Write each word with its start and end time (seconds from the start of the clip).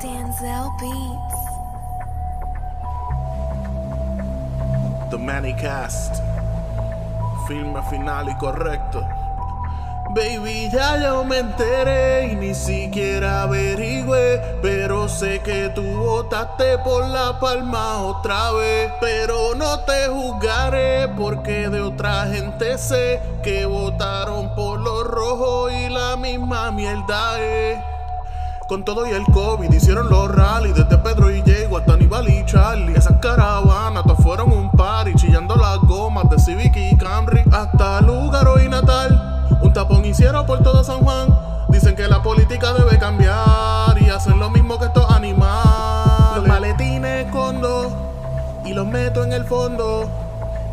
Denzel 0.00 0.70
Beats. 0.78 1.36
The 5.10 5.16
Manicast. 5.16 6.22
Filme 7.48 7.80
final 7.88 8.28
y 8.28 8.36
correcto. 8.36 9.00
Baby, 10.10 10.68
ya 10.70 10.98
yo 10.98 11.24
me 11.24 11.38
enteré 11.38 12.28
y 12.28 12.36
ni 12.36 12.54
siquiera 12.54 13.42
averigüé. 13.42 14.58
Pero 14.60 15.08
sé 15.08 15.40
que 15.40 15.70
tú 15.70 15.82
votaste 15.82 16.76
por 16.78 17.06
la 17.06 17.40
palma 17.40 18.02
otra 18.02 18.52
vez. 18.52 18.92
Pero 19.00 19.54
no 19.54 19.80
te 19.80 20.08
juzgaré 20.08 21.08
porque 21.16 21.70
de 21.70 21.80
otra 21.80 22.26
gente 22.26 22.76
sé 22.76 23.22
que 23.42 23.64
votaron 23.64 24.54
por 24.54 24.78
los 24.78 25.04
rojos 25.06 25.72
y 25.72 25.88
la 25.88 26.16
misma 26.16 26.70
mierda 26.70 27.40
es. 27.40 27.95
Con 28.68 28.84
todo 28.84 29.06
y 29.06 29.10
el 29.10 29.24
COVID 29.26 29.72
hicieron 29.72 30.10
los 30.10 30.28
rallies 30.28 30.74
Desde 30.74 30.98
Pedro 30.98 31.30
y 31.30 31.40
Diego 31.42 31.78
hasta 31.78 31.92
Aníbal 31.92 32.28
y 32.28 32.44
Charlie. 32.46 32.96
Esas 32.96 33.18
caravanas 33.20 34.02
todas 34.02 34.20
fueron 34.24 34.52
un 34.52 34.72
party 34.72 35.14
Chillando 35.14 35.54
las 35.54 35.78
gomas 35.78 36.28
de 36.30 36.38
Civic 36.40 36.74
y 36.76 36.96
Camry 36.96 37.44
Hasta 37.52 38.00
Lugaro 38.00 38.60
y 38.60 38.68
Natal. 38.68 39.46
Un 39.62 39.72
tapón 39.72 40.04
hicieron 40.04 40.44
por 40.46 40.64
todo 40.64 40.82
San 40.82 40.98
Juan. 40.98 41.28
Dicen 41.68 41.94
que 41.94 42.08
la 42.08 42.24
política 42.24 42.72
debe 42.72 42.98
cambiar 42.98 43.96
Y 44.00 44.10
hacer 44.10 44.34
lo 44.34 44.50
mismo 44.50 44.80
que 44.80 44.86
estos 44.86 45.08
animales. 45.12 46.34
Los 46.34 46.48
maletines 46.48 47.26
escondo 47.26 47.92
Y 48.64 48.72
los 48.72 48.86
meto 48.86 49.22
en 49.22 49.32
el 49.32 49.44
fondo 49.44 50.10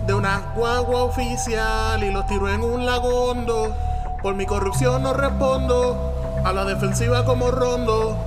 De 0.07 0.13
una 0.15 0.41
guagua 0.55 1.03
oficial 1.03 2.03
Y 2.03 2.09
los 2.09 2.25
tiro 2.25 2.49
en 2.49 2.63
un 2.63 2.87
lagondo. 2.87 3.75
Por 4.23 4.33
mi 4.33 4.47
corrupción 4.47 5.03
no 5.03 5.13
respondo 5.13 6.22
a 6.43 6.51
la 6.51 6.65
defensiva 6.65 7.23
como 7.25 7.51
rondo. 7.51 8.17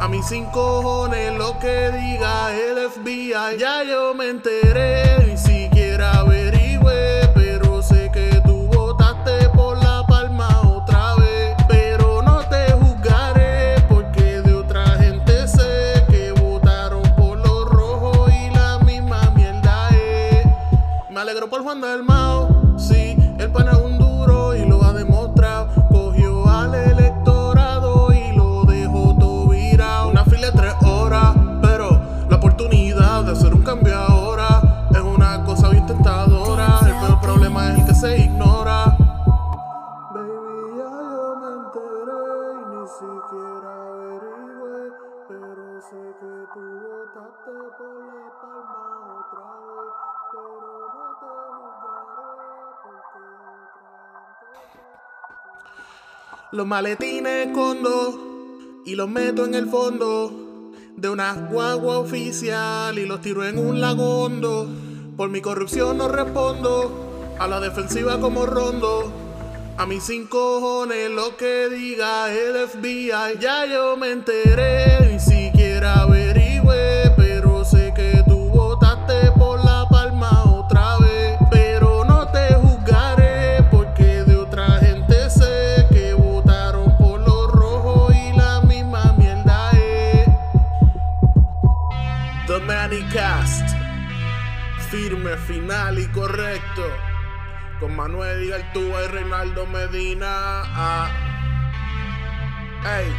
A 0.00 0.08
mis 0.08 0.26
cinco 0.26 0.80
cojones 0.82 1.34
lo 1.34 1.58
que 1.58 1.90
diga 1.90 2.54
el 2.54 2.88
FBI. 2.90 3.58
Ya 3.58 3.82
yo 3.84 4.14
me 4.14 4.30
enteré, 4.30 5.26
ni 5.26 5.36
siquiera 5.36 6.20
averigüé. 6.20 7.30
Pero 7.34 7.82
sé 7.82 8.10
que 8.10 8.40
tú 8.46 8.66
votaste 8.68 9.50
por 9.50 9.76
la 9.76 10.04
palma 10.06 10.48
otra 10.62 11.16
vez. 11.16 11.54
Pero 11.68 12.22
no 12.22 12.40
te 12.48 12.72
juzgaré 12.72 13.74
porque 13.90 14.40
de 14.40 14.54
otra 14.54 14.86
gente 14.96 15.46
sé 15.46 16.02
que 16.08 16.32
votaron 16.32 17.02
por 17.16 17.36
los 17.36 17.66
rojos 17.66 18.32
y 18.32 18.50
la 18.54 18.78
misma 18.78 19.30
mierda 19.36 19.88
es. 19.90 20.46
Me 21.10 21.20
alegro 21.20 21.50
por 21.50 21.62
Juan 21.62 21.82
Dalmao, 21.82 22.19
Los 56.52 56.66
maletines 56.66 57.46
escondo 57.46 58.82
y 58.84 58.96
los 58.96 59.08
meto 59.08 59.44
en 59.44 59.54
el 59.54 59.68
fondo 59.68 60.72
de 60.96 61.08
una 61.08 61.32
guagua 61.32 61.98
oficial 61.98 62.98
y 62.98 63.06
los 63.06 63.20
tiro 63.20 63.44
en 63.44 63.56
un 63.56 63.80
lagondo. 63.80 64.68
Por 65.16 65.30
mi 65.30 65.40
corrupción 65.40 65.98
no 65.98 66.08
respondo, 66.08 67.36
a 67.38 67.46
la 67.46 67.60
defensiva 67.60 68.18
como 68.18 68.46
rondo. 68.46 69.12
A 69.78 69.86
mis 69.86 70.02
cinco 70.02 70.58
cojones 70.60 71.08
lo 71.12 71.36
que 71.36 71.68
diga 71.68 72.32
el 72.32 72.66
FBI. 72.66 73.38
Ya 73.38 73.64
yo 73.66 73.96
me 73.96 74.10
enteré, 74.10 75.08
ni 75.08 75.20
siquiera 75.20 76.00
averigüé. 76.02 76.29
Firme, 95.36 95.70
final 95.70 95.98
y 95.98 96.06
correcto. 96.08 96.82
Con 97.78 97.94
Manuel 97.94 98.44
y 98.44 98.52
Artúa 98.52 99.04
y 99.04 99.08
Reinaldo 99.08 99.66
Medina. 99.66 100.26
Ah. 100.26 101.10
Ey, 102.84 103.12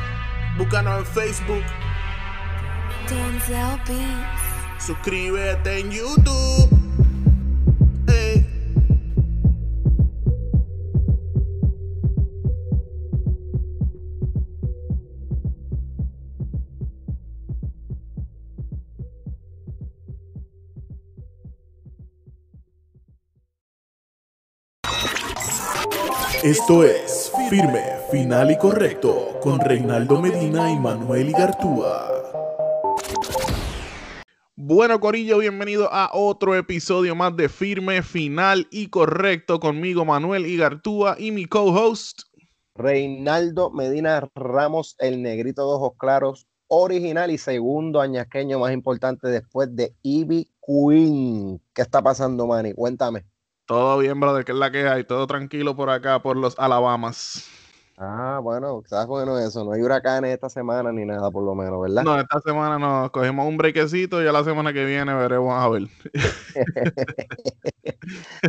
búscanos 0.58 1.00
en 1.00 1.06
Facebook. 1.06 1.64
Denzel 3.08 3.80
Beats. 3.88 4.86
Suscríbete 4.86 5.80
en 5.80 5.92
YouTube. 5.92 6.61
Esto 26.44 26.84
es 26.84 27.32
Firme, 27.52 27.84
Final 28.10 28.50
y 28.50 28.58
Correcto 28.58 29.38
con 29.44 29.60
Reinaldo 29.60 30.20
Medina 30.20 30.72
y 30.72 30.76
Manuel 30.76 31.30
Igartúa. 31.30 32.10
Bueno, 34.56 35.00
Corillo, 35.00 35.38
bienvenido 35.38 35.88
a 35.94 36.10
otro 36.12 36.56
episodio 36.56 37.14
más 37.14 37.38
de 37.38 37.48
Firme, 37.48 38.02
Final 38.02 38.68
y 38.72 38.88
Correcto 38.88 39.60
conmigo, 39.60 40.04
Manuel 40.04 40.48
Igartúa 40.48 41.16
y 41.20 41.30
mi 41.30 41.46
co-host. 41.46 42.22
Reinaldo 42.74 43.70
Medina 43.70 44.28
Ramos, 44.34 44.96
el 44.98 45.22
negrito 45.22 45.62
de 45.68 45.76
ojos 45.76 45.94
claros, 46.00 46.48
original 46.66 47.30
y 47.30 47.38
segundo 47.38 48.02
añasqueño 48.02 48.58
más 48.58 48.74
importante 48.74 49.28
después 49.28 49.76
de 49.76 49.94
Ivy 50.02 50.50
Queen. 50.66 51.62
¿Qué 51.76 51.84
está 51.84 52.02
pasando, 52.02 52.48
Manny? 52.48 52.74
Cuéntame. 52.74 53.26
Todo 53.66 53.98
bien, 54.00 54.20
brother, 54.20 54.46
que 54.46 54.52
es 54.52 54.58
la 54.58 54.70
que 54.72 54.88
hay, 54.88 55.04
todo 55.04 55.26
tranquilo 55.28 55.76
por 55.76 55.90
acá, 55.90 56.22
por 56.22 56.38
los 56.38 56.58
Alabamas. 56.60 57.48
Ah, 57.98 58.40
bueno, 58.42 58.82
sabes 58.88 59.08
bueno 59.08 59.38
eso, 59.38 59.64
no 59.64 59.74
hay 59.74 59.82
huracanes 59.82 60.34
esta 60.34 60.50
semana 60.50 60.92
ni 60.92 61.06
nada, 61.06 61.30
por 61.30 61.44
lo 61.44 61.54
menos, 61.54 61.82
¿verdad? 61.82 62.04
No, 62.04 62.20
esta 62.20 62.40
semana 62.42 62.80
nos 62.80 63.12
cogimos 63.12 63.48
un 63.48 63.58
brequecito 63.58 64.22
y 64.22 64.26
ya 64.26 64.32
la 64.32 64.44
semana 64.44 64.74
que 64.74 64.86
viene 64.86 65.14
veremos 65.14 65.54
a 65.54 65.70
ver. 65.70 65.84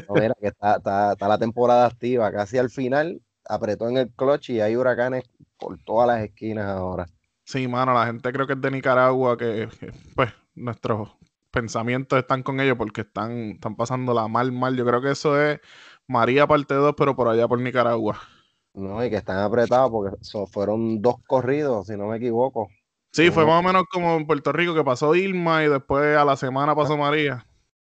No, 0.09 0.15
mira, 0.17 0.35
que 0.41 0.49
está, 0.49 0.77
está- 0.77 1.13
está 1.13 1.29
la 1.29 1.39
temporada 1.39 1.87
activa, 1.87 2.31
casi 2.33 2.59
al 2.59 2.71
final 2.71 3.21
apretó 3.45 3.89
en 3.89 3.97
el 3.99 4.11
clutch 4.11 4.51
y 4.51 4.61
hay 4.61 4.77
huracanes 4.77 5.25
por 5.59 5.79
todas 5.85 6.09
las 6.09 6.23
esquinas 6.25 6.67
ahora. 6.67 7.07
Sí, 7.45 7.69
mano, 7.69 7.93
la 7.93 8.07
gente 8.07 8.33
creo 8.33 8.47
que 8.47 8.55
es 8.55 8.61
de 8.61 8.71
Nicaragua, 8.71 9.37
que, 9.37 9.69
que, 9.81 9.93
pues 10.15 10.33
nuestros 10.55 11.11
pensamientos 11.53 12.19
están 12.19 12.43
con 12.43 12.59
ellos 12.61 12.77
porque 12.77 13.03
están, 13.03 13.53
están 13.53 13.77
pasándola 13.77 14.27
mal, 14.27 14.51
mal. 14.51 14.77
Yo 14.77 14.85
creo 14.85 15.01
que 15.01 15.13
eso 15.13 15.41
es 15.41 15.61
María 16.09 16.47
parte 16.49 16.75
2, 16.75 16.95
pero 16.97 17.15
por 17.15 17.29
allá 17.29 17.47
por 17.47 17.61
Nicaragua. 17.61 18.19
No, 18.75 19.05
y 19.05 19.11
que 19.11 19.17
están 19.17 19.39
apretados 19.39 19.91
porque 19.91 20.17
so- 20.23 20.47
fueron 20.47 21.01
dos 21.03 21.17
corridos, 21.27 21.87
si 21.87 21.97
no 21.97 22.07
me 22.09 22.17
equivoco. 22.17 22.69
Sí, 23.13 23.31
fue 23.31 23.45
más 23.45 23.63
o 23.63 23.67
menos 23.67 23.85
como 23.93 24.17
en 24.17 24.27
Puerto 24.27 24.53
Rico 24.53 24.75
que 24.75 24.83
pasó 24.83 25.15
Irma 25.15 25.63
y 25.63 25.69
después 25.69 26.17
a 26.17 26.25
la 26.25 26.37
semana 26.37 26.75
pasó 26.75 26.97
María. 26.97 27.47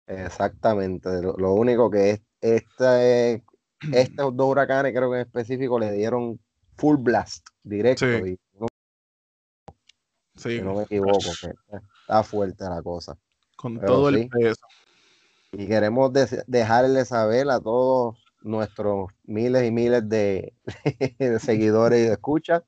Exactamente. 0.06 1.10
Lo, 1.22 1.34
lo 1.38 1.54
único 1.54 1.90
que 1.90 2.12
es 2.12 2.22
este, 2.42 3.44
estos 3.92 4.36
dos 4.38 4.48
huracanes, 4.48 4.94
creo 4.94 5.10
que 5.10 5.18
en 5.18 5.26
específico, 5.26 5.80
le 5.80 5.92
dieron 5.92 6.40
full 6.78 6.98
blast 6.98 7.48
directo. 7.64 8.06
Sí. 8.06 8.38
Y 8.54 8.60
no, 8.60 8.68
Sí, 10.36 10.58
si 10.58 10.62
no 10.62 10.76
me 10.76 10.84
equivoco, 10.84 11.18
que 11.42 11.52
está 12.02 12.22
fuerte 12.24 12.64
la 12.66 12.84
cosa. 12.84 13.18
Con 13.58 13.78
pero 13.80 13.88
todo 13.94 14.10
el 14.10 14.22
sí. 14.24 14.30
peso. 14.30 14.62
Y 15.52 15.68
queremos 15.68 16.14
de- 16.14 16.44
dejarle 16.48 17.04
saber 17.04 17.50
a 17.50 17.60
todos 17.60 18.18
nuestros 18.42 19.10
miles 19.24 19.66
y 19.68 19.72
miles 19.72 20.08
de, 20.08 20.54
de 21.20 21.40
seguidores 21.40 22.00
y 22.00 22.08
de 22.08 22.14
escuchas 22.14 22.64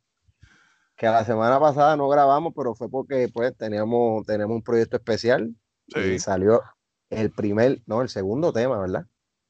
que 0.97 1.05
la 1.05 1.23
semana 1.23 1.59
pasada 1.61 1.95
no 1.95 2.09
grabamos, 2.09 2.51
pero 2.53 2.75
fue 2.75 2.89
porque 2.89 3.29
pues 3.33 3.55
teníamos, 3.55 4.25
teníamos 4.25 4.55
un 4.55 4.63
proyecto 4.63 4.97
especial 4.97 5.55
Sí. 5.87 5.99
y 6.01 6.19
salió 6.19 6.61
el 7.09 7.31
primer, 7.31 7.81
no, 7.87 8.01
el 8.03 8.09
segundo 8.09 8.51
tema, 8.53 8.77
¿verdad? 8.79 9.05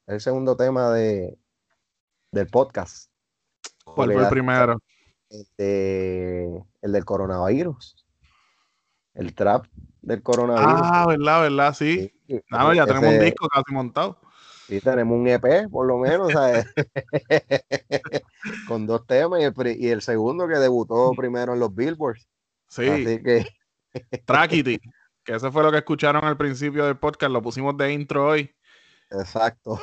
El 0.07 0.21
segundo 0.21 0.55
tema 0.55 0.91
de, 0.91 1.37
del 2.31 2.47
podcast. 2.47 3.11
¿Cuál 3.83 4.13
fue 4.13 4.23
el 4.23 4.29
primero? 4.29 4.77
este, 5.29 6.45
el 6.81 6.91
del 6.91 7.03
coronavirus. 7.05 8.05
el 9.15 9.33
trap 9.35 9.65
del 10.01 10.21
coronavirus. 10.21 10.81
Ah, 10.83 11.05
verdad, 11.07 11.41
verdad, 11.41 11.73
sí. 11.73 12.13
Sí, 12.27 12.41
Nada, 12.49 12.73
ya 12.75 12.85
tenemos 12.85 13.13
un 13.13 13.19
disco 13.19 13.47
casi 13.47 13.73
montado. 13.73 14.19
Sí, 14.67 14.79
tenemos 14.81 15.17
un 15.17 15.27
EP, 15.27 15.67
por 15.71 15.87
lo 15.87 15.97
menos, 15.97 16.31
¿sabes? 16.31 16.67
con 18.67 18.85
dos 18.85 19.05
temas 19.07 19.41
y 19.41 19.43
el, 19.43 19.81
y 19.81 19.89
el 19.89 20.01
segundo 20.03 20.47
que 20.47 20.55
debutó 20.55 21.11
primero 21.17 21.53
en 21.53 21.59
los 21.59 21.73
Billboards. 21.73 22.27
Sí, 22.67 22.87
Así 22.87 23.23
que, 23.23 23.47
Trackity, 24.25 24.79
que 25.23 25.35
ese 25.35 25.51
fue 25.51 25.63
lo 25.63 25.71
que 25.71 25.79
escucharon 25.79 26.23
al 26.23 26.37
principio 26.37 26.85
del 26.85 26.97
podcast, 26.97 27.31
lo 27.31 27.41
pusimos 27.41 27.75
de 27.77 27.91
intro 27.93 28.27
hoy. 28.27 28.51
exacto. 29.09 29.79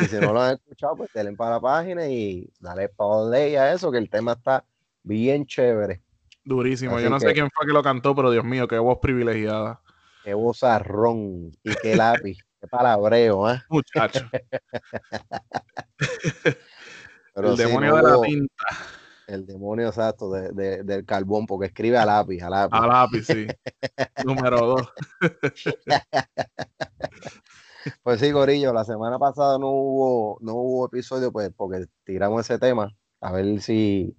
y 0.00 0.04
si 0.04 0.16
no 0.20 0.32
lo 0.32 0.42
han 0.42 0.54
escuchado, 0.54 0.96
pues 0.96 1.10
denle 1.12 1.32
para 1.32 1.56
la 1.56 1.60
página 1.60 2.06
y 2.06 2.48
dale 2.60 2.88
play 2.88 3.56
a 3.56 3.72
eso, 3.72 3.90
que 3.90 3.98
el 3.98 4.08
tema 4.08 4.32
está 4.32 4.64
bien 5.02 5.44
chévere. 5.44 6.00
Durísimo. 6.50 6.96
Así 6.96 7.04
Yo 7.04 7.10
no 7.10 7.20
sé 7.20 7.32
quién 7.32 7.48
fue 7.54 7.64
que 7.64 7.72
lo 7.72 7.80
cantó, 7.80 8.12
pero 8.12 8.28
Dios 8.32 8.44
mío, 8.44 8.66
qué 8.66 8.76
voz 8.78 8.98
privilegiada. 9.00 9.80
Qué 10.24 10.34
bozarrón 10.34 11.52
y 11.62 11.72
qué 11.80 11.94
lápiz, 11.94 12.38
qué 12.60 12.66
palabreo, 12.66 13.46
¿ah? 13.46 13.64
Muchacho. 13.68 14.28
Pero 17.32 17.52
el 17.52 17.56
sí, 17.56 17.62
demonio 17.62 17.90
no 17.90 17.96
de 17.96 18.02
la 18.02 18.20
tinta. 18.20 18.64
El 19.28 19.46
demonio 19.46 19.86
exacto 19.86 20.32
de- 20.32 20.50
de- 20.50 20.82
del 20.82 21.04
carbón, 21.06 21.46
porque 21.46 21.66
escribe 21.68 21.96
a 21.96 22.04
lápiz, 22.04 22.42
a 22.42 22.50
lápiz. 22.50 22.76
A 22.76 22.86
lápiz, 22.88 23.22
sí. 23.26 23.46
Número 24.24 24.58
dos. 24.58 24.92
Pues 28.02 28.20
sí, 28.20 28.30
Gorillo, 28.30 28.74
la 28.74 28.84
semana 28.84 29.18
pasada 29.18 29.56
no 29.58 29.68
hubo, 29.68 30.36
no 30.42 30.54
hubo 30.54 30.86
episodio, 30.86 31.32
pues, 31.32 31.50
porque 31.56 31.86
tiramos 32.04 32.40
ese 32.42 32.58
tema, 32.58 32.94
a 33.22 33.32
ver 33.32 33.58
si, 33.62 34.14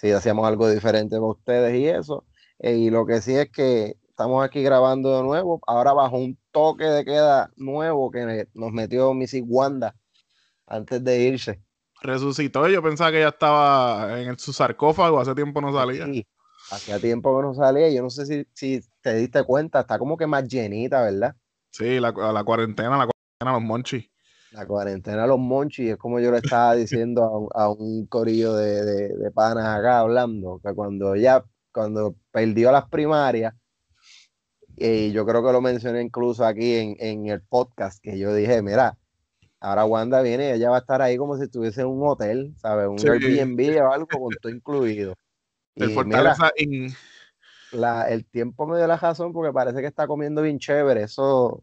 si 0.00 0.12
hacíamos 0.12 0.46
algo 0.46 0.68
diferente 0.68 1.18
con 1.18 1.30
ustedes 1.30 1.74
y 1.76 1.86
eso. 1.86 2.24
Eh, 2.58 2.76
y 2.76 2.90
lo 2.90 3.04
que 3.04 3.20
sí 3.20 3.36
es 3.36 3.50
que 3.50 3.96
estamos 4.08 4.42
aquí 4.42 4.62
grabando 4.62 5.16
de 5.16 5.22
nuevo, 5.22 5.60
ahora 5.66 5.92
bajo 5.92 6.16
un 6.16 6.38
toque 6.52 6.84
de 6.84 7.04
queda 7.04 7.50
nuevo 7.56 8.10
que 8.10 8.48
nos 8.54 8.72
metió 8.72 9.12
Missy 9.12 9.42
Wanda 9.42 9.94
antes 10.66 11.04
de 11.04 11.20
irse. 11.20 11.60
Resucitó 12.02 12.66
yo 12.68 12.82
pensaba 12.82 13.12
que 13.12 13.20
ya 13.20 13.28
estaba 13.28 14.20
en 14.22 14.38
su 14.38 14.54
sarcófago, 14.54 15.20
hace 15.20 15.34
tiempo 15.34 15.60
no 15.60 15.70
salía. 15.72 16.06
Sí, 16.06 16.26
hacía 16.70 16.98
tiempo 16.98 17.36
que 17.36 17.42
no 17.42 17.54
salía, 17.54 17.90
yo 17.90 18.02
no 18.02 18.08
sé 18.08 18.24
si, 18.24 18.46
si 18.54 18.80
te 19.02 19.14
diste 19.14 19.44
cuenta, 19.44 19.80
está 19.80 19.98
como 19.98 20.16
que 20.16 20.26
más 20.26 20.48
llenita, 20.48 21.02
¿verdad? 21.02 21.36
Sí, 21.70 22.00
la, 22.00 22.12
la 22.12 22.44
cuarentena, 22.44 22.96
la 22.96 23.06
cuarentena, 23.06 23.52
los 23.52 23.62
monchis. 23.62 24.10
La 24.52 24.66
cuarentena 24.66 25.22
de 25.22 25.28
los 25.28 25.38
monchis, 25.38 25.90
es 25.90 25.96
como 25.96 26.18
yo 26.18 26.30
le 26.32 26.38
estaba 26.38 26.74
diciendo 26.74 27.22
a 27.22 27.38
un, 27.38 27.48
a 27.54 27.68
un 27.70 28.06
corillo 28.06 28.54
de, 28.54 28.84
de, 28.84 29.08
de 29.16 29.30
panas 29.30 29.64
acá 29.66 30.00
hablando, 30.00 30.60
que 30.64 30.74
cuando 30.74 31.14
ella, 31.14 31.44
cuando 31.72 32.16
perdió 32.32 32.72
las 32.72 32.88
primarias, 32.88 33.54
y 34.76 35.12
yo 35.12 35.24
creo 35.26 35.44
que 35.44 35.52
lo 35.52 35.60
mencioné 35.60 36.02
incluso 36.02 36.44
aquí 36.44 36.74
en, 36.74 36.96
en 36.98 37.26
el 37.26 37.42
podcast, 37.42 38.02
que 38.02 38.18
yo 38.18 38.34
dije, 38.34 38.60
mira, 38.62 38.96
ahora 39.60 39.84
Wanda 39.84 40.22
viene 40.22 40.48
y 40.48 40.52
ella 40.52 40.70
va 40.70 40.76
a 40.76 40.80
estar 40.80 41.02
ahí 41.02 41.16
como 41.16 41.36
si 41.36 41.44
estuviese 41.44 41.82
en 41.82 41.88
un 41.88 42.08
hotel, 42.08 42.54
¿sabes? 42.56 42.88
Un 42.88 42.98
Sí. 42.98 43.08
Airbnb 43.08 43.82
o 43.82 43.92
algo 43.92 44.08
con 44.08 44.34
todo 44.40 44.50
incluido. 44.50 45.14
El 45.76 45.90
Y 45.90 45.94
Fortaleza 45.94 46.50
in- 46.56 46.92
la, 47.72 48.08
el 48.08 48.24
tiempo 48.24 48.66
me 48.66 48.78
dio 48.78 48.86
la 48.86 48.96
razón 48.96 49.32
porque 49.32 49.52
parece 49.52 49.80
que 49.80 49.86
está 49.86 50.06
comiendo 50.06 50.42
bien 50.42 50.58
chévere. 50.58 51.02
Eso, 51.02 51.62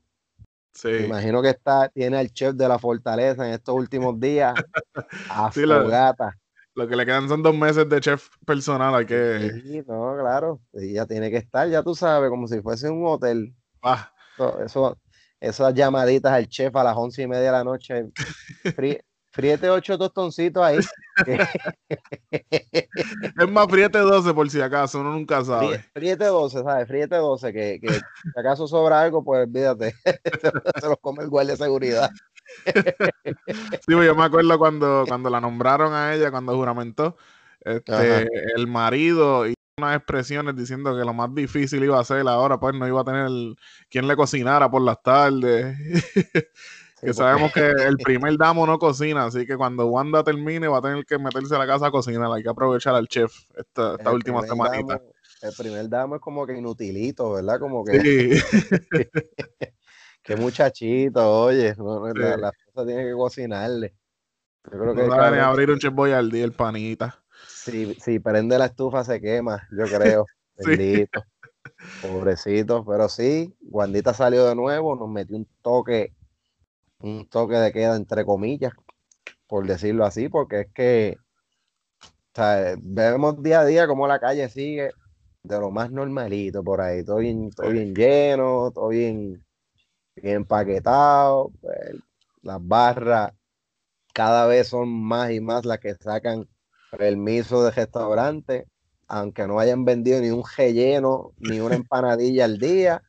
me 0.84 1.06
imagino 1.06 1.42
que 1.42 1.50
está, 1.50 1.90
tiene 1.90 2.18
al 2.18 2.32
chef 2.32 2.54
de 2.56 2.68
la 2.68 2.78
fortaleza 2.80 3.48
en 3.48 3.54
estos 3.54 3.76
últimos 3.76 4.20
días 4.20 4.56
a 5.30 5.52
Sí, 5.52 5.62
fogata. 5.64 6.38
Lo 6.76 6.88
que 6.88 6.96
le 6.96 7.06
quedan 7.06 7.28
son 7.28 7.42
dos 7.42 7.56
meses 7.56 7.90
de 7.90 8.00
chef 8.00 8.28
personal. 8.46 8.94
Hay 8.96 9.06
que. 9.06 9.52
Sí, 9.64 9.84
no, 9.88 10.16
claro. 10.20 10.62
Y 10.74 10.94
ya 10.94 11.06
tiene 11.08 11.32
que 11.32 11.38
estar, 11.38 11.68
ya 11.68 11.82
tú 11.82 11.96
sabes, 11.96 12.30
como 12.30 12.48
si 12.48 12.62
fuese 12.62 12.90
un 12.90 13.06
hotel. 13.08 13.54
Ah, 13.82 14.12
Eso, 14.36 14.62
eso- 14.64 14.98
esas 15.40 15.74
llamaditas 15.74 16.32
al 16.34 16.48
chef 16.48 16.76
a 16.76 16.84
las 16.84 16.96
once 16.96 17.22
y 17.22 17.28
media 17.28 17.46
de 17.46 17.52
la 17.52 17.64
noche. 17.64 18.06
Frí- 18.64 19.00
fríete 19.32 19.70
ocho 19.70 19.98
tostoncitos 19.98 20.64
ahí. 20.64 20.80
es 22.32 23.50
más, 23.50 23.68
friete 23.70 24.00
12 24.00 24.34
por 24.34 24.50
si 24.50 24.62
acaso, 24.62 25.02
uno 25.02 25.12
nunca 25.14 25.44
sabe. 25.44 25.80
Fríete 25.94 26.26
12, 26.26 26.64
¿sabes? 26.64 26.88
Fríete 26.88 27.16
12, 27.16 27.54
que, 27.54 27.80
que 27.82 27.94
si 27.94 28.02
acaso 28.36 28.68
sobra 28.68 29.02
algo, 29.02 29.24
pues 29.24 29.48
olvídate. 29.48 29.96
se 30.82 30.88
los 30.88 30.98
come 31.02 31.24
el 31.24 31.30
guardia 31.30 31.54
de 31.54 31.58
seguridad. 31.58 32.10
Sí, 33.86 33.94
pues 33.94 34.06
yo 34.06 34.16
me 34.16 34.24
acuerdo 34.24 34.58
cuando, 34.58 35.04
cuando 35.08 35.30
la 35.30 35.42
nombraron 35.42 35.94
a 35.94 36.14
ella, 36.14 36.32
cuando 36.32 36.56
juramentó, 36.56 37.18
este, 37.60 38.28
el 38.56 38.68
marido 38.68 39.46
hizo 39.46 39.56
unas 39.78 39.98
expresiones 39.98 40.56
diciendo 40.56 40.98
que 40.98 41.04
lo 41.04 41.14
más 41.14 41.34
difícil 41.36 41.84
iba 41.84 42.00
a 42.00 42.04
ser 42.04 42.28
ahora, 42.28 42.60
pues 42.60 42.74
no 42.74 42.88
iba 42.88 43.02
a 43.02 43.04
tener 43.04 43.30
quien 43.90 44.08
le 44.08 44.16
cocinara 44.16 44.72
por 44.72 44.82
las 44.82 45.02
tardes. 45.04 45.78
Que 47.00 47.14
sabemos 47.14 47.52
que 47.54 47.62
el 47.62 47.98
primer 47.98 48.38
damo 48.38 48.66
no 48.66 48.80
cocina, 48.80 49.26
así 49.26 49.46
que 49.46 49.56
cuando 49.56 49.86
Wanda 49.88 50.24
termine 50.24 50.68
va 50.68 50.80
a 50.80 50.82
tener 50.82 51.06
que 51.06 51.20
meterse 51.20 51.54
a 51.56 51.60
la 51.60 51.68
casa 51.68 51.88
a 51.88 51.92
cocinar. 51.92 52.32
Hay 52.32 52.42
que 52.42 52.50
aprovechar 52.50 52.96
al 52.96 53.08
chef 53.08 53.32
esta, 53.56 53.96
esta 53.96 54.12
última 54.12 54.42
semanita. 54.42 54.96
damo- 54.96 55.12
el 55.42 55.54
primer 55.56 55.88
damo 55.88 56.16
es 56.16 56.22
como 56.22 56.48
que 56.48 56.58
inutilito, 56.58 57.34
¿verdad? 57.34 57.60
Como 57.60 57.86
que, 57.86 58.00
Sí, 58.02 58.30
que 60.24 60.36
muchachito, 60.36 61.44
oye, 61.44 61.76
no, 61.78 62.08
la, 62.08 62.50
esposa 62.50 62.88
tiene 62.88 63.06
que 63.06 63.14
cocinarle. 63.14 63.94
Yo 64.72 64.80
creo 64.80 64.96
que 64.96 65.08
sabe 65.08 65.38
ni 65.38 65.44
abrir 65.44 65.70
un 65.70 65.78
chef 65.78 65.94
boyardee, 65.94 66.44
el 66.44 66.54
panita. 66.54 67.24
si, 67.48 67.94
si 67.96 68.20
prende 68.20 68.58
la 68.58 68.66
estufa 68.66 69.04
se 69.04 69.22
quema, 69.22 69.68
yo 69.72 69.86
creo. 69.86 70.26
Sí. 70.60 70.72
Bendito. 70.72 71.24
Pobrecito. 72.02 72.84
Pero 72.84 73.08
sí, 73.10 73.56
Guandita 73.62 74.12
salió 74.12 74.48
de 74.48 74.56
nuevo, 74.56 74.96
nos 74.96 75.08
metió 75.08 75.38
un 75.38 75.48
toque, 75.62 76.16
un 77.00 77.28
toque 77.28 77.56
de 77.56 77.72
queda 77.72 77.96
entre 77.96 78.26
comillas, 78.26 78.74
por 79.48 79.66
decirlo 79.66 80.06
así, 80.06 80.30
porque 80.30 80.62
es 80.62 80.68
que 80.74 81.18
o 82.02 82.08
sea, 82.36 82.76
vemos 82.80 83.42
día 83.42 83.62
a 83.62 83.66
día 83.66 83.88
cómo 83.88 84.08
la 84.08 84.20
calle 84.20 84.48
sigue 84.50 84.92
de 85.44 85.60
lo 85.60 85.72
más 85.72 85.92
normalito 85.92 86.64
por 86.64 86.82
ahí, 86.82 87.04
todo 87.04 87.18
bien, 87.18 87.50
todo 87.52 87.70
bien 87.70 87.96
lleno, 87.96 88.72
todo 88.72 88.90
bien, 88.90 89.44
bien 90.16 90.36
empaquetado, 90.38 91.52
pues, 91.62 91.96
las 92.42 92.60
barras 92.62 93.32
cada 94.14 94.48
vez 94.48 94.68
son 94.68 94.90
más 94.90 95.32
y 95.32 95.40
más 95.40 95.66
las 95.66 95.80
que 95.80 95.96
sacan 95.96 96.48
permiso 96.92 97.64
de 97.64 97.72
restaurante, 97.72 98.68
aunque 99.08 99.48
no 99.48 99.60
hayan 99.60 99.86
vendido 99.86 100.20
ni 100.22 100.30
un 100.30 100.44
relleno 100.58 101.34
ni 101.38 101.60
una 101.60 101.76
empanadilla 101.76 102.46
al 102.46 102.58
día. 102.58 103.04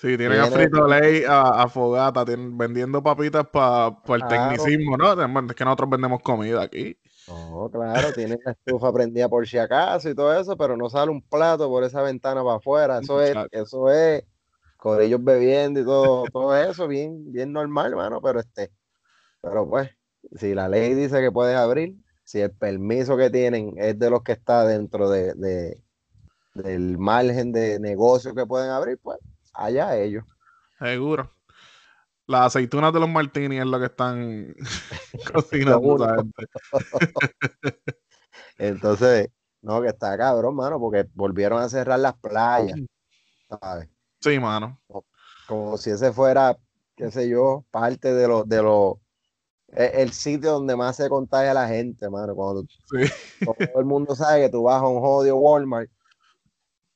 Sí, 0.00 0.16
tienen 0.16 0.40
a 0.40 0.46
Frito 0.46 0.86
Lay, 0.88 1.24
a, 1.24 1.62
a 1.62 1.68
Fogata, 1.68 2.24
tienen, 2.24 2.56
vendiendo 2.56 3.02
papitas 3.02 3.46
para 3.48 3.88
el 3.88 4.02
Claro. 4.04 4.28
tecnicismo, 4.28 4.96
¿no? 4.96 5.12
Es 5.12 5.54
que 5.54 5.64
nosotros 5.64 5.90
vendemos 5.90 6.22
comida 6.22 6.62
aquí. 6.62 6.96
No, 7.28 7.68
claro, 7.70 8.10
tienen 8.14 8.40
la 8.44 8.52
estufa 8.52 8.90
prendida 8.92 9.28
por 9.28 9.46
si 9.46 9.58
acaso 9.58 10.08
y 10.08 10.14
todo 10.14 10.34
eso, 10.40 10.56
pero 10.56 10.74
no 10.76 10.88
sale 10.88 11.10
un 11.10 11.20
plato 11.20 11.68
por 11.68 11.84
esa 11.84 12.00
ventana 12.00 12.42
para 12.42 12.56
afuera. 12.56 12.98
Eso 12.98 13.20
es, 13.20 13.36
eso 13.52 13.90
es, 13.90 14.24
con 14.78 15.02
ellos 15.02 15.22
bebiendo 15.22 15.80
y 15.80 15.84
todo, 15.84 16.26
todo 16.28 16.56
eso, 16.56 16.88
bien, 16.88 17.30
bien 17.30 17.52
normal, 17.52 17.94
mano, 17.94 18.22
pero 18.22 18.40
este, 18.40 18.70
pero 19.42 19.68
pues, 19.68 19.90
si 20.36 20.54
la 20.54 20.68
ley 20.68 20.94
dice 20.94 21.20
que 21.20 21.30
puedes 21.30 21.56
abrir, 21.56 21.94
si 22.24 22.40
el 22.40 22.52
permiso 22.52 23.18
que 23.18 23.28
tienen 23.28 23.74
es 23.76 23.98
de 23.98 24.08
los 24.08 24.22
que 24.22 24.32
está 24.32 24.64
dentro 24.66 25.10
de, 25.10 25.34
de- 25.34 25.78
del 26.54 26.98
margen 26.98 27.52
de 27.52 27.78
negocio 27.78 28.34
que 28.34 28.46
pueden 28.46 28.70
abrir, 28.70 28.98
pues 29.02 29.18
allá 29.52 29.96
ellos. 29.96 30.24
Seguro. 30.78 31.30
Las 32.26 32.46
aceitunas 32.46 32.92
de 32.92 33.00
los 33.00 33.08
martini 33.08 33.58
es 33.58 33.66
lo 33.66 33.78
que 33.78 33.86
están 33.86 34.54
cocinando 35.32 35.96
esa 35.96 36.16
gente. 36.16 36.46
Entonces, 38.58 39.28
no, 39.62 39.82
que 39.82 39.88
está 39.88 40.16
cabrón, 40.16 40.54
mano, 40.54 40.78
porque 40.78 41.06
volvieron 41.14 41.60
a 41.60 41.68
cerrar 41.68 41.98
las 41.98 42.16
playas, 42.18 42.78
¿sabes? 43.48 43.88
Sí, 44.20 44.38
mano. 44.38 44.80
como 45.46 45.76
si 45.76 45.90
ese 45.90 46.12
fuera, 46.12 46.56
qué 46.94 47.10
sé 47.10 47.28
yo, 47.28 47.64
parte 47.70 48.12
de 48.14 48.28
lo, 48.28 48.44
de 48.44 48.62
lo, 48.62 49.00
e- 49.68 50.02
el 50.02 50.12
sitio 50.12 50.52
donde 50.52 50.76
más 50.76 50.96
se 50.96 51.08
contagia 51.08 51.54
la 51.54 51.66
gente, 51.66 52.08
mano. 52.08 52.34
Cuando 52.34 52.62
Sí. 52.62 53.10
todo 53.44 53.80
el 53.80 53.84
mundo 53.84 54.14
sabe 54.14 54.42
que 54.42 54.50
tú 54.50 54.62
vas 54.64 54.82
a 54.82 54.86
un 54.86 55.00
jodido 55.00 55.36
Walmart 55.36 55.90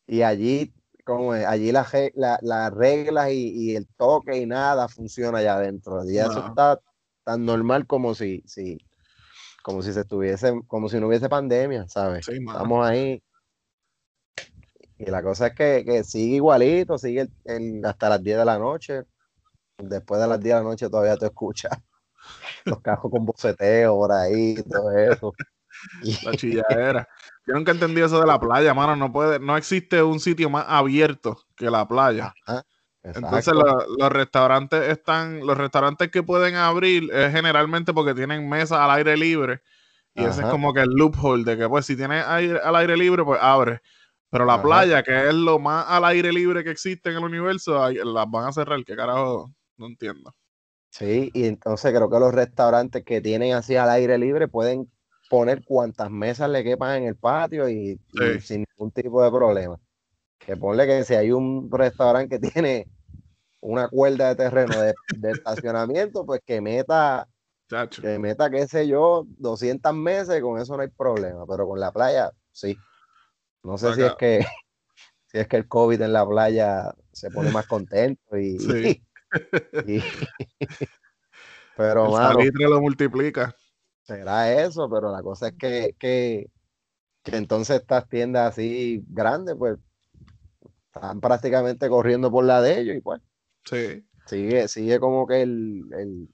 y 0.06 0.23
allí, 0.23 0.75
como 1.04 1.32
allí 1.32 1.70
las 1.70 1.92
la- 2.14 2.38
las 2.42 2.73
reglas 2.73 3.30
y, 3.30 3.50
y 3.73 3.76
el 3.76 3.87
toque 3.96 4.37
y 4.38 4.46
nada 4.46 4.88
funciona 4.88 5.38
allá 5.38 5.56
adentro. 5.56 6.04
Y 6.04 6.18
eso 6.18 6.40
está 6.49 6.80
tan 7.25 7.44
normal 7.44 7.87
como 7.87 8.14
si, 8.14 8.42
si, 8.46 8.78
como 9.62 9.82
si 9.82 9.92
se 9.92 10.00
estuviese, 10.00 10.61
como 10.66 10.88
si 10.88 10.99
no 10.99 11.08
hubiese 11.08 11.28
pandemia, 11.28 11.87
¿sabes? 11.88 12.26
Sí. 12.26 12.32
Estamos 12.46 12.87
ahí. 12.87 13.23
Y 14.99 15.06
la 15.06 15.23
cosa 15.23 15.49
es 15.49 15.54
que, 15.54 15.84
que 15.84 16.04
sigue 16.04 16.37
igualito, 16.37 16.99
sigue 16.99 17.23
el- 17.23 17.32
el- 17.44 17.84
hasta 17.84 18.08
las 18.08 18.23
10 18.23 18.38
de 18.38 18.44
la 18.44 18.58
noche. 18.58 19.02
Después 19.78 20.20
de 20.20 20.26
las 20.28 20.40
10 20.40 20.54
de 20.54 20.61
la 20.62 20.68
noche 20.68 20.88
todavía 20.88 21.16
te 21.16 21.26
escuchas 21.26 21.73
los 22.64 22.80
cajos 22.80 23.11
con 23.11 23.26
boceteo 23.26 23.94
por 23.96 24.12
ahí, 24.12 24.54
todo 24.70 24.90
eso. 24.96 25.32
La 26.25 26.32
chilladera. 26.37 27.08
Yo 27.46 27.54
nunca 27.54 27.72
entendí 27.72 28.00
eso 28.00 28.20
de 28.20 28.26
la 28.26 28.38
playa, 28.40 28.74
mano. 28.74 28.96
No 28.96 29.12
puede, 29.12 29.38
no 29.38 29.56
existe 29.56 30.02
un 30.02 30.20
sitio 30.20 30.48
más 30.50 30.64
abierto 30.68 31.38
que 31.56 31.70
la 31.70 31.86
playa. 31.86 32.34
Ajá, 32.46 32.64
Entonces 33.02 33.54
lo- 33.54 33.86
los 33.98 34.10
restaurantes 34.12 34.88
están, 34.88 35.46
los 35.46 35.56
restaurantes 35.56 36.10
que 36.10 36.22
pueden 36.22 36.56
abrir 36.56 37.10
es 37.12 37.32
generalmente 37.32 37.92
porque 37.92 38.14
tienen 38.14 38.48
mesas 38.48 38.78
al 38.78 38.90
aire 38.92 39.16
libre. 39.16 39.62
Y 40.14 40.24
ese 40.24 40.42
es 40.42 40.46
como 40.48 40.72
que 40.72 40.80
el 40.80 40.90
loophole 40.90 41.44
de 41.44 41.58
que 41.58 41.68
pues 41.68 41.86
si 41.86 41.96
tienes 41.96 42.24
aire, 42.26 42.60
al 42.62 42.76
aire 42.76 42.96
libre, 42.96 43.24
pues 43.24 43.40
abre. 43.42 43.80
Pero 44.30 44.44
la 44.46 44.54
Ajá. 44.54 44.62
playa, 44.62 45.02
que 45.02 45.28
es 45.28 45.34
lo 45.34 45.58
más 45.58 45.86
al 45.88 46.04
aire 46.04 46.32
libre 46.32 46.64
que 46.64 46.70
existe 46.70 47.10
en 47.10 47.16
el 47.18 47.24
universo, 47.24 47.88
las 47.90 48.30
van 48.30 48.48
a 48.48 48.52
cerrar. 48.52 48.82
¿Qué 48.84 48.96
carajo? 48.96 49.52
No 49.76 49.86
entiendo. 49.86 50.34
Sí, 50.90 51.30
y 51.34 51.44
entonces 51.46 51.92
creo 51.92 52.08
que 52.08 52.20
los 52.20 52.32
restaurantes 52.32 53.04
que 53.04 53.20
tienen 53.20 53.54
así 53.54 53.74
al 53.76 53.90
aire 53.90 54.16
libre 54.16 54.46
pueden 54.46 54.90
poner 55.35 55.64
cuantas 55.64 56.11
mesas 56.12 56.49
le 56.49 56.62
quepan 56.62 57.03
en 57.03 57.09
el 57.09 57.17
patio 57.17 57.69
y, 57.69 58.00
sin 58.41 58.64
ningún 58.69 58.93
tipo 58.93 59.21
de 59.21 59.33
problema. 59.33 59.81
Que 60.38 60.57
ponle 60.57 60.87
que 60.87 61.03
si 61.03 61.14
hay 61.14 61.33
un 61.33 61.69
restaurante 61.73 62.38
que 62.38 62.50
tiene 62.50 62.87
una 63.61 63.88
cuerda 63.88 64.29
de 64.29 64.37
terreno 64.37 64.79
de, 64.79 64.95
de 65.09 65.33
estacionamiento, 65.33 66.25
pues 66.25 66.41
que 66.47 66.61
meta, 66.61 67.26
Chacho. 67.69 68.00
que 68.00 68.17
meta, 68.21 68.49
qué 68.49 68.69
sé 68.69 68.87
yo, 68.87 69.26
200 69.38 69.93
mesas 69.93 70.38
y 70.38 70.41
con 70.41 70.61
eso 70.61 70.76
no 70.76 70.83
hay 70.83 70.88
problema. 70.88 71.45
Pero 71.49 71.67
con 71.67 71.81
la 71.81 71.91
playa, 71.91 72.31
sí. 72.53 72.79
No 73.64 73.76
sé 73.76 73.93
si 73.95 74.03
es 74.03 74.14
que 74.14 74.38
si 75.26 75.38
es 75.38 75.49
que 75.49 75.57
el 75.57 75.67
COVID 75.67 76.00
en 76.00 76.12
la 76.12 76.25
playa 76.25 76.95
se 77.12 77.29
pone 77.33 77.50
más 77.50 77.67
contento 77.67 78.38
y, 78.38 78.57
Sí. 78.61 79.03
y- 79.88 80.00
pero 81.76 82.05
El 82.05 82.12
mano, 82.12 82.35
salitre 82.35 82.69
lo 82.69 82.81
multiplica. 82.81 83.53
Será 84.04 84.52
eso, 84.62 84.88
pero 84.88 85.11
la 85.11 85.23
cosa 85.23 85.49
es 85.49 85.54
que, 85.54 85.96
que, 85.99 86.49
que 87.23 87.37
entonces 87.37 87.80
estas 87.80 88.08
tiendas 88.08 88.50
así 88.52 89.02
grandes, 89.08 89.56
pues, 89.58 89.78
están 90.94 91.20
prácticamente 91.20 91.88
corriendo 91.88 92.30
por 92.30 92.44
la 92.44 92.62
de 92.62 92.78
ellos 92.80 92.96
y 92.96 93.00
pues 93.00 93.20
Sí. 93.64 94.06
sigue, 94.26 94.68
sigue 94.68 95.00
como 95.00 95.26
que 95.26 95.42
el, 95.42 95.82
el. 95.99 96.28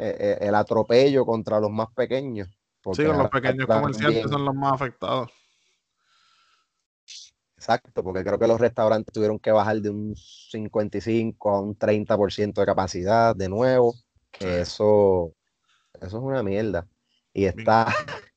E- 0.00 0.16
e- 0.40 0.46
el 0.48 0.54
atropello 0.54 1.24
contra 1.26 1.60
los 1.60 1.70
más 1.70 1.88
pequeños. 1.94 2.48
Sí, 2.94 3.02
los 3.02 3.28
pequeños 3.30 3.66
comerciantes 3.66 4.14
bien- 4.24 4.28
son 4.28 4.44
los 4.44 4.54
más 4.54 4.72
afectados. 4.72 5.30
Exacto, 7.56 8.02
porque 8.04 8.22
creo 8.24 8.38
que 8.38 8.46
los 8.46 8.60
restaurantes 8.60 9.12
tuvieron 9.12 9.38
que 9.38 9.50
bajar 9.50 9.80
de 9.80 9.90
un 9.90 10.14
55 10.16 11.50
a 11.50 11.60
un 11.60 11.76
30% 11.76 12.60
de 12.60 12.66
capacidad 12.66 13.34
de 13.34 13.48
nuevo, 13.48 13.94
que 14.30 14.44
Sí. 14.44 14.60
eso, 14.62 15.32
eso 16.00 16.18
es 16.18 16.22
una 16.22 16.42
mierda. 16.42 16.86
Y 17.32 17.44
está, 17.44 17.86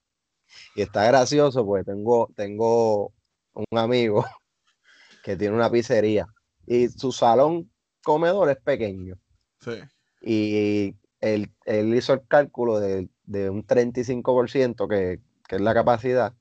y 0.75 0.82
está 0.82 1.06
gracioso, 1.06 1.65
porque 1.65 1.86
tengo, 1.86 2.30
tengo 2.36 3.13
un 3.53 3.77
amigo 3.77 4.25
que 5.24 5.36
tiene 5.36 5.56
una 5.56 5.70
pizzería 5.70 6.27
y 6.65 6.89
su 6.89 7.12
salón 7.12 7.72
comedor 8.03 8.50
es 8.50 8.58
pequeño. 8.58 9.15
Sí. 9.60 9.80
Y 10.22 10.96
él, 11.20 11.51
él 11.65 11.94
hizo 11.94 12.13
el 12.13 12.27
cálculo 12.27 12.80
de, 12.80 13.10
de 13.24 13.50
un 13.50 13.65
35% 13.65 14.88
que, 14.88 15.20
que 15.48 15.56
es 15.56 15.62
la 15.62 15.74
capacidad. 15.74 16.34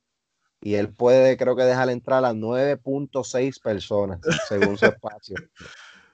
Y 0.63 0.75
él 0.75 0.93
puede, 0.93 1.37
creo 1.37 1.57
que 1.57 1.63
dejar 1.63 1.89
entrar 1.89 2.25
a 2.25 2.33
9.6 2.33 3.63
personas 3.63 4.21
según 4.47 4.77
su 4.77 4.85
espacio. 4.87 5.37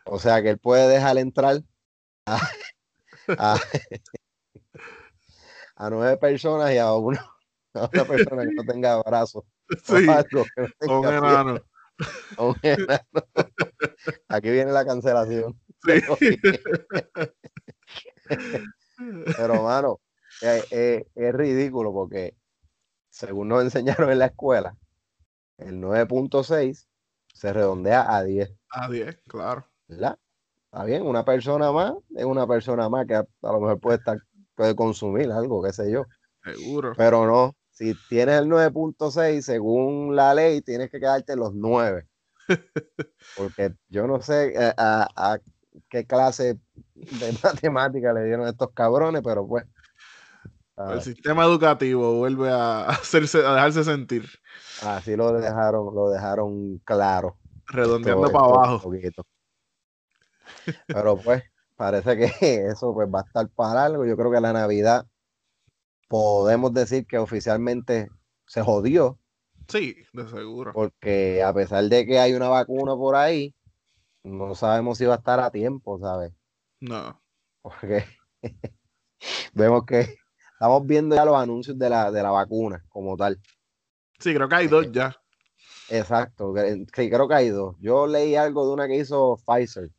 O 0.05 0.19
sea 0.19 0.41
que 0.43 0.51
él 0.51 0.59
puede 0.59 0.89
dejar 0.89 1.19
entrar 1.19 1.63
a, 2.27 2.41
a, 3.39 3.61
a 5.77 5.91
nueve 5.91 6.17
personas 6.17 6.73
y 6.73 6.79
a, 6.79 6.93
uno, 6.95 7.19
a 7.75 7.89
persona 7.89 8.45
que 8.45 8.55
no 8.55 8.65
tenga 8.65 9.03
brazos. 9.03 9.45
Sí, 9.85 10.09
algo, 10.09 10.45
no 10.57 10.67
tenga 10.79 10.99
un 11.01 11.07
enano. 11.07 11.61
un 12.39 12.57
enano. 12.63 13.01
Aquí 14.29 14.51
viene 14.51 14.71
la 14.71 14.87
cancelación. 14.87 15.61
Sí. 15.85 16.39
Pero, 19.37 19.63
mano, 19.65 20.01
eh, 20.41 20.63
eh, 20.71 21.07
es 21.17 21.35
ridículo 21.35 21.93
porque, 21.93 22.37
según 23.11 23.49
nos 23.49 23.65
enseñaron 23.65 24.11
en 24.11 24.21
la 24.21 24.27
escuela, 24.27 24.77
el 25.59 25.81
9.6 25.81 26.87
se 27.35 27.53
redondea 27.53 28.15
a 28.17 28.23
10, 28.23 28.55
A 28.71 28.89
10, 28.89 29.19
claro. 29.27 29.67
¿verdad? 29.89 30.17
Está 30.67 30.85
bien, 30.85 31.05
una 31.05 31.25
persona 31.25 31.73
más 31.73 31.95
es 32.15 32.25
una 32.25 32.47
persona 32.47 32.89
más 32.89 33.07
que 33.07 33.15
a, 33.15 33.21
a 33.21 33.53
lo 33.53 33.61
mejor 33.61 33.81
puede 33.81 33.99
estar, 33.99 34.19
puede 34.57 34.75
consumir 34.75 35.31
algo, 35.31 35.63
qué 35.63 35.73
sé 35.73 35.91
yo. 35.91 36.07
Seguro. 36.43 36.93
Pero 36.97 37.27
no, 37.27 37.55
si 37.71 37.95
tienes 38.09 38.41
el 38.41 38.49
9.6, 38.49 39.43
según 39.43 40.17
la 40.17 40.35
ley, 40.35 40.63
tienes 40.63 40.91
que 40.91 40.99
quedarte 40.99 41.37
los 41.37 41.55
9. 41.55 42.07
Porque 43.37 43.75
yo 43.89 44.07
no 44.07 44.21
sé 44.23 44.53
eh, 44.57 44.73
a, 44.77 45.09
a 45.15 45.39
qué 45.89 46.07
clase 46.07 46.59
de 46.95 47.39
matemática 47.43 48.13
le 48.13 48.25
dieron 48.25 48.47
a 48.47 48.51
estos 48.51 48.71
cabrones, 48.73 49.23
pero 49.23 49.47
pues. 49.47 49.65
El 50.79 51.01
sistema 51.01 51.45
educativo 51.45 52.17
vuelve 52.19 52.51
a, 52.51 52.81
hacerse, 52.89 53.39
a 53.47 53.55
dejarse 53.55 53.83
sentir, 53.85 54.25
Así 54.83 55.17
lo 55.17 55.33
dejaron, 55.33 55.95
lo 55.95 56.11
dejaron 56.11 56.79
claro. 56.85 57.37
redondeando 57.67 58.27
esto- 58.27 58.39
para 58.39 58.47
esto 58.47 58.59
abajo. 58.61 58.83
poquito. 58.83 59.27
Pero 60.87 61.17
pues, 61.23 61.43
parece 61.77 62.17
que 62.17 62.27
eso 62.71 62.93
pues 62.95 63.09
va 63.09 63.21
a 63.21 63.25
estar 63.25 63.49
para 63.51 63.85
algo. 63.85 64.05
Yo 64.07 64.17
creo 64.17 64.31
que 64.31 64.41
la 64.41 64.53
Navidad 64.53 65.07
podemos 66.09 66.73
decir 66.73 67.07
que 67.07 67.19
oficialmente 67.19 68.09
se 68.47 68.63
jodió, 68.63 69.19
Sí, 69.69 69.97
de 70.13 70.29
seguro. 70.29 70.73
porque 70.73 71.43
a 71.43 71.53
pesar 71.53 71.85
de 71.85 72.07
que 72.07 72.19
hay 72.21 72.35
una 72.35 72.49
vacuna 72.49 72.95
por 72.95 73.17
ahí, 73.17 73.53
no 74.23 74.55
sabemos 74.55 74.99
si 74.99 75.05
va 75.05 75.15
a 75.15 75.19
estar 75.19 75.41
a 75.41 75.51
tiempo, 75.51 75.99
¿sabes? 75.99 76.33
No. 76.81 77.21
Porque 77.63 78.05
vemos 79.55 79.85
que 79.85 80.17
estamos 80.53 80.87
viendo 80.87 81.17
ya 81.17 81.25
los 81.25 81.37
anuncios 81.37 81.77
de 81.79 81.91
la, 81.91 82.11
de 82.13 82.23
la 82.23 82.31
vacuna 82.31 82.85
como 82.89 83.17
tal. 83.17 83.41
Sí, 84.21 84.33
creo 84.35 84.49
que 84.49 84.55
hay 84.55 84.69
dos 84.69 84.91
ya. 84.93 85.17
Exacto, 85.89 86.53
sí, 86.95 87.11
creo 87.11 87.29
que 87.29 87.35
hay 87.35 87.49
dos. 87.51 87.77
Yo 87.81 88.07
leí 88.07 88.35
algo 88.37 88.67
de 88.67 88.73
una 88.73 88.87
que 88.89 88.97
hizo 88.97 89.37
Pfizer, 89.47 89.91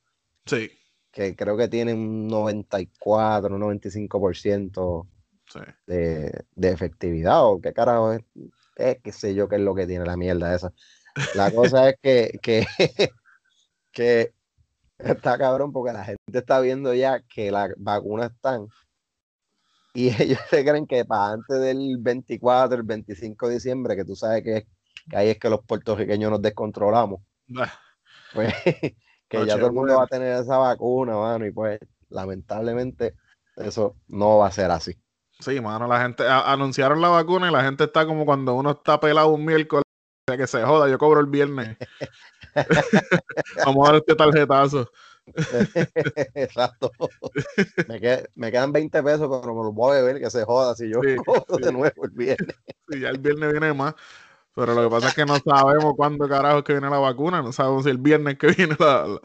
Sí, 0.46 0.70
que 1.18 1.36
creo 1.36 1.58
que 1.58 1.68
tiene 1.68 1.96
un 1.96 2.28
94, 2.28 3.56
un 3.56 3.62
95% 3.62 5.08
sí. 5.52 5.60
de, 5.88 6.46
de 6.54 6.70
efectividad, 6.70 7.44
o 7.44 7.60
qué 7.60 7.74
carajo 7.74 8.14
es, 8.14 8.22
es 8.76 9.00
qué 9.02 9.12
sé 9.12 9.34
yo 9.34 9.50
qué 9.50 9.56
es 9.56 9.62
lo 9.62 9.74
que 9.74 9.88
tiene 9.88 10.06
la 10.06 10.16
mierda 10.16 10.54
esa. 10.54 10.72
La 11.34 11.50
cosa 11.50 11.90
es 11.90 11.96
que, 12.04 12.38
que, 12.40 12.68
que 13.92 14.32
está 15.00 15.40
cabrón 15.40 15.72
porque 15.72 15.92
la 15.92 16.06
gente 16.06 16.38
está 16.38 16.60
viendo 16.60 16.94
ya 16.94 17.20
que 17.22 17.50
las 17.50 17.72
vacunas 17.78 18.32
están 18.32 18.68
y 19.96 20.10
ellos 20.22 20.40
se 20.52 20.64
creen 20.64 20.86
que 20.86 21.04
para 21.04 21.34
antes 21.34 21.60
del 21.60 21.98
24, 21.98 22.78
el 22.78 22.84
25 22.84 23.48
de 23.48 23.54
diciembre, 23.56 23.96
que 23.96 24.06
tú 24.06 24.16
sabes 24.16 24.44
que, 24.44 24.68
que 25.10 25.18
ahí 25.18 25.30
es 25.30 25.40
que 25.40 25.50
los 25.50 25.66
puertorriqueños 25.66 26.30
nos 26.30 26.44
descontrolamos, 26.44 27.22
Ah, 27.58 27.74
pues 28.36 28.54
que 29.30 29.46
ya 29.46 29.58
todo 29.58 29.68
el 29.68 29.74
mundo 29.74 29.98
va 29.98 30.04
a 30.04 30.08
tener 30.08 30.42
esa 30.42 30.58
vacuna, 30.58 31.16
mano, 31.16 31.46
y 31.46 31.52
pues 31.52 31.80
lamentablemente 32.10 33.16
eso 33.58 33.96
no 34.08 34.38
va 34.38 34.48
a 34.48 34.52
ser 34.52 34.72
así. 34.72 34.96
Sí, 35.40 35.62
mano, 35.62 35.88
la 35.88 36.02
gente 36.02 36.24
a- 36.28 36.52
anunciaron 36.52 37.00
la 37.02 37.10
vacuna 37.10 37.50
y 37.50 37.52
la 37.52 37.64
gente 37.64 37.84
está 37.84 38.06
como 38.06 38.26
cuando 38.26 38.56
uno 38.56 38.72
está 38.72 39.00
pelado 39.00 39.30
un 39.30 39.46
miércoles, 39.46 39.84
que 40.28 40.48
se 40.48 40.64
joda, 40.64 40.90
yo 40.90 40.98
cobro 40.98 41.20
el 41.20 41.28
viernes. 41.28 41.78
Vamos 43.66 43.88
a 43.88 43.92
dar 43.92 43.96
este 44.02 44.16
tarjetazo. 44.16 44.92
Exacto. 46.36 46.92
Me, 47.88 48.00
qued- 48.00 48.28
me 48.36 48.52
quedan 48.52 48.72
20 48.72 49.04
pesos, 49.04 49.28
pero 49.42 49.54
me 49.54 49.64
los 49.64 49.74
voy 49.74 49.98
a 49.98 50.02
beber, 50.02 50.22
que 50.22 50.30
se 50.30 50.44
joda 50.44 50.76
si 50.76 50.90
yo 50.90 51.02
Sí, 51.02 51.16
cobro 51.26 51.58
de 51.58 51.68
sí. 51.68 51.72
nuevo 51.74 52.06
el 52.06 52.12
viernes. 52.12 52.56
Y 52.90 53.00
ya 53.02 53.10
el 53.10 53.20
viernes 53.20 53.52
viene 53.52 53.74
más. 53.74 53.94
Pero 54.58 54.74
lo 54.74 54.82
que 54.84 54.90
pasa 54.90 55.10
es 55.10 55.14
que 55.14 55.24
no 55.26 55.38
sabemos 55.40 55.94
cuándo 55.96 56.28
carajo 56.28 56.58
es 56.58 56.64
que 56.64 56.74
viene 56.74 56.90
la 56.90 56.98
vacuna. 56.98 57.44
No 57.44 57.52
sabemos 57.54 57.84
si 57.84 57.92
el 57.92 58.00
viernes 58.00 58.40
que 58.40 58.48
viene 58.48 58.76
la, 58.80 59.06
la, 59.06 59.20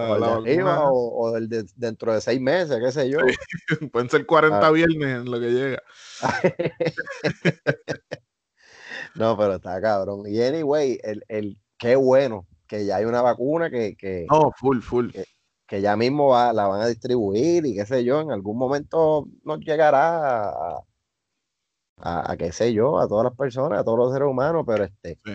la- 0.00 0.12
O 0.14 0.18
la 0.18 0.34
arriba 0.36 0.64
vacuna. 0.78 0.90
o, 0.90 1.32
de 1.40 1.66
dentro 1.76 2.14
de 2.14 2.22
seis 2.22 2.40
meses, 2.40 2.78
qué 2.82 2.90
sé 2.90 3.10
yo. 3.10 3.18
Pueden 3.92 4.08
ser 4.08 4.24
40 4.24 4.66
Ah. 4.66 4.70
viernes 4.70 5.08
en 5.20 5.30
lo 5.30 5.38
que 5.38 5.50
llega. 5.50 5.82
No, 9.14 9.36
pero 9.36 9.54
está 9.56 9.80
cabrón. 9.80 10.22
Y 10.26 10.40
anyway, 10.42 10.98
el, 11.02 11.24
el, 11.28 11.58
qué 11.78 11.96
bueno 11.96 12.46
que 12.66 12.84
ya 12.84 12.96
hay 12.96 13.04
una 13.04 13.22
vacuna 13.22 13.70
que, 13.70 13.96
que, 13.96 14.26
No, 14.30 14.52
full, 14.58 14.80
full. 14.80 15.10
que 15.66 15.80
ya 15.80 15.96
mismo 15.96 16.28
va- 16.28 16.52
la 16.52 16.66
van 16.66 16.82
a 16.82 16.86
distribuir 16.86 17.64
y 17.66 17.74
qué 17.74 17.86
sé 17.86 18.04
yo, 18.04 18.20
en 18.20 18.30
algún 18.30 18.58
momento 18.58 19.26
nos 19.44 19.60
llegará 19.60 20.48
a, 20.50 20.80
a, 21.98 22.32
a 22.32 22.36
qué 22.36 22.52
sé 22.52 22.72
yo, 22.72 22.98
a 22.98 23.08
todas 23.08 23.24
las 23.24 23.36
personas, 23.36 23.80
a 23.80 23.84
todos 23.84 23.98
los 23.98 24.12
seres 24.12 24.28
humanos, 24.28 24.64
pero 24.66 24.84
este 24.84 25.18
Sí. 25.24 25.32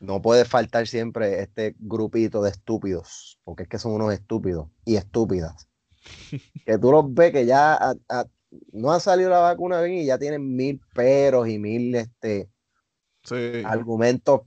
no 0.00 0.20
puede 0.20 0.44
faltar 0.44 0.86
siempre 0.86 1.40
este 1.40 1.74
grupito 1.78 2.42
de 2.42 2.50
estúpidos, 2.50 3.38
porque 3.44 3.64
es 3.64 3.68
que 3.68 3.78
son 3.78 3.92
unos 3.92 4.12
estúpidos 4.12 4.68
y 4.84 4.96
estúpidas. 4.96 5.68
que 6.66 6.78
tú 6.78 6.92
los 6.92 7.12
ves 7.12 7.32
que 7.32 7.46
ya 7.46 7.74
a- 7.74 7.94
a- 8.08 8.26
no 8.72 8.92
ha 8.92 9.00
salido 9.00 9.30
la 9.30 9.40
vacuna 9.40 9.80
bien 9.82 9.98
y 9.98 10.06
ya 10.06 10.18
tienen 10.18 10.54
mil 10.54 10.80
peros 10.94 11.48
y 11.48 11.58
mil 11.58 11.94
este 11.94 12.48
Sí. 13.24 13.62
argumentos, 13.64 14.42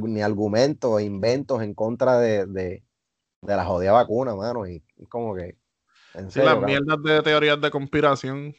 ni 0.00 0.22
argumentos 0.22 1.02
inventos 1.02 1.62
en 1.62 1.74
contra 1.74 2.18
de, 2.18 2.46
de, 2.46 2.82
de 3.42 3.56
la 3.56 3.64
jodida 3.64 3.92
vacuna, 3.92 4.34
mano. 4.34 4.66
Y 4.66 4.82
como 5.10 5.34
que. 5.34 5.58
En 6.14 6.30
Sí, 6.30 6.40
las 6.40 6.58
mierdas 6.62 7.02
de 7.02 7.22
teorías 7.22 7.60
de 7.60 7.70
conspiración. 7.70 8.54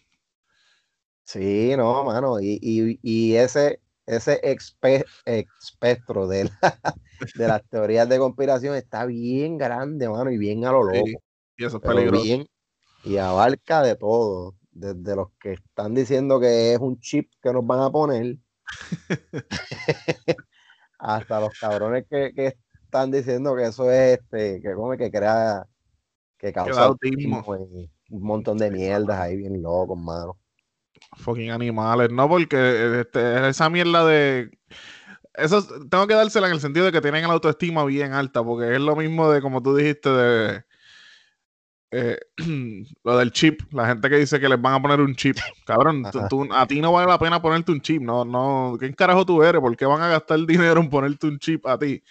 Sí, 1.28 1.76
no, 1.78 2.04
mano. 2.06 2.40
Y, 2.40 2.60
y, 2.62 3.00
y 3.04 3.36
ese, 3.36 3.82
ese 4.06 4.42
expe- 4.44 5.10
espectro 5.26 6.28
de, 6.28 6.46
la- 6.46 6.52
de 7.34 7.48
las 7.48 7.64
teorías 7.70 8.08
de 8.10 8.20
conspiración 8.20 8.76
está 8.76 9.06
bien 9.06 9.58
grande, 9.58 10.10
mano, 10.10 10.32
y 10.32 10.38
bien 10.38 10.66
a 10.66 10.72
lo 10.72 10.84
Sí, 10.92 11.04
loco. 11.04 11.24
Y 11.58 11.66
eso 11.66 11.78
es 11.78 11.84
peligroso. 11.84 12.34
bien, 12.34 12.48
y 13.04 13.18
abarca 13.18 13.84
de 13.84 13.96
todo. 13.98 14.56
Desde 14.72 15.16
los 15.16 15.30
que 15.42 15.54
están 15.54 15.94
diciendo 15.96 16.40
que 16.40 16.74
es 16.74 16.80
un 16.80 17.00
chip 17.02 17.32
que 17.44 17.54
nos 17.54 17.66
van 17.68 17.82
a 17.82 17.92
poner, 17.92 18.38
hasta 21.00 21.40
los 21.40 21.56
cabrones 21.58 22.06
que, 22.10 22.34
que 22.34 22.58
están 22.86 23.12
diciendo 23.12 23.56
que 23.56 23.66
eso 23.66 23.92
es 23.92 24.20
este, 24.20 24.62
que 24.62 24.74
come 24.76 24.98
que 24.98 25.12
crea, 25.12 25.68
que 26.38 26.54
causa 26.54 26.84
autismo 26.86 27.44
y 27.58 27.92
un 28.10 28.24
montón 28.24 28.60
de 28.60 28.72
mierdas 28.72 29.20
ahí 29.20 29.38
bien 29.38 29.62
locos, 29.62 29.98
mano. 30.00 30.40
Fucking 31.18 31.52
animales. 31.52 32.12
No, 32.12 32.28
porque 32.28 33.02
este, 33.02 33.50
esa 33.50 33.70
mierda 33.70 34.06
de. 34.06 34.52
Eso 35.34 35.60
es- 35.60 35.68
tengo 35.90 36.08
que 36.08 36.14
dársela 36.16 36.48
en 36.48 36.54
el 36.54 36.60
sentido 36.60 36.86
de 36.86 36.92
que 36.92 37.02
tienen 37.02 37.28
la 37.28 37.34
autoestima 37.34 37.86
bien 37.86 38.14
alta, 38.14 38.44
porque 38.44 38.74
es 38.74 38.82
lo 38.82 38.96
mismo 38.96 39.30
de 39.32 39.42
como 39.42 39.62
tú 39.62 39.76
dijiste 39.76 40.10
de. 40.10 40.64
eh, 41.92 42.18
lo 43.04 43.18
del 43.18 43.32
chip, 43.32 43.62
la 43.72 43.88
gente 43.88 44.10
que 44.10 44.18
dice 44.18 44.40
que 44.40 44.50
les 44.50 44.62
van 44.62 44.74
a 44.74 44.82
poner 44.82 45.00
un 45.00 45.16
chip. 45.16 45.38
Cabrón, 45.66 46.04
tú- 46.30 46.48
a 46.52 46.66
ti 46.66 46.82
no 46.82 46.92
vale 46.92 47.08
la 47.08 47.20
pena 47.20 47.42
ponerte 47.42 47.72
un 47.72 47.82
chip, 47.82 48.02
no, 48.02 48.26
no. 48.26 48.76
¿Quién 48.80 48.94
carajo 48.94 49.26
tú 49.26 49.44
eres? 49.44 49.62
¿Por 49.62 49.76
qué 49.78 49.86
van 49.86 50.02
a 50.02 50.10
gastar 50.10 50.40
dinero 50.46 50.82
en 50.82 50.90
ponerte 50.90 51.28
un 51.28 51.40
chip 51.40 51.66
a 51.68 51.78
ti? 51.78 52.04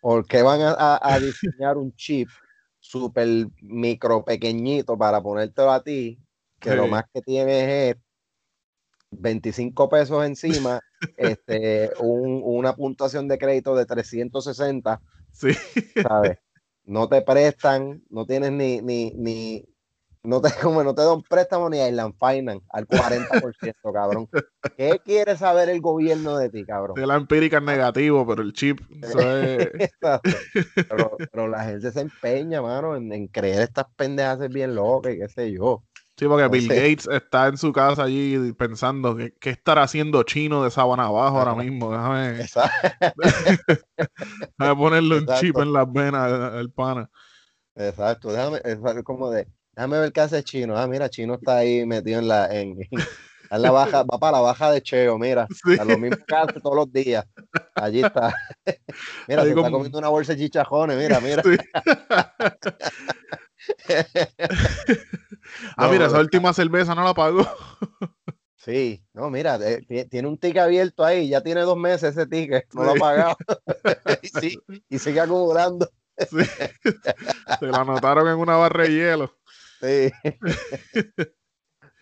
¿Por 0.00 0.26
qué 0.26 0.42
van 0.42 0.60
a, 0.62 1.18
diseñar 1.18 1.76
un 1.76 1.92
chip 1.96 2.28
súper 2.78 3.48
micro 3.60 4.24
pequeñito 4.24 4.96
para 4.96 5.20
ponértelo 5.20 5.72
a 5.72 5.82
ti? 5.82 6.20
Que 6.60 6.74
lo 6.74 6.86
más 6.86 7.04
que 7.12 7.22
tienes 7.22 7.68
es 7.68 7.96
25 9.18 9.88
pesos 9.88 10.24
encima, 10.24 10.80
este, 11.16 11.90
un- 12.00 12.42
una 12.44 12.74
puntuación 12.74 13.28
de 13.28 13.38
crédito 13.38 13.74
de 13.74 13.86
360, 13.86 15.00
Sí. 15.32 15.48
¿sabes? 16.02 16.38
No 16.84 17.08
te 17.08 17.22
prestan, 17.22 18.02
no 18.10 18.26
tienes 18.26 18.52
ni, 18.52 18.80
ni, 18.80 19.10
ni, 19.16 19.64
no 20.22 20.40
te, 20.40 20.48
como 20.62 20.84
no 20.84 20.94
te 20.94 21.02
dan 21.02 21.22
préstamo 21.22 21.68
ni 21.68 21.78
Island 21.78 22.14
Finance 22.18 22.64
al 22.70 22.86
40%, 22.86 23.92
cabrón. 23.92 24.28
¿Qué 24.76 25.00
quiere 25.04 25.36
saber 25.36 25.68
el 25.68 25.80
gobierno 25.80 26.36
de 26.36 26.50
ti, 26.50 26.64
cabrón? 26.64 26.96
De 26.96 27.06
la 27.06 27.16
empírica 27.16 27.58
es 27.58 27.62
negativo, 27.62 28.26
pero 28.26 28.42
el 28.42 28.52
chip, 28.52 28.80
es- 29.02 29.16
pero 31.32 31.48
la 31.48 31.64
gente 31.64 31.90
se 31.90 32.00
empeña, 32.00 32.62
mano, 32.62 32.96
en, 32.96 33.12
en 33.12 33.26
creer 33.28 33.62
estas 33.62 33.86
pendejas 33.96 34.38
bien 34.50 34.74
locas 34.74 35.14
y 35.14 35.18
qué 35.18 35.28
sé 35.28 35.52
yo. 35.52 35.82
Sí, 36.18 36.26
porque 36.26 36.48
Bill 36.48 36.68
Gates 36.68 37.06
está 37.08 37.48
en 37.48 37.58
su 37.58 37.72
casa 37.72 38.04
allí 38.04 38.52
pensando 38.54 39.14
¿qué, 39.16 39.34
qué 39.38 39.50
estará 39.50 39.82
haciendo 39.82 40.22
chino 40.22 40.64
de 40.64 40.70
sábana 40.70 41.04
abajo 41.04 41.38
ahora 41.38 41.54
mismo. 41.54 41.90
Déjame, 41.90 42.32
déjame 44.58 44.76
ponerle 44.76 45.16
un 45.16 45.22
Exacto. 45.24 45.40
chip 45.40 45.58
en 45.58 45.72
las 45.74 45.92
venas 45.92 46.32
al, 46.32 46.70
pana. 46.70 47.10
Exacto, 47.74 48.32
déjame, 48.32 48.60
es 48.64 48.78
como 49.04 49.30
de, 49.30 49.46
déjame 49.74 49.98
ver 49.98 50.12
qué 50.12 50.20
hace 50.22 50.42
Chino. 50.42 50.78
Ah, 50.78 50.86
mira, 50.86 51.10
Chino 51.10 51.34
está 51.34 51.58
ahí 51.58 51.84
metido 51.84 52.20
en 52.20 52.28
la, 52.28 52.46
en, 52.46 52.78
en 53.50 53.62
la 53.62 53.70
baja, 53.70 54.02
va 54.04 54.18
para 54.18 54.38
la 54.38 54.40
baja 54.40 54.70
de 54.70 54.80
Cheo, 54.80 55.18
mira, 55.18 55.46
Sí. 55.64 55.78
a 55.78 55.84
lo 55.84 55.98
mismo 55.98 56.16
que 56.26 56.34
hace 56.34 56.60
todos 56.60 56.76
los 56.76 56.90
días. 56.90 57.26
Allí 57.74 58.02
está. 58.02 58.34
Mira, 59.28 59.42
Ahí 59.42 59.52
se 59.52 59.54
está 59.54 59.70
comiendo 59.70 59.98
una 59.98 60.08
bolsa 60.08 60.32
de 60.32 60.38
chichajones, 60.38 60.96
mira, 60.96 61.20
mira. 61.20 61.42
Sí. 61.42 61.56
Ah, 65.76 65.86
No, 65.86 65.90
mira, 65.92 66.06
esa 66.06 66.18
última 66.20 66.52
cerveza 66.52 66.94
no 66.94 67.04
la 67.04 67.14
pagó. 67.14 67.46
Sí, 68.58 69.04
no, 69.12 69.30
mira, 69.30 69.56
eh, 69.62 69.80
ti- 69.86 70.06
tiene 70.06 70.26
un 70.26 70.38
ticket 70.38 70.62
abierto 70.62 71.04
ahí, 71.04 71.28
ya 71.28 71.40
tiene 71.40 71.60
dos 71.60 71.76
meses 71.76 72.16
ese 72.16 72.26
ticket, 72.26 72.66
no 72.74 72.82
lo 72.82 72.90
ha 72.90 72.94
pagado. 72.96 73.36
y, 74.22 74.26
sí, 74.28 74.58
y 74.88 74.98
sigue 74.98 75.20
acumulando. 75.20 75.88
Sí. 76.18 76.42
Se 77.60 77.66
la 77.66 77.82
anotaron 77.82 78.26
en 78.26 78.34
una 78.38 78.56
barra 78.56 78.82
de 78.82 78.90
hielo. 78.92 79.30
Sí. 79.80 80.10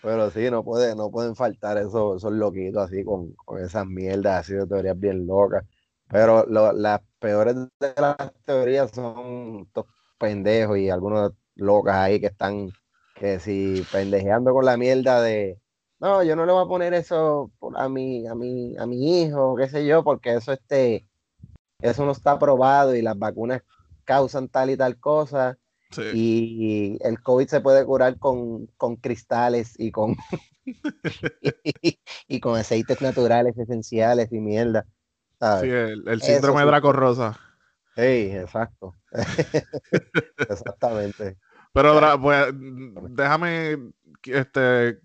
Pero 0.03 0.31
sí, 0.31 0.51
no 0.51 0.65
puede, 0.65 0.95
no 0.97 1.11
pueden 1.11 1.35
faltar 1.37 1.77
esos, 1.77 2.17
esos 2.19 2.33
loquitos 2.33 2.85
así 2.87 3.05
con, 3.05 3.33
con 3.45 3.63
esas 3.63 3.87
mierdas 3.87 4.41
así 4.41 4.55
de 4.55 4.67
teorías 4.67 4.99
bien 4.99 5.27
locas. 5.27 5.65
Pero 6.09 6.47
lo- 6.47 6.73
las 6.73 7.01
peores 7.19 7.57
de 7.57 7.95
las 7.99 8.17
teorías 8.47 8.91
son 8.91 9.65
estos 9.67 9.85
pendejos 10.19 10.79
y 10.79 10.89
algunos 10.89 11.33
locas 11.57 11.97
ahí 11.97 12.21
que 12.21 12.27
están, 12.27 12.71
que 13.15 13.39
si 13.41 13.85
pendejeando 13.93 14.53
con 14.53 14.65
la 14.65 14.77
mierda 14.77 15.21
de 15.23 15.59
no, 16.01 16.23
yo 16.23 16.37
no 16.37 16.45
le 16.45 16.53
voy 16.53 16.65
a 16.65 16.69
poner 16.69 16.93
eso 16.93 17.51
a 17.77 17.89
mi, 17.89 18.27
a 18.27 18.35
mi, 18.35 18.77
a 18.77 18.85
mi 18.85 19.23
hijo, 19.23 19.57
qué 19.57 19.69
sé 19.69 19.87
yo, 19.87 20.05
porque 20.05 20.35
eso 20.35 20.53
este, 20.53 21.07
eso 21.81 22.05
no 22.05 22.13
está 22.13 22.39
probado 22.39 22.95
y 22.95 23.01
las 23.01 23.19
vacunas 23.19 23.63
causan 24.05 24.49
tal 24.49 24.71
y 24.71 24.77
tal 24.77 24.99
cosa 24.99 25.57
Sí. 25.91 26.03
y 26.13 26.99
el 27.07 27.23
COVID 27.23 27.47
se 27.47 27.61
puede 27.61 27.85
curar 27.85 28.19
con, 28.19 28.67
con 28.77 28.97
cristales 28.97 29.75
y 29.79 29.93
con 29.93 30.17
y, 30.65 30.75
y 32.29 32.41
con 32.41 32.59
aceites 32.59 33.01
naturales 33.01 33.57
esenciales 33.57 34.33
y 34.33 34.41
mierda. 34.41 34.83
Sí, 34.83 34.91
¿sabes? 35.39 35.63
el, 35.73 36.09
el 36.09 36.21
Eso 36.21 36.27
síndrome 36.27 36.59
sí. 36.59 36.65
de 36.65 36.71
Draco 36.71 36.93
Rosa. 36.93 37.39
Sí, 37.97 38.03
exacto. 38.03 38.95
Exactamente. 40.49 41.37
Pero 41.73 42.21
pues, 42.21 42.47
déjame 43.11 43.93
este, 44.25 44.99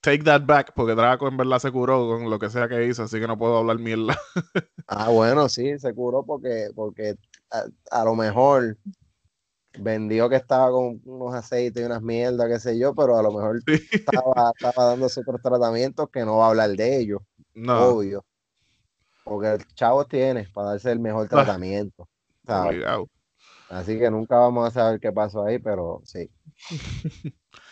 take 0.00 0.22
that 0.24 0.42
back, 0.46 0.72
porque 0.74 0.94
Draco 0.94 1.28
en 1.28 1.36
verdad 1.36 1.58
se 1.58 1.70
curó 1.70 2.06
con 2.08 2.28
lo 2.30 2.38
que 2.38 2.50
sea 2.50 2.68
que 2.68 2.86
hizo, 2.86 3.02
así 3.04 3.18
que 3.20 3.26
no 3.26 3.38
puedo 3.38 3.58
hablar 3.58 3.78
mierda. 3.78 4.16
Ah, 4.86 5.08
bueno, 5.08 5.48
sí, 5.48 5.78
se 5.78 5.94
curó 5.94 6.24
porque, 6.26 6.68
porque 6.76 7.14
a, 7.50 7.64
a 7.90 8.04
lo 8.04 8.14
mejor 8.14 8.76
vendió 9.78 10.28
que 10.28 10.36
estaba 10.36 10.70
con 10.70 11.00
unos 11.06 11.34
aceites 11.34 11.82
y 11.82 11.86
unas 11.86 12.02
mierdas, 12.02 12.48
qué 12.48 12.60
sé 12.60 12.78
yo, 12.78 12.94
pero 12.94 13.16
a 13.18 13.22
lo 13.22 13.32
mejor 13.32 13.62
Sí. 13.66 13.80
estaba, 13.92 14.52
estaba 14.54 14.90
dándose 14.90 15.20
otros 15.20 15.40
tratamientos 15.40 16.10
que 16.10 16.24
no 16.26 16.36
va 16.36 16.46
a 16.46 16.48
hablar 16.50 16.70
de 16.72 16.98
ellos, 16.98 17.22
No, 17.54 17.88
obvio. 17.88 18.24
Porque 19.24 19.52
el 19.54 19.66
chavo 19.74 20.04
tiene 20.04 20.46
para 20.52 20.70
darse 20.72 20.92
el 20.92 21.00
mejor 21.00 21.24
Ah. 21.26 21.28
tratamiento. 21.30 22.06
Así 23.68 23.98
que 23.98 24.10
nunca 24.10 24.36
vamos 24.38 24.68
a 24.68 24.70
saber 24.70 25.00
qué 25.00 25.12
pasó 25.12 25.44
ahí, 25.44 25.58
pero 25.58 26.00
sí. 26.04 26.30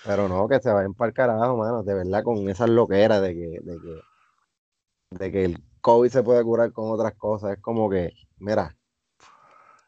Pero 0.04 0.28
no, 0.28 0.48
que 0.48 0.60
se 0.60 0.70
vayan 0.70 0.94
para 0.94 1.08
el 1.10 1.14
carajo, 1.14 1.56
mano, 1.56 1.82
de 1.82 1.94
verdad, 1.94 2.24
con 2.24 2.48
esas 2.48 2.68
loqueras 2.68 3.22
de 3.22 3.34
que, 3.34 3.60
de 3.62 3.78
que, 3.80 4.00
de 5.10 5.32
que 5.32 5.44
el 5.44 5.64
COVID 5.80 6.10
se 6.10 6.22
puede 6.22 6.42
curar 6.42 6.72
con 6.72 6.90
otras 6.90 7.14
cosas. 7.14 7.52
Es 7.52 7.62
como 7.62 7.88
que, 7.88 8.12
mira, 8.38 8.76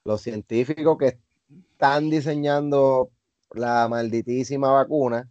los 0.05 0.21
científicos 0.21 0.97
que 0.99 1.19
están 1.73 2.11
diseñando 2.11 3.11
la 3.51 3.89
malditísima 3.89 4.71
vacuna, 4.71 5.31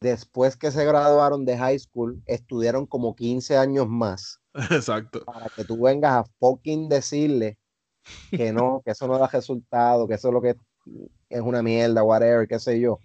después 0.00 0.56
que 0.56 0.70
se 0.70 0.84
graduaron 0.84 1.44
de 1.44 1.56
high 1.56 1.78
school, 1.78 2.22
estudiaron 2.26 2.86
como 2.86 3.16
15 3.16 3.56
años 3.56 3.88
más 3.88 4.40
Exacto. 4.70 5.24
para 5.24 5.48
que 5.48 5.64
tú 5.64 5.82
vengas 5.82 6.12
a 6.12 6.24
fucking 6.38 6.88
decirle 6.88 7.58
que 8.30 8.52
no, 8.52 8.82
que 8.84 8.92
eso 8.92 9.06
no 9.06 9.18
da 9.18 9.26
resultado, 9.28 10.06
que 10.06 10.14
eso 10.14 10.28
es 10.28 10.34
lo 10.34 10.40
que 10.42 10.56
es 11.28 11.40
una 11.40 11.62
mierda, 11.62 12.02
whatever, 12.02 12.46
qué 12.46 12.58
sé 12.58 12.80
yo. 12.80 12.98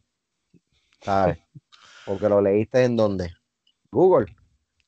¿Sabes? 1.02 1.40
Porque 2.06 2.30
lo 2.30 2.42
leíste 2.42 2.84
en 2.84 2.96
donde? 2.96 3.32
Google. 3.92 4.36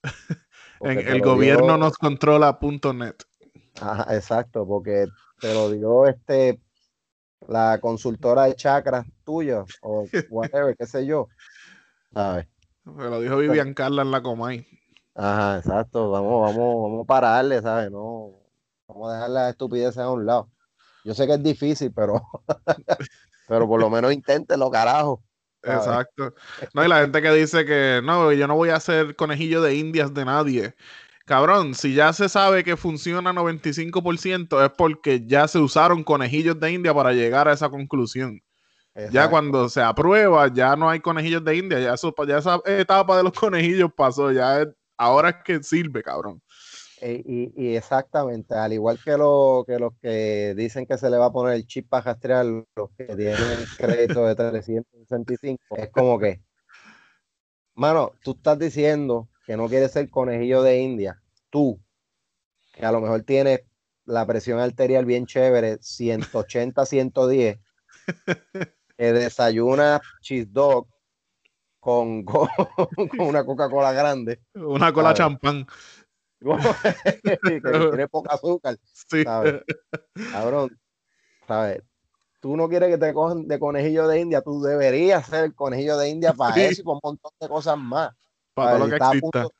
En 0.81 0.99
el 0.99 1.21
gobierno 1.21 1.63
dio- 1.67 1.77
nos 1.77 1.97
controla 1.97 2.59
punto 2.59 2.91
net. 2.93 3.15
Ajá, 3.79 4.13
exacto, 4.15 4.67
porque 4.67 5.07
te 5.39 5.47
lo 5.53 5.69
dio 5.71 6.05
este 6.07 6.59
la 7.47 7.79
consultora 7.81 8.43
de 8.45 8.55
chakras 8.55 9.05
tuyo 9.23 9.65
o 9.81 10.05
whatever, 10.29 10.75
qué 10.77 10.85
sé 10.85 11.05
yo. 11.05 11.29
¿Sabes? 12.13 12.47
Me 12.83 13.09
lo 13.09 13.21
dijo 13.21 13.37
Vivian 13.37 13.73
Carla 13.73 14.01
en 14.01 14.11
la 14.11 14.21
Comay. 14.21 14.67
Ajá, 15.15 15.57
exacto. 15.59 16.11
Vamos, 16.11 16.41
vamos, 16.41 16.83
vamos 16.83 17.03
a 17.03 17.07
pararle, 17.07 17.61
¿sabes? 17.61 17.89
No, 17.89 18.31
vamos 18.87 19.09
a 19.09 19.13
dejar 19.15 19.29
las 19.29 19.51
estupideces 19.51 19.97
a 19.97 20.09
un 20.11 20.25
lado. 20.25 20.49
Yo 21.03 21.13
sé 21.13 21.27
que 21.27 21.33
es 21.33 21.43
difícil, 21.43 21.91
pero, 21.93 22.21
pero 23.47 23.67
por 23.67 23.79
lo 23.79 23.89
menos 23.89 24.13
inténtelo, 24.13 24.69
carajo. 24.71 25.23
¿sabes? 25.61 25.77
Exacto. 25.87 26.33
No, 26.73 26.83
y 26.83 26.87
la 26.87 27.01
gente 27.01 27.21
que 27.21 27.31
dice 27.31 27.65
que 27.65 28.01
no, 28.03 28.31
yo 28.31 28.47
no 28.47 28.55
voy 28.55 28.69
a 28.69 28.75
hacer 28.75 29.15
conejillo 29.15 29.61
de 29.61 29.75
indias 29.75 30.13
de 30.13 30.25
nadie. 30.25 30.75
Cabrón, 31.25 31.73
si 31.73 31.93
ya 31.93 32.11
se 32.11 32.27
sabe 32.27 32.65
que 32.65 32.75
funciona 32.75 33.31
95% 33.31 34.63
es 34.63 34.71
porque 34.71 35.25
ya 35.25 35.47
se 35.47 35.59
usaron 35.59 36.03
conejillos 36.03 36.59
de 36.59 36.71
India 36.73 36.93
para 36.93 37.13
llegar 37.13 37.47
a 37.47 37.53
esa 37.53 37.69
conclusión. 37.69 38.41
Ya 39.11 39.29
cuando 39.29 39.69
se 39.69 39.81
aprueba, 39.81 40.53
ya 40.53 40.75
no 40.75 40.89
hay 40.89 40.99
conejillos 40.99 41.43
de 41.43 41.55
India, 41.55 41.79
ya, 41.79 41.93
eso, 41.93 42.13
ya 42.27 42.37
esa 42.37 42.59
etapa 42.65 43.17
de 43.17 43.23
los 43.23 43.33
conejillos 43.33 43.89
pasó, 43.95 44.31
ya 44.31 44.61
es- 44.61 44.67
ahora 44.97 45.29
es 45.29 45.35
que 45.43 45.63
sirve, 45.63 46.03
cabrón. 46.03 46.41
Eh, 47.05 47.21
y, 47.25 47.51
y 47.61 47.75
exactamente, 47.75 48.55
al 48.55 48.71
igual 48.71 48.97
que, 49.03 49.17
lo, 49.17 49.65
que 49.67 49.77
los 49.77 49.91
que 50.01 50.53
dicen 50.55 50.85
que 50.85 50.97
se 50.97 51.09
le 51.09 51.17
va 51.17 51.25
a 51.25 51.31
poner 51.33 51.55
el 51.55 51.67
chip 51.67 51.89
para 51.89 52.05
rastrear 52.05 52.45
los 52.45 52.91
que 52.97 53.03
tienen 53.07 53.35
el 53.35 53.67
crédito 53.77 54.25
de 54.25 54.35
365, 54.35 55.61
es 55.75 55.89
como 55.89 56.17
que, 56.17 56.41
mano, 57.75 58.13
tú 58.23 58.31
estás 58.31 58.57
diciendo 58.57 59.27
que 59.45 59.57
no 59.57 59.67
quieres 59.67 59.91
ser 59.91 60.09
conejillo 60.09 60.63
de 60.63 60.79
India, 60.79 61.21
tú, 61.49 61.77
que 62.71 62.85
a 62.85 62.91
lo 62.93 63.01
mejor 63.01 63.23
tienes 63.23 63.63
la 64.05 64.25
presión 64.25 64.61
arterial 64.61 65.03
bien 65.03 65.25
chévere, 65.25 65.79
180, 65.81 66.85
110, 66.85 67.59
que 68.97 69.11
desayuna 69.11 69.99
cheese 70.21 70.53
dog 70.53 70.87
con, 71.81 72.23
con, 72.23 72.47
con 73.17 73.27
una 73.27 73.43
Coca-Cola 73.43 73.91
grande, 73.91 74.39
Una 74.53 74.93
cola 74.93 75.13
champán. 75.13 75.67
que 77.23 77.59
tiene 77.61 78.07
poca 78.07 78.35
azúcar, 78.35 78.77
Sí. 79.09 79.23
¿sabes? 79.23 79.61
Cabrón, 80.31 80.77
¿sabes? 81.47 81.81
Tú 82.39 82.57
no 82.57 82.67
quieres 82.67 82.89
que 82.89 82.97
te 82.97 83.13
cojan 83.13 83.47
de 83.47 83.57
conejillo 83.57 84.07
de 84.07 84.19
India, 84.19 84.41
tú 84.41 84.61
deberías 84.61 85.25
ser 85.25 85.53
conejillo 85.55 85.97
de 85.97 86.09
India 86.09 86.33
para 86.33 86.55
Sí. 86.55 86.61
eso 86.61 86.81
y 86.81 86.83
para 86.83 86.93
un 86.95 86.99
montón 87.03 87.31
de 87.39 87.47
cosas 87.47 87.77
más. 87.77 88.11
Para 88.53 88.77
que 88.85 88.93
Está 88.93 89.09
a 89.09 89.11
punto- 89.11 89.51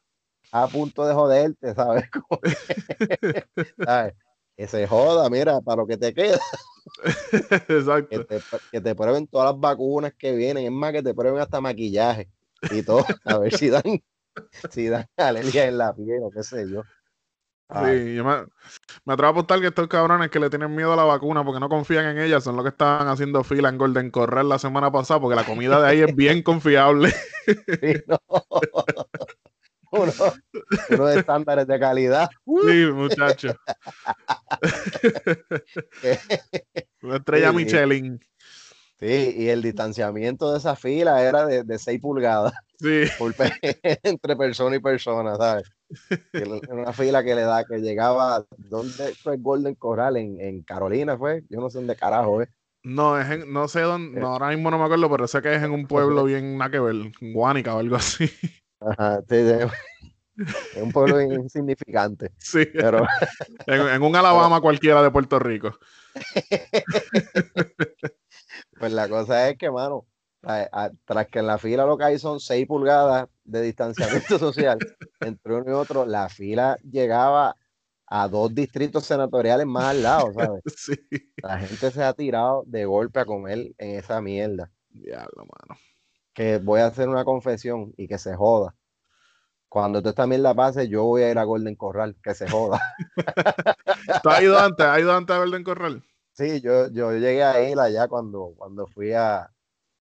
a 0.51 0.67
punto 0.67 1.05
de 1.07 1.13
joderte, 1.13 1.73
¿sabes? 1.73 2.03
Que, 2.99 3.43
¿sabes? 3.85 4.13
Que 4.55 4.67
se 4.67 4.85
joda, 4.87 5.29
mira, 5.29 5.61
para 5.61 5.77
lo 5.77 5.87
que 5.87 5.97
te 5.97 6.13
queda, 6.13 6.37
que 8.09 8.19
te, 8.19 8.41
que 8.71 8.81
te 8.81 8.95
prueben 8.95 9.25
todas 9.27 9.51
las 9.51 9.59
vacunas 9.59 10.13
que 10.13 10.33
vienen, 10.33 10.65
es 10.65 10.71
más 10.71 10.91
que 10.91 11.01
te 11.01 11.13
prueben 11.13 11.39
hasta 11.41 11.59
maquillaje 11.59 12.29
y 12.69 12.83
todo, 12.83 13.03
a 13.25 13.37
ver 13.39 13.57
si 13.57 13.69
dan, 13.69 13.81
si 14.71 14.87
dan 14.87 15.05
alergia 15.17 15.65
en 15.67 15.77
la 15.77 15.93
piel 15.93 16.21
o 16.23 16.31
qué 16.31 16.43
sé 16.43 16.69
yo. 16.69 16.83
Ay, 17.69 17.99
Sí, 17.99 18.15
yo 18.15 18.25
me, 18.25 18.35
me 19.05 19.13
atrevo 19.13 19.29
a 19.29 19.31
apostar 19.31 19.59
que 19.61 19.67
estos 19.67 19.87
cabrones 19.87 20.29
que 20.29 20.39
le 20.39 20.49
tienen 20.49 20.75
miedo 20.75 20.93
a 20.93 20.95
la 20.95 21.03
vacuna 21.05 21.43
porque 21.43 21.59
no 21.59 21.69
confían 21.69 22.05
en 22.05 22.19
ella 22.19 22.39
son 22.41 22.55
los 22.55 22.63
que 22.63 22.69
estaban 22.69 23.07
haciendo 23.07 23.43
fila 23.43 23.69
en 23.69 23.77
Golden 23.77 24.11
Corral 24.11 24.49
la 24.49 24.59
semana 24.59 24.91
pasada 24.91 25.19
porque 25.21 25.35
la 25.35 25.45
comida 25.45 25.81
de 25.81 25.87
ahí 25.87 26.01
es 26.01 26.15
bien 26.15 26.43
confiable. 26.43 27.09
sí, 27.45 27.93
no. 28.07 28.19
Uno, 29.95 30.11
uno 30.89 31.05
de 31.05 31.19
estándares 31.19 31.67
de 31.67 31.79
calidad. 31.79 32.27
Sí, 32.47 32.85
muchacho. 32.91 33.49
Una 37.03 37.17
estrella 37.17 37.49
Sí. 37.51 37.55
Michelin. 37.55 38.19
Sí, 38.99 39.34
y 39.38 39.49
el 39.49 39.62
distanciamiento 39.62 40.51
de 40.51 40.60
esa 40.60 40.75
fila 40.75 41.21
era 41.23 41.45
de, 41.45 41.63
de 41.63 41.79
6 41.79 41.99
pulgadas 41.99 42.53
Sí, 42.79 43.06
por 43.17 43.34
entre 44.03 44.36
persona 44.36 44.75
y 44.75 44.79
persona, 44.79 45.36
¿sabes? 45.36 45.65
Una 46.69 46.93
fila 46.93 47.23
que 47.23 47.36
le 47.36 47.41
da, 47.43 47.63
que 47.63 47.77
llegaba, 47.79 48.45
¿dónde 48.58 49.13
fue 49.21 49.38
Golden 49.38 49.75
Corral? 49.75 50.17
En, 50.17 50.39
en 50.41 50.63
Carolina 50.63 51.17
fue, 51.17 51.43
yo 51.49 51.60
no 51.60 51.69
sé 51.69 51.77
dónde 51.79 51.95
carajo, 51.95 52.41
¿eh? 52.41 52.47
no, 52.84 53.19
es 53.19 53.29
en- 53.29 53.51
no 53.53 53.67
sé 53.67 53.82
dónde, 53.82 54.19
no, 54.19 54.27
ahora 54.27 54.49
mismo 54.49 54.69
no 54.71 54.77
me 54.77 54.86
acuerdo, 54.86 55.10
pero 55.10 55.27
sé 55.27 55.41
que 55.41 55.56
es 55.56 55.63
en 55.63 55.71
un 55.71 55.88
pueblo 55.88 56.23
bien 56.25 56.58
nada 56.58 56.71
que 56.71 56.79
ver, 56.79 56.95
en 57.21 57.34
Guánica 57.34 57.75
o 57.75 57.79
algo 57.79 57.95
así. 57.95 58.29
Ajá, 58.79 59.21
sí, 59.29 59.36
sí. 59.38 59.67
Es 60.73 60.82
un 60.82 60.91
pueblo 60.91 61.21
insignificante, 61.21 62.32
Sí, 62.39 62.65
pero 62.73 63.06
en, 63.67 63.82
en 63.88 64.01
un 64.01 64.15
Alabama 64.15 64.60
cualquiera 64.62 65.01
de 65.03 65.12
Puerto 65.12 65.39
Rico. 65.39 65.77
Pues 68.79 68.91
la 68.93 69.07
cosa 69.09 69.49
es 69.49 69.57
que, 69.57 69.69
mano, 69.71 70.05
a- 70.43 70.67
a- 70.71 70.91
tras 71.05 71.27
que 71.27 71.39
en 71.39 71.47
la 71.47 71.57
fila 71.57 71.86
lo 71.86 71.97
que 71.97 72.03
hay 72.05 72.19
son 72.19 72.39
6 72.39 72.67
pulgadas 72.67 73.27
de 73.43 73.62
distanciamiento 73.62 74.38
social 74.39 74.79
entre 75.21 75.55
uno 75.55 75.71
y 75.71 75.73
otro, 75.73 76.05
la 76.05 76.27
fila 76.29 76.77
llegaba 76.83 77.55
a 78.07 78.27
dos 78.27 78.53
distritos 78.53 79.05
senatoriales 79.05 79.65
más 79.65 79.91
al 79.91 80.03
lado, 80.03 80.33
¿sabes? 80.33 80.62
Sí, 80.75 80.95
La 81.41 81.57
gente 81.59 81.91
se 81.91 82.03
ha 82.03 82.13
tirado 82.13 82.63
de 82.67 82.86
golpe 82.86 83.19
a 83.19 83.25
comer 83.25 83.73
en 83.77 83.97
esa 83.99 84.21
mierda. 84.21 84.71
diablo, 84.89 85.45
mano. 85.45 85.79
Que 86.33 86.57
voy 86.57 86.81
a 86.81 86.88
hacer 86.88 87.07
una 87.09 87.23
confesión 87.25 87.93
y 87.97 88.07
que 88.07 88.17
se 88.17 88.36
joda. 88.36 88.75
Cuando 89.69 89.99
toda 90.01 90.12
esta 90.12 90.27
mierda 90.27 90.53
pase, 90.53 90.88
yo 90.88 91.03
voy 91.03 91.23
a 91.23 91.31
ir 91.31 91.38
a 91.39 91.43
Golden 91.43 91.75
Corral, 91.75 92.15
que 92.23 92.33
se 92.36 92.47
joda. 92.49 92.81
¿Tú 94.23 94.29
has 94.29 94.41
ido 94.41 94.59
antes? 94.59 94.86
¿Has 94.86 94.99
ido 94.99 95.13
antes 95.15 95.36
a 95.36 95.39
Golden 95.39 95.63
Corral? 95.63 96.03
Sí, 96.33 96.61
yo, 96.61 96.89
yo 96.91 97.11
llegué 97.11 97.43
a 97.43 97.69
ir 97.69 97.79
allá 97.79 98.07
cuando, 98.07 98.53
cuando 98.57 98.87
fui 98.87 99.13
a 99.13 99.49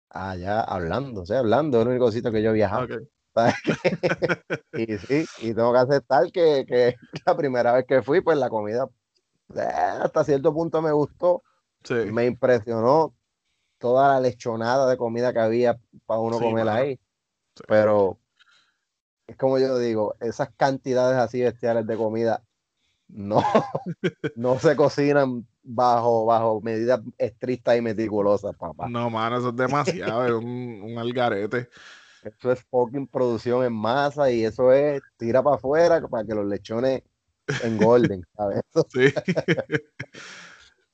allá 0.09 0.61
hablando, 0.61 1.21
o 1.21 1.25
sea, 1.25 1.39
hablando, 1.39 1.79
es 1.79 1.85
el 1.85 1.91
único 1.91 2.11
sitio 2.11 2.31
que 2.31 2.41
yo 2.41 2.53
viajaba. 2.53 2.85
Ok. 2.85 2.91
¿sabes 3.33 3.55
qué? 3.63 4.83
y 4.83 4.97
sí, 4.97 5.25
y 5.39 5.53
tengo 5.53 5.71
que 5.71 5.79
aceptar 5.79 6.29
que, 6.31 6.65
que 6.67 6.95
la 7.25 7.37
primera 7.37 7.71
vez 7.73 7.85
que 7.85 8.01
fui, 8.01 8.19
pues 8.21 8.37
la 8.37 8.49
comida 8.49 8.89
eh, 9.55 9.61
hasta 9.61 10.23
cierto 10.23 10.53
punto 10.53 10.81
me 10.81 10.91
gustó. 10.91 11.43
Sí. 11.83 11.93
Me 11.93 12.25
impresionó 12.25 13.15
toda 13.77 14.13
la 14.13 14.19
lechonada 14.19 14.89
de 14.89 14.97
comida 14.97 15.33
que 15.33 15.39
había 15.39 15.79
para 16.05 16.19
uno 16.19 16.37
Sí, 16.37 16.43
comer 16.43 16.69
ahí. 16.69 16.99
Sí. 17.55 17.63
Pero 17.67 18.19
es 19.27 19.35
como 19.37 19.57
yo 19.57 19.77
digo, 19.79 20.15
esas 20.19 20.49
cantidades 20.55 21.17
así 21.17 21.41
bestiales 21.41 21.87
de 21.87 21.97
comida 21.97 22.43
no, 23.07 23.41
no 24.35 24.59
se 24.59 24.75
cocinan 24.75 25.47
bajo, 25.63 26.25
bajo 26.25 26.61
medidas 26.61 27.01
estrictas 27.17 27.77
y 27.77 27.81
meticulosas, 27.81 28.55
papá. 28.55 28.87
No, 28.89 29.09
mano, 29.09 29.37
eso 29.37 29.49
es 29.49 29.55
demasiado, 29.55 30.25
es 30.25 30.33
un, 30.33 30.81
un 30.83 30.97
algarete. 30.97 31.69
Eso 32.23 32.51
es 32.51 32.63
fucking 32.69 33.07
producción 33.07 33.63
en 33.65 33.73
masa 33.73 34.29
y 34.31 34.45
eso 34.45 34.71
es 34.71 35.01
tira 35.17 35.41
para 35.41 35.55
afuera 35.55 36.01
para 36.07 36.25
que 36.25 36.35
los 36.35 36.45
lechones 36.45 37.01
engorden, 37.63 38.23
¿sabes? 38.35 38.61
Sí. 38.89 39.13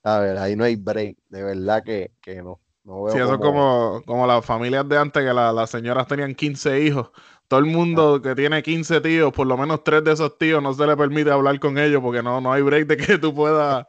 a 0.03 0.19
ver, 0.19 0.37
ahí 0.37 0.55
no 0.55 0.63
hay 0.63 0.75
break, 0.75 1.17
de 1.29 1.43
verdad 1.43 1.83
que, 1.83 2.11
que 2.21 2.37
no. 2.41 2.59
no 2.83 3.03
veo 3.03 3.13
Sí, 3.13 3.19
eso 3.19 3.33
es 3.33 3.39
como, 3.39 4.01
como 4.05 4.25
las 4.25 4.45
familias 4.45 4.87
de 4.87 4.97
antes, 4.97 5.23
que 5.23 5.33
la- 5.33 5.51
las 5.51 5.69
señoras 5.69 6.07
tenían 6.07 6.33
15 6.35 6.79
hijos. 6.81 7.11
Todo 7.47 7.59
el 7.61 7.65
mundo 7.65 8.21
que 8.21 8.35
tiene 8.35 8.61
15 8.61 8.99
tíos, 9.01 9.31
por 9.31 9.47
lo 9.47 9.57
menos 9.57 9.83
tres 9.83 10.03
de 10.03 10.11
esos 10.13 10.37
tíos 10.37 10.61
no 10.61 10.73
se 10.73 10.85
le 10.85 10.97
permite 10.97 11.31
hablar 11.31 11.59
con 11.59 11.77
ellos 11.77 12.01
porque 12.01 12.21
no, 12.21 12.41
no 12.41 12.51
hay 12.51 12.61
break 12.61 12.87
de 12.87 12.97
que 12.97 13.17
tú 13.17 13.33
puedas 13.33 13.85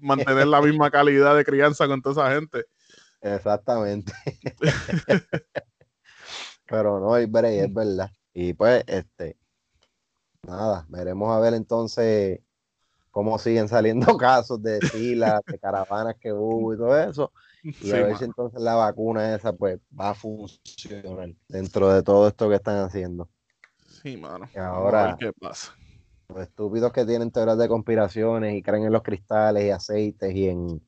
mantener 0.00 0.46
la 0.46 0.60
misma 0.62 0.90
calidad 0.90 1.36
de 1.36 1.44
crianza 1.44 1.86
con 1.86 2.00
toda 2.02 2.26
esa 2.28 2.34
gente. 2.34 2.64
Exactamente. 3.20 4.12
Pero 6.66 7.00
no 7.00 7.16
es 7.16 7.30
verdad. 7.30 8.10
Y 8.34 8.52
pues, 8.52 8.84
este, 8.86 9.36
nada, 10.42 10.84
veremos 10.88 11.30
a 11.34 11.40
ver 11.40 11.54
entonces 11.54 12.40
cómo 13.10 13.38
siguen 13.38 13.68
saliendo 13.68 14.06
casos 14.18 14.62
de 14.62 14.80
filas, 14.80 15.40
de 15.46 15.58
caravanas 15.58 16.16
que 16.20 16.32
hubo 16.32 16.74
y 16.74 16.76
todo 16.76 16.98
eso. 16.98 17.32
Y 17.62 17.72
Sí, 17.72 17.90
a 17.92 18.04
ver 18.04 18.16
si 18.18 18.24
entonces 18.24 18.60
la 18.60 18.74
vacuna 18.76 19.34
esa 19.34 19.52
pues 19.52 19.80
va 19.98 20.10
a 20.10 20.14
funcionar 20.14 21.30
dentro 21.48 21.92
de 21.92 22.02
todo 22.02 22.28
esto 22.28 22.48
que 22.48 22.54
están 22.54 22.78
haciendo. 22.84 23.28
Sí, 24.02 24.16
mano. 24.16 24.48
Y 24.54 24.58
a 24.58 24.68
ahora- 24.68 25.06
ver 25.06 25.16
qué 25.16 25.32
pasa. 25.32 25.74
Los 26.28 26.42
estúpidos 26.42 26.92
que 26.92 27.06
tienen 27.06 27.30
teorías 27.30 27.56
de 27.56 27.68
conspiraciones 27.68 28.54
y 28.54 28.62
creen 28.62 28.84
en 28.84 28.92
los 28.92 29.02
cristales 29.02 29.64
y 29.64 29.70
aceites 29.70 30.34
y 30.34 30.48
en, 30.48 30.82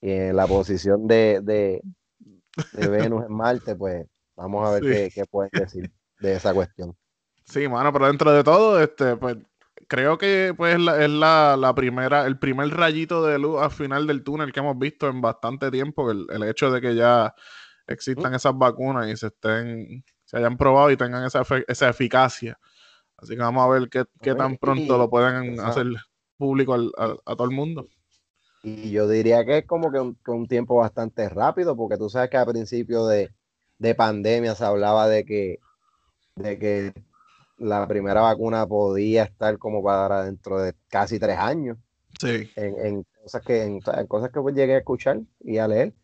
y 0.00 0.10
en 0.10 0.36
la 0.36 0.46
posición 0.46 1.06
de, 1.06 1.40
de, 1.42 1.82
de 2.72 2.88
Venus 2.88 3.24
en 3.26 3.32
Marte, 3.32 3.76
pues 3.76 4.06
vamos 4.34 4.66
a 4.66 4.72
ver 4.72 4.82
Sí. 4.82 4.88
qué, 4.88 5.10
qué 5.14 5.26
pueden 5.26 5.50
decir 5.54 5.90
de 6.18 6.34
esa 6.34 6.54
cuestión. 6.54 6.96
Sí, 7.44 7.68
mano, 7.68 7.92
pero 7.92 8.06
dentro 8.06 8.32
de 8.32 8.42
todo, 8.42 8.80
este, 8.80 9.16
pues, 9.16 9.36
creo 9.86 10.16
que 10.16 10.54
pues 10.56 10.80
la- 10.80 11.04
es 11.04 11.10
la, 11.10 11.56
la 11.58 11.74
primera, 11.74 12.26
el 12.26 12.38
primer 12.38 12.68
rayito 12.70 13.22
de 13.26 13.38
luz 13.38 13.60
al 13.60 13.70
final 13.70 14.06
del 14.06 14.24
túnel 14.24 14.50
que 14.50 14.60
hemos 14.60 14.78
visto 14.78 15.08
en 15.08 15.20
bastante 15.20 15.70
tiempo, 15.70 16.10
el, 16.10 16.26
el 16.30 16.42
hecho 16.44 16.70
de 16.70 16.80
que 16.80 16.94
ya 16.94 17.34
existan 17.86 18.32
esas 18.32 18.56
vacunas 18.56 19.08
y 19.08 19.16
se 19.16 19.26
estén, 19.26 20.02
se 20.24 20.38
hayan 20.38 20.56
probado 20.56 20.90
y 20.90 20.96
tengan 20.96 21.22
esa, 21.26 21.42
esa 21.68 21.88
eficacia. 21.90 22.58
Así 23.24 23.34
que 23.36 23.42
vamos 23.42 23.64
a 23.64 23.68
ver 23.68 23.88
qué, 23.88 24.04
qué 24.22 24.34
tan 24.34 24.56
pronto 24.56 24.82
y- 24.94 24.98
lo 24.98 25.10
pueden 25.10 25.58
hacer 25.60 25.86
público 26.36 26.74
al- 26.74 26.92
a 26.96 27.34
todo 27.36 27.44
el 27.48 27.54
mundo. 27.56 27.88
Y 28.62 28.90
yo 28.90 29.08
diría 29.08 29.44
que 29.44 29.58
es 29.58 29.66
como 29.66 29.90
que 29.92 29.98
un, 30.00 30.14
que 30.24 30.30
un 30.30 30.46
tiempo 30.46 30.76
bastante 30.76 31.28
rápido, 31.28 31.76
porque 31.76 31.98
tú 31.98 32.08
sabes 32.08 32.30
que 32.30 32.36
a 32.38 32.46
principio 32.46 33.06
de, 33.06 33.30
de 33.78 33.94
pandemia 33.94 34.54
se 34.54 34.64
hablaba 34.64 35.08
de 35.08 35.24
que, 35.24 35.58
de 36.36 36.58
que 36.58 36.94
la 37.58 37.86
primera 37.88 38.22
vacuna 38.22 38.66
podía 38.66 39.24
estar 39.24 39.58
como 39.58 39.82
para 39.82 40.24
dentro 40.24 40.60
de 40.60 40.74
casi 40.88 41.18
tres 41.18 41.38
años. 41.38 41.78
Sí, 42.20 42.50
en, 42.56 42.78
en 42.86 43.06
cosas 43.22 43.42
que 43.42 43.62
en, 43.64 43.80
en 43.86 44.06
cosas 44.06 44.30
que 44.30 44.40
pues 44.40 44.54
llegué 44.54 44.74
a 44.76 44.78
escuchar 44.78 45.20
y 45.40 45.58
a 45.58 45.68
leer. 45.68 45.94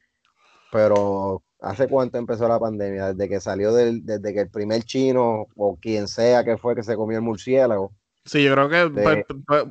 Pero 0.72 1.42
¿hace 1.61 1.88
cuánto 1.88 2.18
empezó 2.18 2.46
la 2.48 2.59
pandemia? 2.59 3.12
Desde 3.12 3.28
que 3.28 3.40
salió 3.40 3.72
del, 3.72 4.04
desde 4.04 4.33
que 4.33 4.40
el 4.40 4.50
primer 4.50 4.83
chino 4.85 5.46
o 5.56 5.76
quien 5.76 6.09
sea 6.09 6.44
que 6.44 6.56
fue 6.59 6.74
que 6.74 6.83
se 6.83 6.96
comió 6.96 7.18
el 7.18 7.24
murciélago. 7.24 7.92
sí, 8.24 8.44
yo 8.44 8.52
creo 8.54 8.68
que 8.68 8.76
De- 9.00 9.24
pues, 9.26 9.38
pues, 9.46 9.64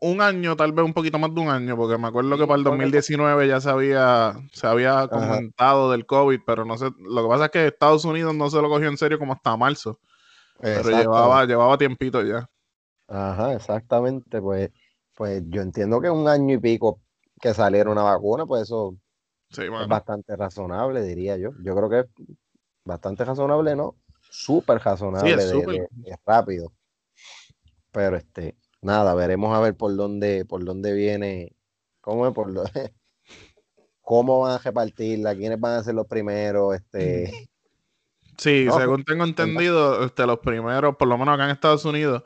un 0.00 0.20
año, 0.20 0.56
tal 0.56 0.72
vez 0.72 0.84
un 0.84 0.92
poquito 0.94 1.18
más 1.18 1.34
de 1.34 1.40
un 1.40 1.48
año, 1.48 1.76
porque 1.76 1.98
me 1.98 2.08
acuerdo 2.08 2.36
que 2.36 2.46
para 2.46 2.56
el 2.56 2.64
ponle- 2.64 2.70
2019 2.70 3.48
ya 3.48 3.60
se 3.60 3.70
había, 3.70 4.34
se 4.52 4.66
había 4.66 5.08
comentado 5.08 5.90
del 5.90 6.06
COVID, 6.06 6.40
pero 6.46 6.64
no 6.64 6.76
sé, 6.78 6.86
lo 6.98 7.22
que 7.22 7.28
pasa 7.28 7.44
es 7.46 7.50
que 7.50 7.66
Estados 7.66 8.04
Unidos 8.04 8.34
no 8.34 8.50
se 8.50 8.60
lo 8.60 8.68
cogió 8.68 8.88
en 8.88 8.96
serio 8.96 9.18
como 9.18 9.32
hasta 9.34 9.56
marzo, 9.56 9.98
pero 10.60 10.90
llevaba, 10.90 11.44
llevaba 11.46 11.78
tiempito 11.78 12.22
ya. 12.22 12.48
Ajá, 13.08 13.54
exactamente. 13.54 14.40
Pues, 14.40 14.70
pues 15.14 15.42
yo 15.48 15.62
entiendo 15.62 16.00
que 16.00 16.10
un 16.10 16.28
año 16.28 16.54
y 16.54 16.58
pico 16.58 17.00
que 17.40 17.54
saliera 17.54 17.90
una 17.90 18.02
vacuna, 18.02 18.46
pues 18.46 18.62
eso 18.62 18.96
Sí, 19.50 19.62
es 19.62 19.88
bastante 19.88 20.36
razonable, 20.36 21.02
diría 21.02 21.36
yo. 21.36 21.50
Yo 21.62 21.74
creo 21.74 21.90
que 21.90 21.98
es 22.00 22.06
bastante 22.84 23.24
razonable, 23.24 23.74
¿no? 23.74 23.96
Súper 24.30 24.78
razonable, 24.78 25.30
es 25.34 25.38
de- 25.38 25.50
súper. 25.50 25.74
de- 25.74 25.88
de 25.90 26.18
rápido. 26.24 26.72
Pero 27.92 28.16
este, 28.16 28.56
nada, 28.80 29.14
veremos 29.14 29.56
a 29.56 29.60
ver 29.60 29.76
por 29.76 29.94
dónde, 29.96 30.44
por 30.44 30.64
dónde 30.64 30.92
viene, 30.92 31.56
cómo 32.00 32.26
es, 32.28 32.32
por 32.32 32.52
dó- 32.52 32.62
cómo 34.00 34.40
van 34.40 34.52
a 34.52 34.58
repartirla, 34.58 35.34
quiénes 35.34 35.58
van 35.60 35.78
a 35.78 35.82
ser 35.82 35.94
los 35.94 36.06
primeros, 36.06 36.76
este, 36.76 37.24
Sí, 38.38 38.64
No, 38.66 38.78
según 38.78 39.04
tengo 39.04 39.24
entendido, 39.24 40.02
este, 40.04 40.24
los 40.26 40.38
primeros, 40.38 40.96
por 40.96 41.08
lo 41.08 41.18
menos 41.18 41.34
acá 41.34 41.44
en 41.44 41.50
Estados 41.50 41.84
Unidos, 41.84 42.22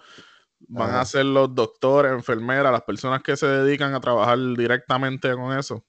van 0.61 0.91
Ajá. 0.91 1.01
a 1.01 1.05
ser 1.07 1.25
los 1.25 1.53
doctores, 1.53 2.13
enfermeras, 2.13 2.71
las 2.71 2.83
personas 2.83 3.21
que 3.23 3.37
se 3.37 3.47
dedican 3.47 3.95
a 3.95 4.01
trabajar 4.01 4.39
directamente 4.57 5.33
con 5.35 5.59
eso. 5.59 5.85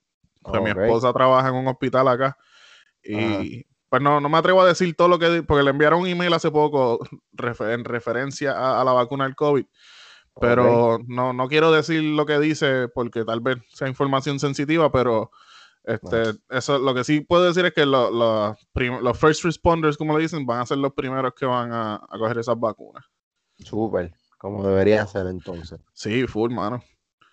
Pues 0.49 0.61
mi 0.63 0.71
Ok. 0.71 0.77
esposa 0.77 1.11
trabaja 1.13 1.49
en 1.49 1.55
un 1.55 1.67
hospital 1.67 2.07
acá 2.07 2.37
y 3.03 3.65
pues 3.89 4.01
no, 4.01 4.19
no 4.19 4.29
me 4.29 4.37
atrevo 4.37 4.61
a 4.61 4.67
decir 4.67 4.95
todo 4.95 5.07
lo 5.07 5.19
que, 5.19 5.43
porque 5.43 5.63
le 5.63 5.69
enviaron 5.71 6.01
un 6.01 6.07
email 6.07 6.33
hace 6.33 6.51
poco 6.51 6.99
en 7.59 7.83
referencia 7.85 8.51
a, 8.51 8.81
a 8.81 8.83
la 8.83 8.93
vacuna 8.93 9.23
del 9.25 9.35
COVID, 9.35 9.65
pero 10.41 10.99
no, 11.07 11.33
no 11.33 11.47
quiero 11.47 11.71
decir 11.71 12.03
lo 12.03 12.25
que 12.25 12.39
dice 12.39 12.87
porque 12.89 13.23
tal 13.23 13.39
vez 13.41 13.57
sea 13.73 13.87
información 13.87 14.39
sensitiva, 14.39 14.91
pero 14.91 15.31
este, 15.83 16.33
eso 16.49 16.79
lo 16.79 16.93
que 16.95 17.03
sí 17.03 17.21
puedo 17.21 17.45
decir 17.45 17.65
es 17.65 17.73
que 17.73 17.85
lo- 17.85 18.09
los 18.11 19.17
first 19.19 19.43
responders, 19.45 19.97
como 19.97 20.17
le 20.17 20.23
dicen, 20.23 20.45
van 20.45 20.61
a 20.61 20.65
ser 20.65 20.79
los 20.79 20.93
primeros 20.93 21.33
que 21.35 21.45
van 21.45 21.71
a, 21.71 21.95
a 21.95 22.17
coger 22.17 22.39
esas 22.39 22.59
vacunas. 22.59 23.05
Súper, 23.59 24.13
como 24.37 24.67
debería 24.67 25.05
ser 25.07 25.27
entonces. 25.27 25.79
Sí, 25.93 26.25
full, 26.27 26.51
mano. 26.51 26.83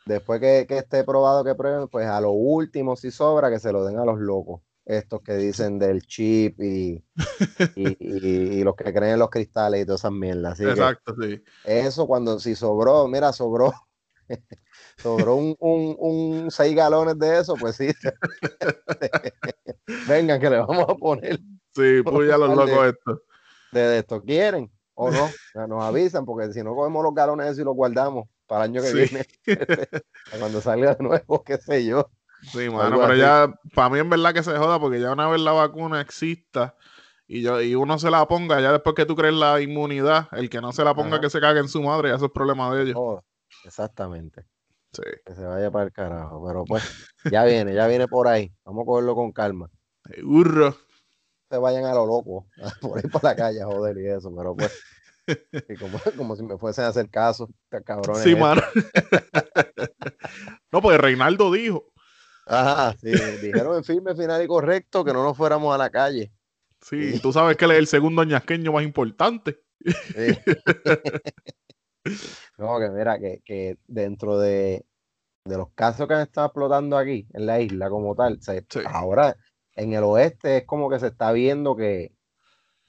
Después 0.04 0.40
que, 0.40 0.66
que 0.68 0.78
esté 0.78 1.04
probado 1.04 1.44
que 1.44 1.54
prueben, 1.54 1.88
pues 1.88 2.06
a 2.06 2.20
lo 2.20 2.32
último, 2.32 2.96
si 2.96 3.10
sobra, 3.10 3.50
que 3.50 3.60
se 3.60 3.72
lo 3.72 3.84
den 3.84 3.98
a 3.98 4.04
los 4.04 4.18
locos. 4.18 4.62
Estos 4.84 5.22
que 5.22 5.34
dicen 5.34 5.78
del 5.78 6.02
chip 6.02 6.60
y, 6.60 7.04
y, 7.76 7.96
y- 8.00 8.60
y 8.60 8.64
los 8.64 8.74
que 8.74 8.92
creen 8.92 9.14
en 9.14 9.18
los 9.20 9.30
cristales 9.30 9.82
y 9.82 9.86
todas 9.86 10.00
esas 10.00 10.12
mierdas. 10.12 10.54
Así 10.54 10.64
que 10.64 10.70
Exacto, 10.70 11.14
sí. 11.20 11.40
eso 11.64 12.06
cuando, 12.06 12.38
si 12.40 12.54
sobró, 12.56 13.06
mira, 13.08 13.32
sobró, 13.32 13.72
sobró 15.02 15.36
un, 15.36 15.56
un, 15.60 15.96
un 15.98 16.50
seis 16.50 16.74
galones 16.74 17.18
de 17.18 17.38
eso, 17.40 17.56
pues 17.58 17.76
sí. 17.76 17.88
Vengan, 20.08 20.40
que 20.40 20.50
le 20.50 20.58
vamos 20.58 20.86
a 20.88 20.94
poner 20.94 21.38
Sí, 21.74 22.02
puya 22.02 22.34
a 22.34 22.38
los 22.38 22.56
locos 22.56 22.88
estos. 22.88 23.20
de, 23.70 23.80
de 23.80 23.98
esto. 23.98 24.22
¿Quieren 24.22 24.70
o 24.94 25.10
no? 25.10 25.32
Ya 25.54 25.66
Nos 25.66 25.82
avisan, 25.82 26.24
porque 26.24 26.52
si 26.52 26.62
no 26.62 26.74
cogemos 26.74 27.02
los 27.02 27.14
galones 27.14 27.58
y 27.58 27.64
los 27.64 27.74
guardamos 27.74 28.28
para 28.52 28.64
el 28.66 28.70
año 28.70 28.82
que 28.82 28.88
Sí. 28.88 28.96
viene, 28.96 29.26
para 30.30 30.38
cuando 30.40 30.60
salga 30.60 30.94
de 30.94 31.02
nuevo, 31.02 31.42
qué 31.42 31.56
sé 31.56 31.84
yo. 31.86 32.10
Sí, 32.52 32.68
mano, 32.68 32.98
pero 33.00 33.12
así. 33.12 33.20
ya, 33.20 33.54
para 33.74 33.88
mí 33.88 33.98
en 33.98 34.10
verdad 34.10 34.34
que 34.34 34.42
se 34.42 34.56
joda, 34.58 34.78
porque 34.78 35.00
ya 35.00 35.12
una 35.12 35.28
vez 35.28 35.40
la 35.40 35.52
vacuna 35.52 36.00
exista 36.00 36.74
y 37.26 37.40
yo 37.40 37.62
y 37.62 37.74
uno 37.76 37.98
se 37.98 38.10
la 38.10 38.26
ponga, 38.28 38.60
ya 38.60 38.72
después 38.72 38.94
que 38.94 39.06
tú 39.06 39.14
crees 39.16 39.34
la 39.34 39.60
inmunidad, 39.60 40.28
el 40.32 40.50
que 40.50 40.60
no 40.60 40.72
se 40.72 40.84
la 40.84 40.94
ponga 40.94 41.14
Ajá. 41.16 41.20
que 41.20 41.30
se 41.30 41.40
cague 41.40 41.60
en 41.60 41.68
su 41.68 41.80
madre, 41.82 42.10
ya 42.10 42.16
eso 42.16 42.26
es 42.26 42.32
problema 42.32 42.74
de 42.74 42.82
ellos. 42.82 42.96
Oh, 42.98 43.22
exactamente. 43.64 44.44
Sí, 44.92 45.02
Que 45.24 45.34
se 45.34 45.44
vaya 45.44 45.70
para 45.70 45.86
el 45.86 45.92
carajo. 45.92 46.44
Pero 46.46 46.64
pues, 46.66 46.82
ya 47.30 47.44
viene, 47.44 47.72
ya 47.74 47.86
viene 47.86 48.06
por 48.08 48.28
ahí. 48.28 48.52
Vamos 48.64 48.82
a 48.82 48.86
cogerlo 48.86 49.14
con 49.14 49.32
calma. 49.32 49.70
seguro. 50.04 50.76
Se 51.50 51.56
vayan 51.58 51.84
a 51.86 51.94
lo 51.94 52.04
loco, 52.06 52.46
por 52.82 52.98
ahí 52.98 53.04
por 53.10 53.22
la 53.24 53.34
calle, 53.36 53.62
joder, 53.62 53.96
y 53.98 54.08
eso. 54.08 54.30
Pero 54.36 54.54
pues, 54.54 54.78
y 55.26 55.76
como, 55.76 55.98
como 56.16 56.36
si 56.36 56.42
me 56.42 56.58
fuesen 56.58 56.84
a 56.84 56.88
hacer 56.88 57.08
caso, 57.10 57.48
cabrones. 57.84 58.22
Sí, 58.22 58.34
mano. 58.34 58.62
no, 60.72 60.82
pues 60.82 60.98
Reinaldo 60.98 61.52
dijo. 61.52 61.92
Ajá, 62.46 62.96
sí, 63.00 63.10
dijeron 63.40 63.76
en 63.76 63.84
firme, 63.84 64.16
final 64.16 64.42
y 64.42 64.48
correcto 64.48 65.04
que 65.04 65.12
no 65.12 65.22
nos 65.22 65.36
fuéramos 65.36 65.74
a 65.74 65.78
la 65.78 65.90
calle. 65.90 66.32
Sí, 66.80 67.20
tú 67.20 67.32
sabes 67.32 67.56
que 67.56 67.64
él 67.66 67.70
es 67.72 67.78
el 67.78 67.86
segundo 67.86 68.24
ñasqueño 68.24 68.72
más 68.72 68.82
importante. 68.82 69.60
Sí. 69.84 70.36
No, 72.58 72.80
que 72.80 72.90
mira, 72.90 73.18
que, 73.18 73.40
que 73.44 73.78
dentro 73.86 74.38
de, 74.38 74.84
de 75.44 75.56
los 75.56 75.70
casos 75.72 76.08
que 76.08 76.14
han 76.14 76.22
estado 76.22 76.48
explotando 76.48 76.96
aquí 76.98 77.28
en 77.32 77.46
la 77.46 77.60
isla 77.60 77.88
como 77.90 78.14
tal, 78.16 78.40
Sí. 78.42 78.80
ahora 78.86 79.36
en 79.76 79.92
el 79.92 80.02
oeste 80.04 80.58
es 80.58 80.66
como 80.66 80.90
que 80.90 80.98
se 80.98 81.08
está 81.08 81.32
viendo 81.32 81.76
que, 81.76 82.12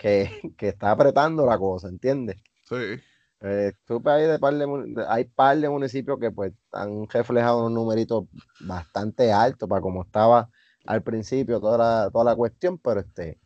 que, 0.03 0.53
que 0.57 0.67
está 0.67 0.91
apretando 0.91 1.45
la 1.45 1.57
cosa, 1.57 1.87
¿entiendes? 1.87 2.35
Sí. 2.67 2.99
Eh, 3.39 3.71
ahí 4.05 4.23
de 4.23 4.37
par 4.37 4.53
de, 4.53 5.05
hay 5.07 5.23
par 5.23 5.57
de 5.57 5.69
municipios 5.69 6.19
que 6.19 6.29
pues 6.29 6.51
han 6.73 7.07
reflejado 7.07 7.59
unos 7.59 7.71
numeritos 7.71 8.25
bastante 8.59 9.31
altos 9.31 9.69
para 9.69 9.81
como 9.81 10.03
estaba 10.03 10.49
al 10.85 11.03
principio 11.03 11.61
toda 11.61 11.77
la, 11.77 12.09
toda 12.11 12.25
la 12.25 12.35
cuestión, 12.35 12.77
pero 12.79 12.99
este, 12.99 13.39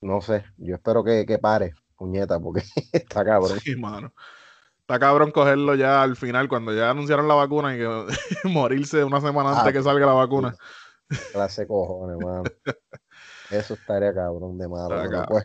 no 0.00 0.20
sé, 0.20 0.44
yo 0.56 0.74
espero 0.74 1.04
que, 1.04 1.24
que 1.24 1.38
pare, 1.38 1.74
puñeta, 1.96 2.40
porque 2.40 2.62
está 2.92 3.24
cabrón. 3.24 3.60
Sí, 3.60 3.76
mano. 3.76 4.12
Está 4.80 4.98
cabrón 4.98 5.30
cogerlo 5.30 5.76
ya 5.76 6.02
al 6.02 6.16
final, 6.16 6.48
cuando 6.48 6.74
ya 6.74 6.90
anunciaron 6.90 7.28
la 7.28 7.34
vacuna 7.34 7.76
y 7.76 7.78
que 7.78 7.88
morirse 8.48 9.04
una 9.04 9.20
semana 9.20 9.50
antes 9.50 9.66
Ah, 9.68 9.72
que 9.72 9.82
salga 9.82 10.06
la 10.06 10.14
vacuna. 10.14 10.56
Clase 11.32 11.68
cojones, 11.68 12.16
mano. 12.18 12.42
Eso 13.50 13.74
estaría 13.74 14.14
cabrón 14.14 14.58
de 14.58 14.68
cabrón. 14.68 15.26
pues, 15.28 15.44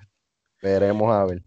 veremos 0.61 1.11
a 1.11 1.25
ver. 1.25 1.43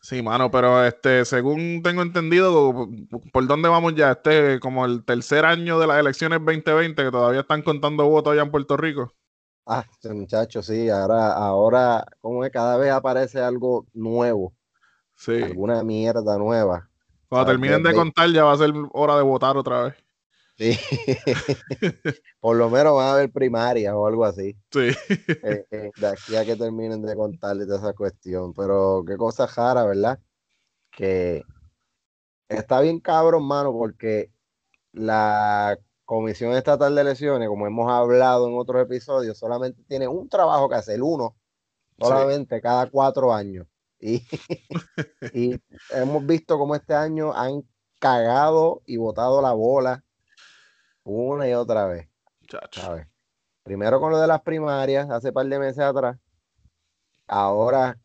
Sí, 0.00 0.20
mano, 0.20 0.50
pero 0.50 0.84
este, 0.84 1.24
según 1.24 1.80
tengo 1.82 2.02
entendido, 2.02 2.88
¿por 3.32 3.46
dónde 3.46 3.70
vamos 3.70 3.94
ya? 3.94 4.12
Este, 4.12 4.60
como 4.60 4.84
el 4.84 5.02
tercer 5.02 5.46
año 5.46 5.78
de 5.78 5.86
las 5.86 5.98
elecciones 5.98 6.40
2020, 6.44 7.04
que 7.04 7.10
todavía 7.10 7.40
están 7.40 7.62
contando 7.62 8.06
votos 8.06 8.34
allá 8.34 8.42
en 8.42 8.50
Puerto 8.50 8.76
Rico. 8.76 9.14
Ah, 9.66 9.82
este 9.90 10.12
muchacho, 10.12 10.62
sí, 10.62 10.90
ahora, 10.90 11.32
ahora, 11.32 12.04
como 12.20 12.44
es, 12.44 12.50
cada 12.50 12.76
vez 12.76 12.92
aparece 12.92 13.40
algo 13.40 13.86
nuevo, 13.94 14.52
Sí. 15.16 15.42
alguna 15.42 15.82
mierda 15.82 16.36
nueva. 16.36 16.90
Cuando 17.30 17.50
terminen 17.52 17.82
de- 17.82 17.94
contar, 17.94 18.28
ya 18.28 18.44
va 18.44 18.52
a 18.52 18.58
ser 18.58 18.74
hora 18.92 19.16
de 19.16 19.22
votar 19.22 19.56
otra 19.56 19.84
vez. 19.84 19.94
Sí. 20.56 20.78
Por 22.40 22.56
lo 22.56 22.70
menos 22.70 22.94
van 22.94 23.06
a 23.06 23.12
haber 23.14 23.32
primarias 23.32 23.92
o 23.94 24.06
algo 24.06 24.24
así. 24.24 24.56
Sí. 24.70 24.90
eh, 25.08 25.66
eh, 25.70 25.90
de 25.96 26.06
aquí 26.06 26.36
a 26.36 26.44
que 26.44 26.56
terminen 26.56 27.02
de 27.02 27.16
contarles 27.16 27.66
de 27.66 27.76
esa 27.76 27.92
cuestión. 27.92 28.52
Pero 28.54 29.04
qué 29.06 29.16
cosa 29.16 29.46
rara, 29.46 29.84
¿verdad? 29.84 30.20
Que 30.92 31.42
está 32.48 32.80
bien 32.80 33.00
cabrón, 33.00 33.44
mano, 33.46 33.72
porque 33.72 34.30
la 34.92 35.76
Comisión 36.04 36.52
Estatal 36.52 36.94
de 36.94 37.00
Elecciones, 37.00 37.48
como 37.48 37.66
hemos 37.66 37.90
hablado 37.90 38.46
en 38.46 38.56
otros 38.56 38.82
episodios, 38.82 39.38
solamente 39.38 39.82
tiene 39.88 40.06
un 40.06 40.28
trabajo 40.28 40.68
que 40.68 40.76
hacer, 40.76 41.02
uno, 41.02 41.36
solamente 41.98 42.60
cada 42.60 42.88
cuatro 42.90 43.32
años. 43.32 43.66
Y, 43.98 44.22
y 45.34 45.56
hemos 45.90 46.26
visto 46.26 46.58
como 46.58 46.76
este 46.76 46.94
año 46.94 47.32
han 47.32 47.64
cagado 47.98 48.82
y 48.86 48.98
botado 48.98 49.40
la 49.42 49.52
bola 49.52 50.03
una 51.04 51.48
y 51.48 51.52
otra 51.54 51.86
vez. 51.86 52.08
¿sabes? 52.80 53.06
Primero 53.62 54.00
con 54.00 54.10
lo 54.10 54.18
de 54.20 54.26
las 54.26 54.42
primarias, 54.42 55.08
hace 55.10 55.32
par 55.32 55.46
de 55.46 55.58
meses 55.58 55.78
atrás. 55.80 56.18
Ahora 57.26 57.98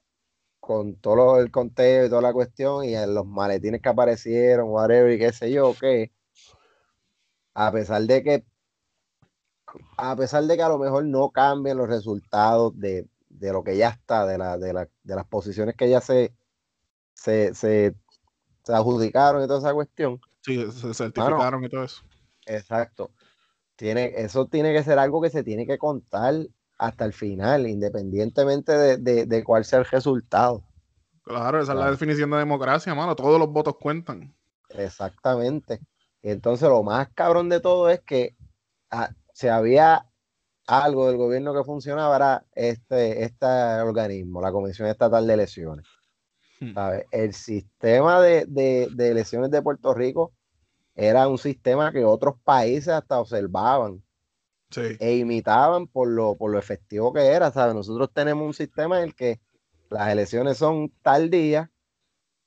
con 0.59 0.95
todo 0.95 1.15
lo- 1.15 1.37
el 1.39 1.51
conteo 1.51 2.05
y 2.05 2.09
toda 2.09 2.21
la 2.21 2.33
cuestión 2.33 2.83
y 2.85 2.95
en 2.95 3.13
los 3.13 3.25
maletines 3.25 3.81
que 3.81 3.89
aparecieron, 3.89 4.69
whatever, 4.69 5.11
y 5.11 5.17
qué 5.19 5.33
sé 5.33 5.51
yo, 5.51 5.73
que 5.79 6.11
a 7.55 7.71
pesar 7.71 8.01
de 8.03 8.23
que 8.23 8.45
a 9.97 10.15
pesar 10.15 10.43
de 10.45 10.55
que 10.55 10.63
a 10.63 10.69
lo 10.69 10.77
mejor 10.79 11.05
no 11.05 11.29
cambien 11.29 11.77
los 11.77 11.87
resultados 11.87 12.77
de, 12.79 13.07
de 13.29 13.51
lo 13.53 13.63
que 13.63 13.77
ya 13.77 13.89
está, 13.89 14.25
de, 14.25 14.37
la, 14.37 14.57
de, 14.57 14.73
la- 14.73 14.89
de 15.03 15.15
las 15.15 15.25
posiciones 15.27 15.75
que 15.75 15.89
ya 15.89 16.01
se, 16.01 16.33
se, 17.13 17.53
se, 17.53 17.95
se 18.63 18.73
adjudicaron 18.73 19.43
y 19.43 19.47
toda 19.47 19.59
esa 19.59 19.73
cuestión, 19.73 20.19
Sí, 20.41 20.55
se 20.71 20.93
certificaron 20.93 21.63
y 21.65 21.69
todo 21.69 21.83
eso. 21.83 22.01
Exacto. 22.49 23.11
Tiene, 23.75 24.13
eso 24.17 24.47
tiene 24.47 24.73
que 24.73 24.83
ser 24.83 24.99
algo 24.99 25.21
que 25.21 25.29
se 25.29 25.43
tiene 25.43 25.65
que 25.65 25.77
contar 25.77 26.35
hasta 26.77 27.05
el 27.05 27.13
final, 27.13 27.67
independientemente 27.67 28.71
de, 28.77 28.97
de- 28.97 29.25
de 29.25 29.43
cuál 29.43 29.63
sea 29.65 29.79
el 29.79 29.85
resultado. 29.85 30.63
Claro, 31.23 31.61
esa 31.61 31.73
es 31.73 31.79
la 31.79 31.91
definición 31.91 32.29
de 32.31 32.37
democracia, 32.37 32.93
mano. 32.95 33.15
Todos 33.15 33.39
los 33.39 33.49
votos 33.51 33.75
cuentan. 33.79 34.35
Exactamente. 34.69 35.79
Y 36.21 36.31
entonces 36.31 36.67
lo 36.67 36.83
más 36.83 37.09
cabrón 37.13 37.49
de 37.49 37.59
todo 37.59 37.89
es 37.89 38.01
que 38.01 38.35
ah, 38.91 39.09
si 39.33 39.47
había 39.47 40.05
algo 40.67 41.07
del 41.07 41.17
gobierno 41.17 41.53
que 41.53 41.63
funcionaba 41.63 42.15
era 42.15 42.45
este, 42.53 43.23
este 43.23 43.45
organismo, 43.45 44.41
la 44.41 44.51
Comisión 44.51 44.87
Estatal 44.87 45.25
de 45.27 45.33
Elecciones. 45.33 45.85
Hmm. 46.59 46.73
¿Sabes? 46.73 47.05
El 47.11 47.33
sistema 47.33 48.21
de, 48.21 48.45
de- 48.47 48.89
de 48.93 49.09
elecciones 49.11 49.51
de 49.51 49.61
Puerto 49.61 49.93
Rico 49.93 50.33
era 50.99 51.27
un 51.27 51.37
sistema 51.37 51.91
que 51.91 52.03
otros 52.05 52.35
países 52.43 52.89
hasta 52.89 53.19
observaban. 53.19 54.03
Sí. 54.71 54.81
e 54.99 55.17
imitaban 55.17 55.87
por 55.87 56.07
lo, 56.07 56.35
por 56.37 56.51
lo 56.51 56.59
efectivo 56.59 57.11
que 57.11 57.25
era, 57.25 57.51
¿sabes? 57.51 57.73
Nosotros 57.73 58.11
tenemos 58.13 58.45
un 58.45 58.53
sistema 58.53 58.99
en 58.99 59.05
el 59.05 59.15
que 59.15 59.39
las 59.89 60.09
elecciones 60.11 60.57
son 60.59 60.93
tal 61.01 61.31
día 61.31 61.71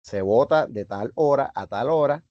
se 0.03 0.23
vota 0.23 0.67
de 0.67 0.85
tal 0.85 1.12
hora 1.17 1.51
a 1.55 1.67
tal 1.67 1.91
hora 1.91 2.25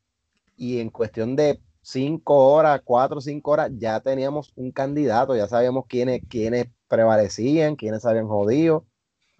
y 0.55 0.79
en 0.79 0.89
cuestión 0.89 1.35
de 1.35 1.61
cinco 1.81 2.53
horas, 2.53 2.81
cuatro 2.85 3.17
o 3.17 3.21
cinco 3.21 3.51
horas, 3.51 3.71
ya 3.75 3.99
teníamos 3.99 4.51
un 4.55 4.71
candidato, 4.71 5.35
ya 5.35 5.47
sabíamos 5.47 5.85
quiénes, 5.87 6.21
quiénes 6.29 6.67
prevalecían, 6.87 7.75
quiénes 7.75 8.05
habían 8.05 8.27
jodido 8.27 8.85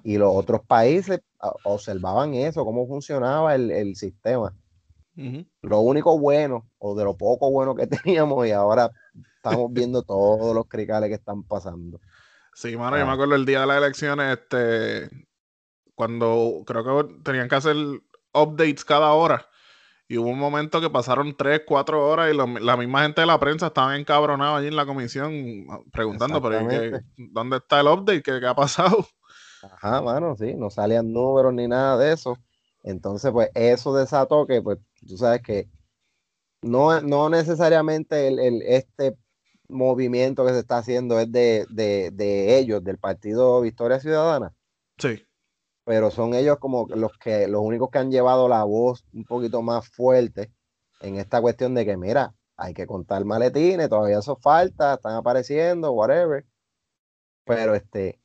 y 0.04 0.18
los 0.18 0.36
otros 0.36 0.62
países 0.66 1.22
ah, 1.40 1.54
observaban 1.64 2.34
eso, 2.34 2.66
cómo 2.66 2.88
funcionaba 2.88 3.56
el, 3.56 3.72
el 3.72 3.96
sistema. 3.96 4.56
Lo 5.62 5.80
único 5.82 6.18
bueno 6.18 6.70
o 6.80 6.96
de 6.96 7.04
lo 7.04 7.16
poco 7.18 7.52
bueno 7.52 7.76
que 7.76 7.88
teníamos 8.06 8.48
y 8.48 8.52
ahora 8.52 8.92
estamos 9.38 9.68
viendo 9.74 10.04
todos 10.04 10.56
los 10.56 10.68
cricales 10.68 11.10
que 11.10 11.16
están 11.16 11.44
pasando. 11.44 12.00
Sí, 12.54 12.76
mano, 12.78 12.98
yo 12.98 13.04
Ah. 13.04 13.08
me 13.08 13.14
acuerdo 13.14 13.36
el 13.36 13.46
día 13.46 13.62
de 13.62 13.68
las 13.68 13.78
elecciones, 13.78 14.38
este, 14.40 15.10
cuando 15.96 16.64
creo 16.66 16.84
que 17.08 17.14
tenían 17.24 17.48
que 17.48 17.56
hacer 17.56 17.76
updates 18.34 18.84
cada 18.86 19.12
hora. 19.14 19.48
Y 20.08 20.18
hubo 20.18 20.28
un 20.30 20.40
momento 20.40 20.82
que 20.82 20.90
pasaron 20.90 21.36
tres, 21.38 21.62
cuatro 21.66 22.06
horas 22.10 22.34
y 22.34 22.36
lo- 22.36 22.46
la 22.60 22.76
misma 22.76 23.04
gente 23.04 23.22
de 23.22 23.28
la 23.28 23.40
prensa 23.40 23.68
estaban 23.68 23.98
encabronados 23.98 24.58
allí 24.60 24.68
en 24.68 24.76
la 24.76 24.86
comisión 24.86 25.66
ah, 25.70 25.80
preguntando, 25.94 26.42
pero 26.42 26.62
¿y 26.64 26.68
qué-. 26.68 27.02
¿dónde 27.32 27.58
está 27.58 27.80
el 27.80 27.88
update? 27.88 28.22
¿Qué, 28.22 28.40
qué 28.42 28.46
ha 28.48 28.54
pasado? 28.56 29.08
Ajá, 29.64 30.02
mano, 30.02 30.36
sí, 30.36 30.54
no 30.56 30.70
salían 30.70 31.14
números 31.14 31.54
ni 31.54 31.68
nada 31.68 31.96
de 31.98 32.12
eso. 32.12 32.36
Entonces, 32.84 33.32
pues 33.32 33.50
eso 33.54 33.94
desató 33.96 34.46
que, 34.48 34.62
pues, 34.62 34.80
tú 35.08 35.18
sabes 35.18 35.42
que 35.42 35.70
no, 36.62 37.02
no 37.02 37.30
necesariamente 37.30 38.28
el, 38.28 38.40
el- 38.40 38.62
este 38.64 39.18
movimiento 39.70 40.46
que 40.46 40.54
se 40.54 40.60
está 40.60 40.80
haciendo 40.80 41.20
es 41.20 41.32
de, 41.32 41.66
de, 41.72 42.12
de 42.12 42.58
ellos, 42.60 42.84
del 42.84 42.98
Partido 43.00 43.62
Victoria 43.62 44.00
Ciudadana, 44.00 44.54
Sí, 44.98 45.26
pero 45.84 46.12
son 46.12 46.34
ellos 46.34 46.58
como 46.60 46.88
los 46.90 47.18
que, 47.18 47.48
los 47.48 47.62
únicos 47.62 47.90
que 47.92 48.00
han 48.00 48.12
llevado 48.12 48.48
la 48.48 48.64
voz 48.64 49.06
un 49.14 49.26
poquito 49.26 49.62
más 49.62 49.88
fuerte 49.90 50.52
en 51.02 51.18
esta 51.18 51.42
cuestión 51.42 51.74
de 51.74 51.86
que, 51.86 51.98
mira, 51.98 52.34
hay 52.56 52.74
que 52.74 52.86
contar 52.88 53.26
maletines, 53.26 53.90
todavía 53.90 54.20
eso 54.20 54.38
falta, 54.38 54.96
están 54.96 55.16
apareciendo, 55.16 55.92
whatever. 55.94 56.46
Pero 57.46 57.76
este, 57.76 58.20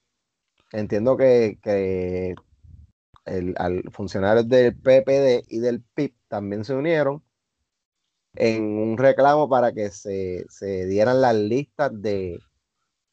entiendo 0.73 1.17
que, 1.17 1.59
que 1.63 2.35
el, 3.27 3.55
al 3.59 3.85
funcionarios 3.93 4.49
del 4.49 4.77
PPD 4.77 5.45
y 5.49 5.59
del 5.61 5.83
PIB 5.83 6.15
también 6.29 6.65
se 6.65 6.75
unieron 6.75 7.23
en 8.35 8.65
un 8.65 8.99
reclamo 8.99 9.49
para 9.49 9.73
que 9.73 9.91
se, 9.91 10.45
se 10.49 10.87
dieran 10.87 11.21
las 11.21 11.35
listas 11.35 11.91
de, 11.95 12.39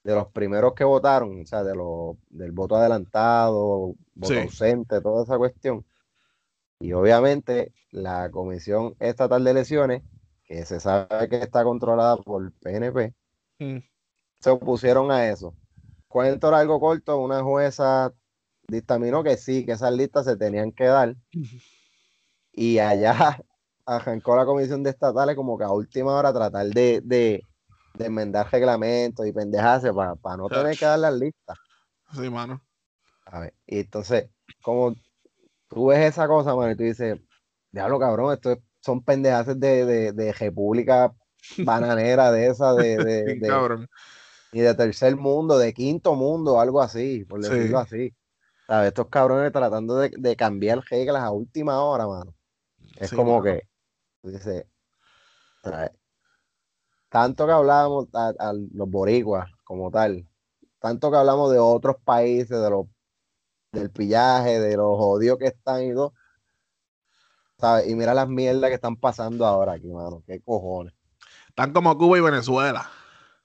de 0.04 0.15
los 0.15 0.28
primeros 0.30 0.73
que 0.76 0.84
votaron, 0.86 1.41
o 1.43 1.45
sea, 1.45 1.63
de 1.63 1.76
los, 1.76 2.17
del 2.30 2.52
voto 2.52 2.76
adelantado, 2.76 3.95
voto 4.15 4.34
Sí. 4.34 4.36
ausente, 4.41 5.02
toda 5.02 5.23
esa 5.23 5.38
cuestión. 5.38 5.86
Y 6.80 6.93
obviamente 6.93 7.73
la 7.91 8.30
Comisión 8.32 8.95
Estatal 8.99 9.43
de 9.43 9.52
Elecciones, 9.52 10.04
que 10.45 10.65
se 10.65 10.80
sabe 10.80 11.30
que 11.30 11.38
está 11.38 11.63
controlada 11.63 12.17
por 12.17 12.52
PNP, 12.54 13.13
Mm. 13.60 13.80
se 14.41 14.49
opusieron 14.49 15.12
a 15.12 15.30
eso. 15.30 15.56
Cuento 16.08 16.52
largo 16.52 16.80
corto, 16.80 17.19
una 17.19 17.41
jueza 17.43 18.13
dictaminó 18.67 19.23
que 19.23 19.38
sí, 19.38 19.65
que 19.65 19.73
esas 19.73 19.93
listas 19.93 20.26
se 20.26 20.38
tenían 20.38 20.71
que 20.71 20.86
dar. 20.86 21.15
Y 22.52 22.80
allá 22.80 23.13
arrancó 23.86 24.36
la 24.36 24.45
comisión 24.45 24.84
de 24.84 24.91
estatales 24.91 25.36
como 25.36 25.58
que 25.58 25.63
a 25.65 25.71
última 25.71 26.15
hora 26.15 26.34
tratar 26.34 26.67
de, 26.67 27.02
de, 27.04 27.45
de 27.93 28.06
enmendar 28.06 28.49
reglamentos 28.52 29.26
y 29.28 29.34
pendejarse 29.34 29.91
para 29.93 30.38
no 30.38 30.49
tener 30.49 30.78
que 30.78 30.86
dar 30.86 30.99
las 30.99 31.13
listas. 31.13 31.58
sí, 32.13 32.30
mano. 32.30 32.62
A 33.26 33.39
ver, 33.39 33.54
y 33.65 33.80
entonces, 33.80 34.30
como 34.62 34.95
tú 35.69 35.88
ves 35.88 35.99
esa 35.99 36.28
cosa, 36.28 36.56
mano, 36.56 36.71
y 36.73 36.78
tú 36.78 36.84
dices, 36.84 37.19
diablo 37.71 37.99
cabrón, 37.99 38.34
esto 38.34 38.54
es- 38.54 38.60
son 38.82 39.04
pendejaces 39.04 39.60
de, 39.60 39.86
de, 39.86 40.12
de 40.13 40.34
república 40.34 41.13
bananera 41.58 42.32
de 42.32 42.47
esa, 42.47 42.73
de, 42.76 43.02
de, 43.02 43.23
Bien 43.26 43.39
de- 43.39 43.49
cabrón. 43.49 43.88
y 44.52 44.62
de 44.62 44.73
tercer 44.76 45.15
mundo, 45.17 45.58
de 45.58 45.73
quinto 45.73 46.15
mundo, 46.15 46.60
algo 46.60 46.82
así, 46.82 47.26
por 47.26 47.41
Sí. 47.41 47.49
decirlo 47.56 47.80
así. 47.80 48.15
¿Sabes? 48.73 48.88
Estos 48.89 49.07
cabrones 49.09 49.51
tratando 49.51 49.97
de, 49.97 50.09
de 50.17 50.36
cambiar 50.36 50.81
reglas 50.89 51.21
a 51.23 51.31
última 51.31 51.83
hora, 51.83 52.07
mano. 52.07 52.33
Es 52.97 53.09
Sí, 53.09 53.15
como 53.15 53.41
que, 53.43 53.63
¿sabes? 55.63 55.91
tanto 57.09 57.45
que 57.45 57.51
hablábamos 57.51 58.07
a, 58.13 58.29
a 58.39 58.53
los 58.53 58.89
boricuas 58.89 59.49
como 59.63 59.91
tal, 59.91 60.27
tanto 60.79 61.12
que 61.12 61.17
hablamos 61.17 61.51
de 61.51 61.59
otros 61.59 61.97
países, 62.03 62.49
de 62.62 62.69
los 62.69 62.88
del 63.73 63.91
pillaje, 63.91 64.59
de 64.59 64.77
los 64.77 64.97
jodidos 64.97 65.39
que 65.39 65.47
están 65.47 65.83
y 65.86 65.93
todo, 65.93 66.13
¿sabes? 67.59 67.88
Y 67.88 67.95
mira 67.95 68.13
las 68.13 68.27
mierdas 68.29 68.69
que 68.69 68.75
están 68.75 68.95
pasando 68.97 69.45
ahora 69.45 69.73
aquí, 69.73 69.88
mano, 69.91 70.23
qué 70.27 70.41
cojones. 70.41 70.93
Están 71.49 71.71
como 71.73 71.97
Cuba 71.97 72.17
y 72.17 72.21
Venezuela. 72.21 72.89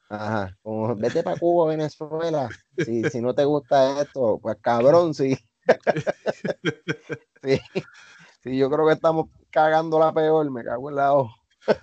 Ajá, 0.08 0.56
como 0.62 0.96
vete 0.96 1.22
para 1.22 1.36
Cuba, 1.36 1.68
Venezuela. 1.68 2.54
Si, 2.76 3.06
si 3.08 3.20
no 3.20 3.34
te 3.34 3.44
gusta 3.44 4.00
esto, 4.02 4.38
pues 4.42 4.56
cabrón, 4.62 5.14
sí. 5.14 5.36
sí. 7.42 7.60
Sí, 8.42 8.56
yo 8.58 8.70
creo 8.70 8.86
que 8.86 8.94
estamos 8.94 9.26
cagando 9.50 9.98
la 9.98 10.12
peor, 10.14 10.50
me 10.50 10.64
cago 10.64 10.90
en 10.90 10.96
la 10.96 11.12
hoja. 11.14 11.34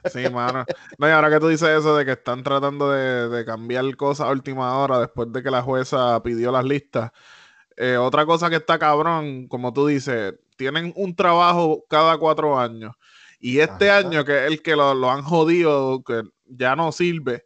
Sí, 0.04 0.30
mano. 0.30 0.68
No, 0.98 1.08
y 1.08 1.12
ahora 1.12 1.30
que 1.30 1.40
tú 1.40 1.48
dices 1.48 1.68
eso 1.70 1.96
de 1.96 2.06
que 2.06 2.12
están 2.14 2.44
tratando 2.44 2.92
de, 2.92 3.30
de 3.30 3.46
cambiar 3.46 3.96
cosas 3.98 4.28
a 4.28 4.32
última 4.32 4.78
hora 4.78 5.00
después 5.00 5.32
de 5.32 5.42
que 5.44 5.52
la 5.52 5.62
jueza 5.64 6.22
pidió 6.24 6.52
las 6.52 6.64
listas. 6.66 7.12
eh, 7.78 7.98
otra 7.98 8.26
cosa 8.26 8.50
que 8.50 8.58
está 8.58 8.80
cabrón, 8.80 9.48
como 9.50 9.74
tú 9.74 9.88
dices, 9.88 10.36
tienen 10.58 10.94
un 10.98 11.16
trabajo 11.16 11.86
cada 11.90 12.18
cuatro 12.20 12.60
años. 12.60 12.94
Y 13.40 13.60
este 13.60 13.92
Ajá. 13.92 14.08
año, 14.08 14.26
que 14.26 14.46
es 14.46 14.52
el 14.52 14.62
que 14.64 14.76
lo, 14.76 14.94
lo 14.96 15.12
han 15.12 15.24
jodido, 15.24 16.04
que 16.04 16.24
ya 16.46 16.76
no 16.76 16.92
sirve, 16.92 17.46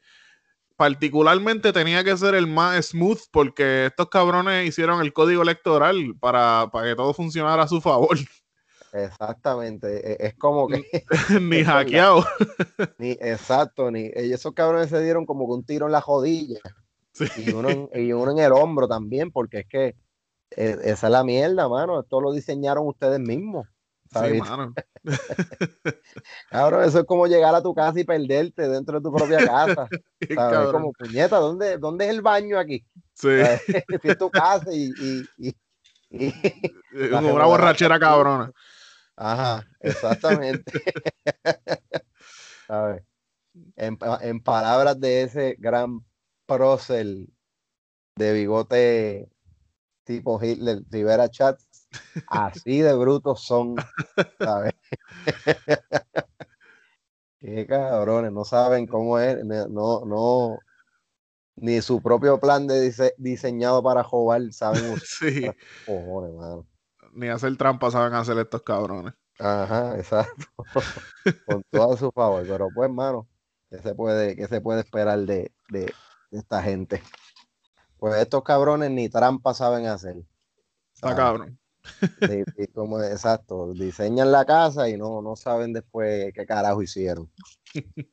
particularmente 0.80 1.74
tenía 1.74 2.06
que 2.06 2.16
ser 2.16 2.36
el 2.36 2.48
más 2.48 2.86
smooth 2.86 3.20
porque 3.34 3.88
estos 3.88 4.08
cabrones 4.08 4.66
hicieron 4.66 5.02
el 5.02 5.12
código 5.12 5.42
electoral 5.42 6.16
para, 6.22 6.70
para 6.72 6.88
que 6.88 6.96
todo 6.96 7.14
funcionara 7.14 7.64
a 7.64 7.68
su 7.68 7.82
favor. 7.82 8.18
Exactamente. 8.94 10.14
e- 10.14 10.28
Es 10.28 10.36
como 10.36 10.70
que 10.70 10.82
Ni 11.42 11.64
hackeado. 11.66 12.26
ni 12.98 13.12
exacto, 13.12 13.92
ni 13.92 14.10
esos 14.14 14.54
cabrones 14.54 14.90
se 14.90 15.04
dieron 15.04 15.26
como 15.26 15.48
que 15.48 15.54
un 15.54 15.66
tiro 15.66 15.86
en 15.88 15.92
la 15.92 16.00
jodilla 16.02 16.60
Sí. 17.12 17.26
y 17.48 17.52
uno 17.52 17.70
en, 17.70 17.90
y 17.94 18.14
uno 18.14 18.32
en 18.32 18.40
el 18.40 18.54
hombro 18.54 18.88
también, 18.88 19.32
porque 19.32 19.60
es 19.60 19.68
que 19.68 19.88
eh, 20.56 20.78
esa 20.86 21.08
es 21.08 21.12
la 21.12 21.26
mierda, 21.26 21.68
mano. 21.68 22.00
Esto 22.00 22.22
lo 22.22 22.32
diseñaron 22.32 22.88
ustedes 22.88 23.20
mismos. 23.20 23.68
Sí. 24.12 24.42
Cabrón, 26.50 26.84
eso 26.84 27.00
es 27.00 27.06
como 27.06 27.28
llegar 27.28 27.54
a 27.54 27.62
tu 27.62 27.74
casa 27.76 28.00
y 28.00 28.04
perderte 28.04 28.68
dentro 28.68 29.00
de 29.00 29.04
tu 29.04 29.14
propia 29.14 29.46
casa. 29.46 29.88
Como 30.72 30.92
puñeta, 30.94 31.38
¿dónde, 31.38 31.78
¿dónde 31.78 32.06
es 32.06 32.12
el 32.12 32.22
baño 32.22 32.58
aquí? 32.58 32.84
Sí. 33.14 33.28
Si 34.02 34.08
es 34.10 34.18
tu 34.18 34.30
casa 34.32 34.72
y, 34.72 34.92
y- 35.00 35.30
y- 35.38 35.56
y- 36.10 36.34
La 36.92 37.20
Una 37.20 37.46
borrachera 37.46 38.00
cabrona. 38.00 38.52
Ajá, 39.16 39.66
exactamente. 39.82 40.82
¿Sabes? 42.68 43.04
En, 43.76 43.98
pa- 43.98 44.20
en 44.22 44.42
palabras 44.42 45.00
de 45.00 45.24
ese 45.24 45.56
gran 45.60 46.04
prócer 46.46 47.06
de 48.16 48.34
bigote 48.34 49.30
tipo 50.04 50.44
Hitler, 50.44 50.82
Rivera 50.90 51.30
Chats, 51.30 51.68
así 52.28 52.80
de 52.82 52.94
brutos 52.96 53.42
son, 53.44 53.76
¿sabes? 54.40 54.74
Qué 57.40 57.66
cabrones, 57.66 58.32
no 58.34 58.44
saben 58.44 58.86
cómo 58.86 59.18
es, 59.20 59.44
no, 59.46 60.04
no, 60.06 60.60
ni 61.56 61.82
su 61.82 62.02
propio 62.02 62.40
plan 62.40 62.68
de 62.68 62.86
dise- 62.92 63.14
diseñado 63.18 63.82
para 63.82 64.04
jugar, 64.04 64.42
saben 64.52 64.96
Sí. 65.04 65.50
cojones, 65.86 66.34
mano. 66.36 66.68
Ni 67.14 67.28
hacer 67.30 67.56
trampa 67.58 67.90
saben 67.92 68.14
hacer 68.14 68.38
estos 68.38 68.62
cabrones. 68.64 69.14
Ajá, 69.40 69.98
exacto. 69.98 70.46
Con 71.46 71.64
todo 71.72 71.94
a 71.94 71.98
su 71.98 72.12
favor. 72.12 72.46
Pero 72.48 72.70
pues, 72.74 72.90
mano, 72.92 73.28
¿qué 73.70 73.80
se 73.80 73.96
puede, 73.96 74.36
qué 74.36 74.48
se 74.48 74.60
puede 74.62 74.82
esperar 74.82 75.20
de, 75.20 75.52
de- 75.70 75.94
de 76.32 76.38
esta 76.40 76.62
gente? 76.62 77.02
Pues 77.98 78.16
estos 78.22 78.44
cabrones 78.44 78.92
ni 78.92 79.10
trampa 79.10 79.54
saben 79.54 79.88
hacer. 79.88 80.18
Está 80.94 81.12
Ah, 81.12 81.16
cabrón. 81.16 81.59
Como, 82.74 83.02
exacto, 83.02 83.74
diseñan 83.74 84.32
la 84.32 84.46
casa 84.46 84.90
y 84.90 84.98
no, 84.98 85.22
no 85.22 85.36
saben 85.36 85.74
después 85.74 86.34
qué 86.34 86.46
carajo 86.46 86.82
hicieron. 86.82 87.32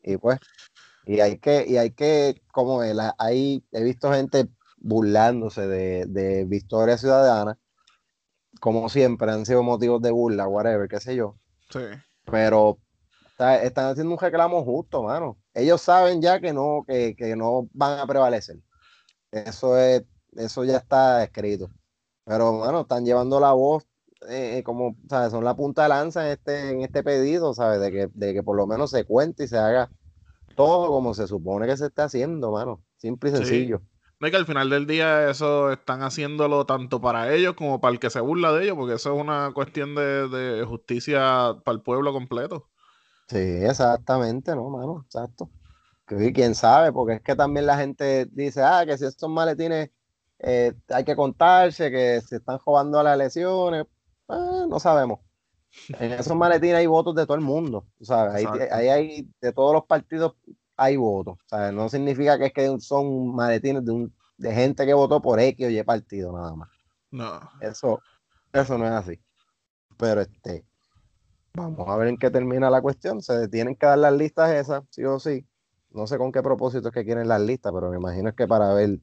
Y 0.02 0.16
pues, 0.16 0.38
y 1.04 1.20
hay 1.20 1.38
que, 1.38 1.64
y 1.66 1.76
hay 1.76 1.90
que, 1.90 2.42
como 2.52 2.82
es, 2.82 2.94
La- 2.94 3.14
hay, 3.18 3.64
he 3.72 3.82
visto 3.82 4.12
gente 4.12 4.48
burlándose 4.78 5.66
de, 5.66 6.06
de 6.06 6.44
Victoria 6.44 6.98
Ciudadana, 6.98 7.58
como 8.60 8.88
siempre 8.88 9.30
han 9.30 9.44
sido 9.46 9.62
motivos 9.62 10.00
de 10.02 10.10
burla, 10.10 10.48
whatever, 10.48 10.88
qué 10.88 11.00
sé 11.00 11.14
yo 11.16 11.36
Sí. 11.70 11.80
pero 12.24 12.78
está- 13.28 13.62
están 13.62 13.90
haciendo 13.90 14.12
un 14.14 14.18
reclamo 14.18 14.64
justo, 14.64 15.02
mano. 15.02 15.38
Ellos 15.54 15.80
saben 15.82 16.20
ya 16.22 16.40
que 16.40 16.52
no, 16.52 16.84
que, 16.86 17.14
que 17.16 17.34
no 17.36 17.68
van 17.72 17.98
a 17.98 18.06
prevalecer. 18.06 18.58
Eso 19.30 19.78
es, 19.78 20.04
eso 20.36 20.64
ya 20.64 20.78
está 20.78 21.22
escrito. 21.24 21.70
Pero, 22.26 22.52
mano, 22.54 22.82
están 22.82 23.04
llevando 23.06 23.40
la 23.40 23.52
voz 23.52 23.86
eh, 24.28 24.62
como, 24.64 24.96
¿sabes? 25.08 25.30
Son 25.32 25.44
la 25.44 25.54
punta 25.56 25.84
de 25.84 25.88
lanza 25.90 26.26
en 26.26 26.32
este, 26.32 26.70
en 26.70 26.82
este 26.82 27.04
pedido, 27.04 27.54
¿sabes? 27.54 27.80
De 27.80 27.92
que, 27.92 28.08
de 28.12 28.34
que 28.34 28.42
por 28.42 28.56
lo 28.56 28.66
menos 28.66 28.90
se 28.90 29.04
cuente 29.06 29.44
y 29.44 29.48
se 29.48 29.58
haga 29.58 29.90
todo 30.56 30.88
como 30.88 31.14
se 31.14 31.26
supone 31.28 31.66
que 31.66 31.76
se 31.76 31.86
está 31.86 32.04
haciendo, 32.04 32.52
mano. 32.52 32.84
Simple 32.96 33.30
y 33.30 33.32
Sí. 33.34 33.38
sencillo. 33.38 33.82
No, 34.20 34.28
y 34.28 34.30
que 34.30 34.36
al 34.38 34.46
final 34.46 34.70
del 34.70 34.86
día 34.86 35.30
eso 35.30 35.70
están 35.72 36.02
haciéndolo 36.02 36.64
tanto 36.66 37.00
para 37.02 37.32
ellos 37.34 37.54
como 37.54 37.80
para 37.80 37.92
el 37.92 38.00
que 38.00 38.10
se 38.10 38.20
burla 38.20 38.52
de 38.52 38.64
ellos, 38.64 38.76
porque 38.76 38.94
eso 38.94 39.14
es 39.14 39.20
una 39.20 39.52
cuestión 39.54 39.94
de, 39.94 40.28
de 40.28 40.64
justicia 40.64 41.54
para 41.64 41.76
el 41.76 41.82
pueblo 41.82 42.12
completo. 42.12 42.70
Sí, 43.28 43.38
exactamente, 43.38 44.54
¿no, 44.54 44.70
mano? 44.70 45.02
Exacto. 45.04 45.50
Que 46.06 46.32
quién 46.32 46.54
sabe, 46.54 46.92
porque 46.92 47.14
es 47.14 47.20
que 47.22 47.34
también 47.34 47.66
la 47.66 47.76
gente 47.76 48.26
dice, 48.30 48.62
ah, 48.62 48.84
que 48.86 48.96
si 48.96 49.04
estos 49.04 49.28
maletines 49.28 49.90
eh, 50.38 50.74
hay 50.88 51.04
que 51.04 51.16
contarse, 51.16 51.90
que 51.90 52.20
se 52.20 52.36
están 52.36 52.58
jugando 52.58 52.98
a 52.98 53.02
las 53.02 53.14
elecciones. 53.14 53.86
Ah, 54.28 54.66
no 54.68 54.78
sabemos. 54.78 55.20
En 55.98 56.12
esos 56.12 56.36
maletines 56.36 56.76
hay 56.76 56.86
votos 56.86 57.14
de 57.14 57.26
todo 57.26 57.36
el 57.36 57.42
mundo, 57.42 57.86
¿sabes? 58.00 58.46
Ahí, 58.70 58.88
hay, 58.88 59.28
de 59.40 59.52
todos 59.52 59.74
los 59.74 59.84
partidos 59.84 60.34
hay 60.76 60.96
votos. 60.96 61.38
¿sabes? 61.46 61.72
No 61.72 61.88
significa 61.88 62.38
que 62.38 62.46
es 62.46 62.52
que 62.52 62.80
son 62.80 63.34
maletines 63.34 63.84
de, 63.84 63.92
un, 63.92 64.14
de 64.36 64.52
gente 64.52 64.86
que 64.86 64.94
votó 64.94 65.20
por 65.20 65.38
X 65.40 65.66
o 65.66 65.70
Y 65.70 65.82
partido, 65.82 66.32
nada 66.32 66.54
más. 66.54 66.70
No. 67.10 67.40
Eso, 67.60 68.00
eso 68.52 68.78
no 68.78 68.86
es 68.86 68.92
así. 68.92 69.20
Pero 69.98 70.20
este, 70.22 70.64
vamos 71.54 71.88
a 71.88 71.96
ver 71.96 72.08
en 72.08 72.18
qué 72.18 72.30
termina 72.30 72.70
la 72.70 72.82
cuestión. 72.82 73.22
Se 73.22 73.48
tienen 73.48 73.76
que 73.76 73.86
dar 73.86 73.98
las 73.98 74.12
listas 74.12 74.52
esas, 74.52 74.82
sí 74.90 75.04
o 75.04 75.18
sí. 75.18 75.46
No 75.90 76.06
sé 76.06 76.18
con 76.18 76.32
qué 76.32 76.42
propósito 76.42 76.88
es 76.88 76.94
que 76.94 77.04
quieren 77.04 77.28
las 77.28 77.40
listas, 77.40 77.72
pero 77.72 77.90
me 77.90 77.96
imagino 77.96 78.28
es 78.28 78.34
que 78.34 78.46
para 78.46 78.74
ver 78.74 78.98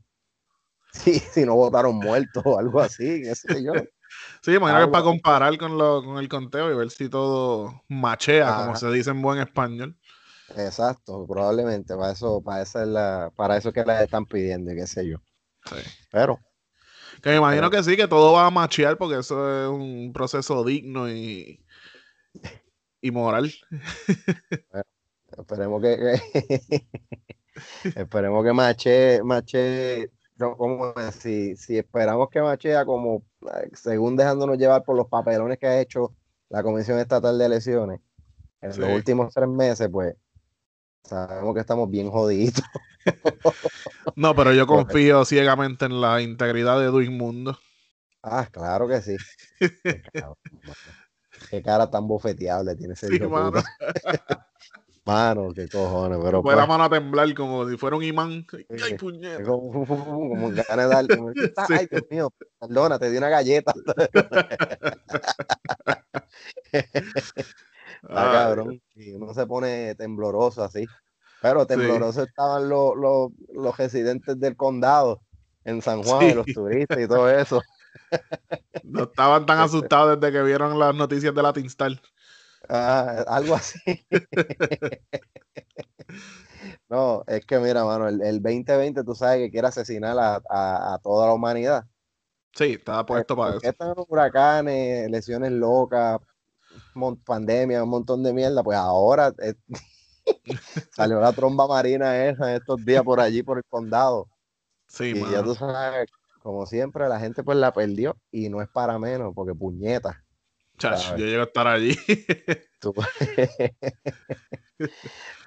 si, 0.94 1.20
si 1.20 1.46
no 1.46 1.56
votaron 1.56 1.96
muertos 1.98 2.44
o 2.46 2.58
algo 2.60 2.80
así, 2.82 3.22
qué 3.24 3.36
sé 3.36 3.64
yo. 3.64 3.74
Sí, 4.42 4.54
imagino 4.54 4.80
que 4.80 4.86
es 4.86 4.92
para 4.92 5.04
comparar 5.04 5.58
con, 5.58 5.78
lo, 5.78 6.04
con 6.04 6.18
el 6.18 6.30
conteo 6.30 6.72
y 6.72 6.76
ver 6.76 6.92
si 6.92 7.10
todo 7.10 7.82
machea, 7.90 8.56
como 8.58 8.76
se 8.76 8.90
dice 8.92 9.10
en 9.10 9.22
buen 9.22 9.40
español. 9.40 9.98
Exacto, 10.56 11.26
probablemente 11.28 11.96
para 11.96 12.12
eso, 12.12 12.42
para 12.42 12.62
eso 12.62 12.82
es 12.82 12.88
la, 12.88 13.32
para 13.36 13.58
eso 13.58 13.70
es 13.70 13.74
que 13.76 13.84
las 13.86 14.04
están 14.04 14.26
pidiendo, 14.26 14.72
y 14.72 14.76
qué 14.76 14.86
sé 14.88 15.08
yo. 15.08 15.18
Sí. 15.66 15.76
Pero 16.12 16.40
Que 17.22 17.30
me 17.32 17.38
imagino 17.38 17.70
Pero- 17.70 17.84
que 17.84 17.90
sí, 17.90 17.96
que 17.98 18.08
todo 18.08 18.34
va 18.34 18.46
a 18.48 18.52
machear 18.52 18.98
porque 18.98 19.18
eso 19.20 19.64
es 19.64 19.70
un 19.70 20.12
proceso 20.14 20.64
digno 20.64 21.10
y, 21.10 21.66
y 23.02 23.12
moral. 23.12 23.52
esperemos 25.38 25.82
que, 25.82 25.98
que- 25.98 26.86
esperemos 27.96 28.44
que 28.46 28.54
Mache, 28.54 29.24
Mache, 29.24 30.12
no, 30.38 30.58
¿cómo 30.58 30.94
es? 30.96 31.16
si, 31.16 31.56
si 31.56 31.78
esperamos 31.78 32.30
que 32.30 32.42
machea 32.42 32.86
como 32.86 33.24
eh, 33.42 33.70
según 33.74 34.16
dejándonos 34.16 34.58
llevar 34.58 34.84
por 34.84 34.96
los 34.96 35.08
papelones 35.08 35.58
que 35.60 35.68
ha 35.68 35.80
hecho 35.80 36.16
la 36.50 36.64
Comisión 36.64 37.00
Estatal 37.00 37.38
de 37.38 37.46
Elecciones 37.46 38.00
en 38.62 38.74
Sí. 38.74 38.80
los 38.80 38.90
últimos 38.92 39.34
tres 39.34 39.50
meses, 39.50 39.90
pues 39.92 40.16
sabemos 41.04 41.54
que 41.54 41.62
estamos 41.62 41.90
bien 41.90 42.10
jodidos. 42.10 42.62
No, 44.16 44.36
pero 44.36 44.54
yo 44.54 44.68
confío 44.68 45.26
ciegamente 45.26 45.86
en 45.86 46.00
la 46.00 46.22
integridad 46.22 46.80
de 46.80 46.86
Duismundo. 46.88 47.58
Ah, 48.22 48.48
claro 48.52 48.88
que 48.88 49.02
sí. 49.02 49.18
Qué, 51.50 51.62
cara 51.62 51.90
tan 51.90 52.08
bofeteable 52.08 52.76
tiene 52.76 52.94
ese 52.94 53.08
Sí, 53.08 53.20
mano. 55.06 55.50
qué 55.54 55.68
cojones, 55.68 56.20
pero 56.24 56.42
Fue 56.42 56.54
la 56.56 56.60
pues, 56.62 56.68
mano 56.70 56.84
a 56.86 56.90
temblar 56.90 57.34
como 57.34 57.68
si 57.70 57.78
fuera 57.78 57.96
un 57.96 58.04
imán. 58.04 58.46
¡Ay, 58.84 58.98
puñeta! 58.98 59.44
Como, 59.44 59.86
como 59.86 60.50
ganas 60.52 60.68
de 60.90 60.96
darle. 60.96 61.18
como, 61.18 61.32
Sí. 61.68 61.74
Ay, 61.74 61.88
Dios 61.90 62.04
mío, 62.10 62.34
perdona, 62.60 63.00
te 63.00 63.10
di 63.10 63.18
una 63.18 63.30
galleta. 63.30 63.74
Está 66.72 68.32
cabrón. 68.32 68.82
Y 68.96 69.12
uno 69.14 69.34
se 69.34 69.46
pone 69.46 69.96
tembloroso 69.96 70.64
así. 70.64 70.86
Pero 71.42 71.66
tembloroso 71.66 72.24
estaban 72.24 72.70
los, 72.70 72.96
los, 72.96 73.32
los 73.54 73.78
residentes 73.78 74.40
del 74.40 74.56
condado 74.56 75.22
en 75.66 75.82
San 75.82 76.04
Juan, 76.04 76.20
Sí. 76.22 76.26
y 76.28 76.34
los 76.34 76.46
turistas 76.46 77.00
y 77.00 77.08
todo 77.08 77.30
eso. 77.30 77.62
No 78.84 79.04
estaban 79.04 79.46
tan 79.46 79.60
asustados 79.60 80.20
desde 80.20 80.34
que 80.34 80.44
vieron 80.44 80.80
las 80.80 80.96
noticias 80.96 81.34
de 81.36 81.44
la 81.44 81.54
Tinstar. 81.54 81.92
Ah, 82.70 83.24
algo 83.28 83.56
así. 83.56 83.80
No, 86.90 87.24
es 87.28 87.46
que 87.46 87.60
mira, 87.60 87.84
mano, 87.86 88.08
el, 88.08 88.22
el 88.22 88.42
2020 88.42 89.04
tú 89.04 89.16
sabes 89.16 89.40
que 89.40 89.52
quiere 89.52 89.68
asesinar 89.68 90.18
a, 90.18 90.42
a- 90.50 90.94
a 90.94 91.00
toda 91.00 91.28
la 91.28 91.34
humanidad. 91.34 91.86
Sí, 92.54 92.74
estaba 92.74 93.06
puesto 93.06 93.36
para 93.36 93.58
eso. 93.58 93.68
están 93.68 93.94
huracanes, 94.08 95.10
lesiones 95.10 95.52
locas, 95.52 96.20
pandemia, 97.26 97.84
un 97.84 97.90
montón 97.90 98.24
de 98.24 98.34
mierda. 98.34 98.64
Pues 98.64 98.78
ahora 98.78 99.34
eh, 99.42 99.56
salió 100.92 101.20
la 101.20 101.34
tromba 101.34 101.68
marina 101.68 102.26
esa 102.26 102.56
estos 102.56 102.84
días 102.86 103.04
por 103.04 103.20
allí, 103.20 103.44
por 103.44 103.58
el 103.58 103.64
condado. 103.70 104.28
Sí, 104.88 105.14
y 105.16 105.32
ya 105.32 105.44
tú 105.44 105.56
sabes, 105.56 106.10
como 106.42 106.66
siempre, 106.66 107.08
la 107.10 107.20
gente 107.20 107.44
pues 107.44 107.58
la 107.58 107.74
perdió 107.74 108.18
y 108.32 108.50
no 108.50 108.62
es 108.62 108.70
para 108.70 109.00
menos, 109.00 109.34
porque 109.34 109.56
puñeta. 109.56 110.23
Sabes. 110.90 111.10
yo 111.20 111.26
llego 111.26 111.42
a 111.42 111.46
estar 111.46 111.68
allí. 111.68 111.96
Tú, 112.80 112.94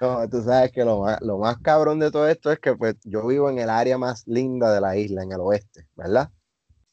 No, 0.01 0.27
tú 0.29 0.41
sabes 0.43 0.71
que 0.71 0.83
lo 0.83 1.01
más, 1.01 1.21
lo 1.21 1.37
más 1.37 1.57
cabrón 1.59 1.99
de 1.99 2.09
todo 2.11 2.27
esto 2.27 2.51
es 2.51 2.59
que 2.59 2.75
pues 2.75 2.95
yo 3.03 3.25
vivo 3.27 3.49
en 3.49 3.59
el 3.59 3.69
área 3.69 3.97
más 3.97 4.25
linda 4.27 4.73
de 4.73 4.81
la 4.81 4.95
isla, 4.97 5.23
en 5.23 5.31
el 5.31 5.39
oeste, 5.41 5.87
¿verdad? 5.95 6.31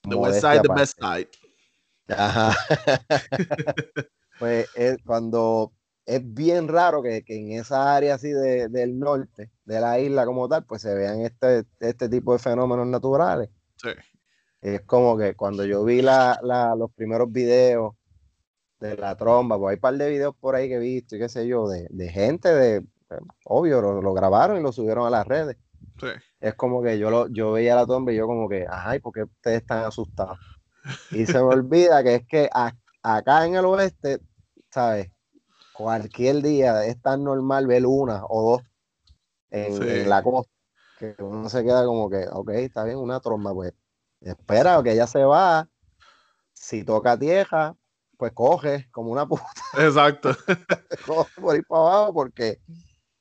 The 0.09 0.15
West 0.17 0.41
Side, 0.41 0.61
the 0.61 0.69
best 0.75 0.99
side. 1.01 1.29
Ajá. 2.09 2.55
pues 4.39 4.69
es 4.75 4.99
cuando 5.05 5.73
es 6.07 6.21
bien 6.35 6.69
raro 6.69 7.03
que, 7.03 7.23
que 7.25 7.37
en 7.37 7.53
esa 7.53 7.95
área 7.97 8.15
así 8.17 8.29
de- 8.31 8.69
del 8.69 8.99
norte 8.99 9.51
de 9.65 9.81
la 9.81 9.99
isla 9.99 10.27
como 10.27 10.47
tal, 10.49 10.65
pues 10.67 10.83
se 10.83 10.95
vean 10.95 11.21
este, 11.23 11.65
este 11.81 12.09
tipo 12.11 12.33
de 12.35 12.39
fenómenos 12.39 12.87
naturales. 12.87 13.49
Sí. 13.77 13.91
Es 14.61 14.83
como 14.83 15.17
que 15.17 15.35
cuando 15.35 15.65
yo 15.65 15.85
vi 15.85 16.03
la, 16.03 16.39
la- 16.43 16.75
los 16.77 16.93
primeros 16.93 17.33
videos 17.33 17.95
de 18.89 18.97
la 18.97 19.17
tromba, 19.17 19.59
pues 19.59 19.71
hay 19.73 19.75
un 19.77 19.81
par 19.81 19.95
de 19.97 20.11
videos 20.11 20.35
por 20.37 20.55
ahí 20.55 20.69
que 20.69 20.77
he 20.77 20.79
visto 20.79 21.17
y 21.17 21.19
qué 21.21 21.29
sé 21.29 21.47
yo, 21.47 21.69
de, 21.69 21.87
de 21.91 22.09
gente 22.11 22.55
de, 22.55 22.77
eh, 22.79 22.85
obvio, 23.45 23.81
lo, 23.81 24.03
lo 24.03 24.15
grabaron 24.15 24.59
y 24.59 24.63
lo 24.63 24.73
subieron 24.73 25.07
a 25.07 25.11
las 25.11 25.27
redes. 25.27 25.57
Sí. 26.01 26.09
Es 26.41 26.55
como 26.55 26.83
que 26.83 26.99
yo, 26.99 27.11
lo, 27.11 27.29
yo 27.29 27.53
veía 27.53 27.77
la 27.77 27.87
tromba 27.87 28.13
y 28.13 28.17
yo 28.17 28.27
como 28.27 28.49
que, 28.49 28.67
ay, 28.71 29.01
¿por 29.01 29.13
qué 29.13 29.23
ustedes 29.25 29.63
están 29.63 29.85
asustados? 29.85 30.39
Y 31.11 31.27
se 31.27 31.39
me 31.39 31.45
olvida 31.47 32.03
que 32.05 32.17
es 32.17 32.27
que 32.27 32.51
a- 32.53 32.77
acá 33.03 33.47
en 33.47 33.57
el 33.57 33.65
oeste, 33.67 34.21
¿sabes? 34.71 35.11
Cualquier 35.73 36.43
día 36.43 36.85
es 36.87 37.01
tan 37.03 37.25
normal 37.25 37.67
ver 37.67 37.87
una 37.87 38.25
o 38.29 38.53
dos 38.53 38.63
en, 39.51 39.73
Sí. 39.75 39.85
en 39.89 40.09
la 40.09 40.23
costa 40.23 40.53
que 40.97 41.15
uno 41.21 41.49
se 41.49 41.65
queda 41.65 41.85
como 41.85 42.09
que, 42.11 42.27
ok, 42.33 42.51
está 42.51 42.85
bien, 42.85 42.99
una 42.99 43.21
tromba, 43.21 43.53
pues 43.55 43.73
espera 44.21 44.83
que 44.83 44.93
ella 44.93 45.07
se 45.07 45.25
va. 45.25 45.69
Si 46.55 46.85
toca 46.85 47.19
tierra, 47.19 47.77
pues 48.17 48.33
coge 48.33 48.89
como 48.91 49.11
una 49.11 49.27
puta, 49.27 49.45
Exacto. 49.79 50.37
coge 51.07 51.41
por 51.41 51.55
ahí 51.55 51.63
para 51.63 51.83
abajo 51.83 52.15
porque, 52.15 52.61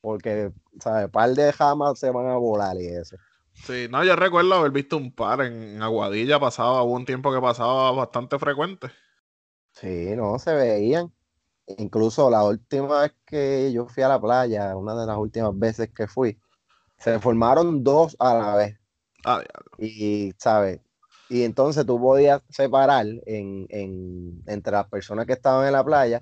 porque, 0.00 0.52
¿sabes? 0.80 1.08
Par 1.10 1.30
de 1.30 1.52
jamas 1.52 1.98
se 1.98 2.10
van 2.10 2.26
a 2.26 2.36
volar 2.36 2.76
y 2.80 2.86
eso. 2.86 3.16
Sí, 3.54 3.86
no, 3.88 4.04
yo 4.04 4.16
recuerdo 4.16 4.54
haber 4.54 4.72
visto 4.72 4.96
un 4.96 5.12
par 5.12 5.40
en 5.40 5.80
Aguadilla, 5.80 6.40
pasaba, 6.40 6.82
hubo 6.82 6.94
un 6.94 7.06
tiempo 7.06 7.32
que 7.32 7.40
pasaba 7.40 7.92
bastante 7.92 8.38
frecuente. 8.38 8.88
Sí, 9.72 10.14
no, 10.16 10.38
se 10.38 10.54
veían. 10.54 11.12
Incluso 11.66 12.30
la 12.30 12.44
última 12.44 13.02
vez 13.02 13.14
que 13.24 13.72
yo 13.72 13.86
fui 13.86 14.02
a 14.02 14.08
la 14.08 14.20
playa, 14.20 14.76
una 14.76 14.94
de 14.94 15.06
las 15.06 15.16
últimas 15.16 15.58
veces 15.58 15.90
que 15.94 16.06
fui, 16.06 16.38
se 16.98 17.18
formaron 17.18 17.82
dos 17.82 18.16
a 18.18 18.34
la 18.34 18.54
vez. 18.56 18.78
Ah, 19.24 19.40
diablo. 19.40 19.70
Y, 19.78 20.32
¿sabes? 20.36 20.80
Y 21.28 21.42
entonces 21.44 21.86
tú 21.86 21.98
podías 22.00 22.42
separar 22.50 23.06
en, 23.26 23.66
en- 23.70 24.42
entre 24.46 24.72
las 24.72 24.88
personas 24.88 25.26
que 25.26 25.32
estaban 25.34 25.66
en 25.66 25.72
la 25.72 25.84
playa, 25.84 26.20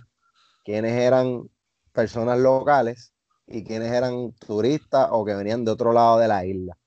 quiénes 0.64 0.92
eran 0.94 1.48
personas 1.92 2.38
locales 2.38 3.12
y 3.46 3.64
quiénes 3.64 3.92
eran 3.92 4.32
turistas 4.34 5.08
o 5.12 5.24
que 5.24 5.34
venían 5.34 5.64
de 5.64 5.72
otro 5.72 5.92
lado 5.92 6.18
de 6.18 6.28
la 6.28 6.44
isla. 6.46 6.78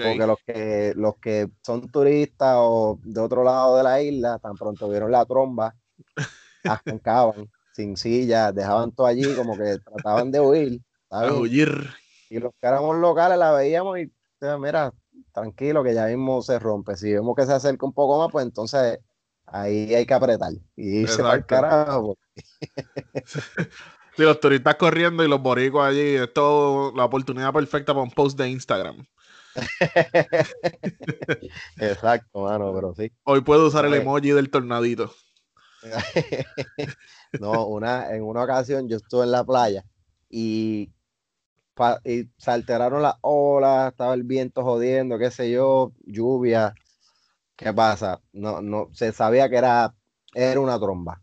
Porque 0.00 0.26
los 0.26 0.38
que, 0.46 0.92
los 0.96 1.16
que 1.18 1.48
son 1.62 1.90
turistas 1.90 2.54
o 2.58 2.98
de 3.02 3.20
otro 3.20 3.42
lado 3.42 3.76
de 3.76 3.82
la 3.82 4.00
isla, 4.02 4.38
tan 4.38 4.56
pronto 4.56 4.88
vieron 4.88 5.10
la 5.10 5.24
tromba, 5.24 5.74
arrancaban 6.64 7.50
sin 7.72 7.96
sillas, 7.96 8.54
dejaban 8.54 8.92
todo 8.92 9.06
allí, 9.06 9.34
como 9.34 9.56
que 9.58 9.78
trataban 9.78 10.30
de 10.30 10.40
huir. 10.40 10.80
A 11.10 11.20
¿sabes? 11.20 11.32
huir. 11.40 11.88
Y 12.28 12.38
los 12.38 12.52
que 12.60 12.66
éramos 12.66 12.96
locales 12.96 13.38
la 13.38 13.52
veíamos 13.52 13.98
y, 13.98 14.12
mira, 14.58 14.92
tranquilo, 15.36 15.84
que 15.84 15.94
ya 15.94 16.06
mismo 16.06 16.42
se 16.42 16.58
rompe. 16.58 16.96
Si 16.96 17.12
vemos 17.12 17.36
que 17.36 17.44
se 17.44 17.52
acerca 17.52 17.84
un 17.84 17.92
poco 17.92 18.18
más, 18.18 18.32
pues 18.32 18.46
entonces 18.46 18.98
ahí 19.44 19.94
hay 19.94 20.06
que 20.06 20.14
apretar. 20.14 20.52
Y 20.74 21.04
para 21.04 21.14
el 21.14 21.20
Exacto. 21.20 21.46
carajo. 21.46 22.18
Sí, 24.16 24.22
los 24.22 24.38
turistas 24.40 24.76
corriendo 24.76 25.22
y 25.22 25.28
los 25.28 25.42
boricuas 25.42 25.90
allí. 25.90 26.16
Es 26.16 26.32
todo 26.32 26.94
la 26.96 27.04
oportunidad 27.04 27.52
perfecta 27.52 27.92
para 27.92 28.02
un 28.02 28.10
post 28.10 28.38
de 28.38 28.48
Instagram. 28.48 29.06
Exacto, 31.76 32.40
mano, 32.40 32.72
pero 32.74 32.94
sí. 32.94 33.12
Hoy 33.24 33.42
puedo 33.42 33.66
usar 33.66 33.84
el 33.84 33.94
emoji 33.94 34.30
del 34.30 34.50
tornadito. 34.50 35.14
no, 37.40 37.66
una, 37.66 38.14
en 38.14 38.22
una 38.22 38.42
ocasión 38.42 38.88
yo 38.88 38.96
estuve 38.96 39.24
en 39.24 39.30
la 39.30 39.44
playa 39.44 39.84
y, 40.30 40.90
y 42.04 42.30
se 42.38 42.50
alteraron 42.50 43.02
las 43.02 43.16
olas, 43.22 43.92
estaba 43.92 44.14
el 44.14 44.22
viento 44.24 44.62
jodiendo, 44.64 45.18
qué 45.18 45.30
sé 45.30 45.50
yo, 45.50 45.92
lluvia. 46.06 46.74
¿Qué 47.56 47.72
pasa? 47.74 48.22
No, 48.32 48.62
no, 48.62 48.90
se 48.94 49.12
sabía 49.12 49.48
que 49.50 49.56
era, 49.58 49.94
era 50.34 50.60
una 50.60 50.78
tromba. 50.80 51.22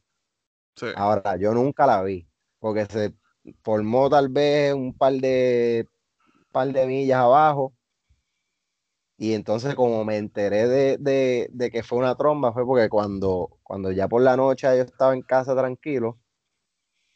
Sí. 0.76 0.88
Ahora, 0.94 1.38
yo 1.38 1.54
nunca 1.54 1.88
la 1.88 2.02
vi, 2.04 2.28
porque 2.60 2.86
se 2.86 3.16
formó 3.64 4.10
tal 4.10 4.30
vez 4.30 4.74
un 4.74 4.94
par 4.98 5.14
de, 5.14 5.88
par 6.52 6.72
de 6.74 6.86
millas 6.88 7.20
abajo. 7.20 7.76
Y 9.18 9.34
entonces, 9.34 9.74
como 9.76 10.04
me 10.06 10.18
enteré 10.18 10.68
de, 10.68 10.98
de- 11.00 11.48
de 11.52 11.72
que 11.72 11.84
fue 11.84 11.98
una 12.00 12.16
tromba, 12.16 12.54
fue 12.54 12.66
porque 12.66 12.90
cuando, 12.90 13.58
cuando 13.64 13.92
ya 13.92 14.08
por 14.08 14.22
la 14.22 14.36
noche 14.38 14.68
yo 14.68 14.84
estaba 14.84 15.14
en 15.14 15.22
casa 15.24 15.56
tranquilo, 15.56 16.20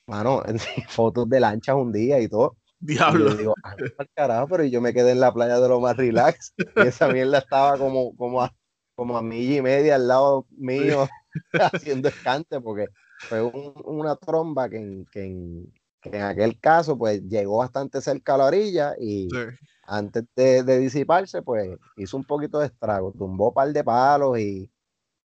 mano, 0.08 0.44
fotos 0.90 1.30
de 1.30 1.40
lanchas 1.40 1.76
un 1.76 1.92
día 1.92 2.20
y 2.20 2.28
todo. 2.28 2.58
Y 2.80 2.94
yo 2.94 2.96
Diablo. 2.96 3.34
digo, 3.36 3.56
ah, 3.64 3.76
carajo, 4.14 4.48
pero 4.50 4.64
yo 4.66 4.82
me 4.82 4.94
quedé 4.94 5.12
en 5.12 5.20
la 5.20 5.34
playa 5.34 5.60
de 5.60 5.68
lo 5.68 5.80
más 5.80 5.98
relax. 5.98 6.54
Y 6.58 6.82
esa 6.82 7.08
mierda 7.08 7.40
estaba 7.40 7.78
como, 7.78 8.16
como, 8.16 8.42
a, 8.44 8.54
como 8.96 9.18
a 9.18 9.22
milla 9.22 9.56
y 9.58 9.62
media 9.62 9.96
al 9.96 10.08
lado 10.08 10.46
mío, 10.52 11.08
haciendo 11.54 12.10
escante, 12.10 12.62
porque 12.62 12.88
fue 13.28 13.42
un- 13.42 13.74
una 13.86 14.16
tromba 14.16 14.70
que 14.70 14.78
en, 14.78 15.06
que, 15.06 15.26
en, 15.26 15.74
que 16.02 16.10
en 16.10 16.22
aquel 16.24 16.60
caso, 16.60 16.98
pues 16.98 17.22
llegó 17.24 17.58
bastante 17.58 18.00
cerca 18.02 18.36
a 18.36 18.38
la 18.38 18.46
orilla 18.46 18.94
y 19.00 19.28
Sí. 19.30 19.38
antes 19.84 20.24
de, 20.36 20.64
de 20.64 20.80
disiparse, 20.80 21.42
pues 21.42 21.70
hizo 21.96 22.18
un 22.18 22.26
poquito 22.26 22.60
de 22.60 22.68
estrago, 22.68 23.12
tumbó 23.18 23.48
un 23.50 23.54
par 23.54 23.72
de 23.74 23.84
palos 23.84 24.38
y, 24.38 24.70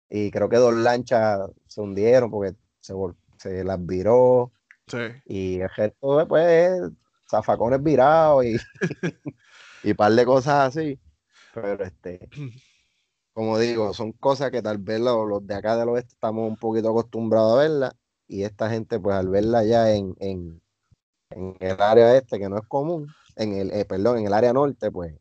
y 0.09 0.29
creo 0.29 0.49
que 0.49 0.57
dos 0.57 0.73
lanchas 0.73 1.39
se 1.67 1.81
hundieron 1.81 2.29
porque 2.29 2.55
se, 2.81 3.63
las 3.63 3.85
viró. 3.85 4.51
Sí. 4.87 4.97
Y 5.25 5.59
el 5.61 5.69
resto 5.69 6.17
después, 6.17 6.91
zafacones 7.31 7.83
virados 7.83 8.45
y, 8.45 8.57
y 9.83 9.93
par 9.93 10.13
de 10.13 10.25
cosas 10.25 10.69
así. 10.77 10.99
Pero 11.53 11.83
este, 11.85 12.29
como 13.33 13.57
digo, 13.59 13.93
son 13.93 14.11
cosas 14.13 14.51
que 14.51 14.61
tal 14.61 14.77
vez 14.79 14.99
lo- 15.01 15.25
los, 15.25 15.45
de 15.47 15.55
acá 15.55 15.77
del 15.77 15.89
oeste 15.89 16.13
estamos 16.13 16.47
un 16.49 16.57
poquito 16.57 16.89
acostumbrados 16.89 17.53
a 17.55 17.57
verlas. 17.63 17.93
Y 18.27 18.43
esta 18.43 18.69
gente, 18.69 18.99
pues 18.99 19.15
al 19.15 19.29
verla 19.29 19.63
ya 19.65 19.91
en, 19.93 20.15
en, 20.19 20.61
en 21.31 21.57
el 21.61 21.81
área 21.81 22.15
este, 22.17 22.39
que 22.39 22.49
no 22.49 22.57
es 22.59 22.67
común, 22.67 23.15
en 23.37 23.53
el, 23.55 23.71
eh, 23.73 23.85
perdón, 23.85 24.19
en 24.19 24.27
el 24.27 24.33
área 24.33 24.53
norte, 24.53 24.91
pues 24.91 25.15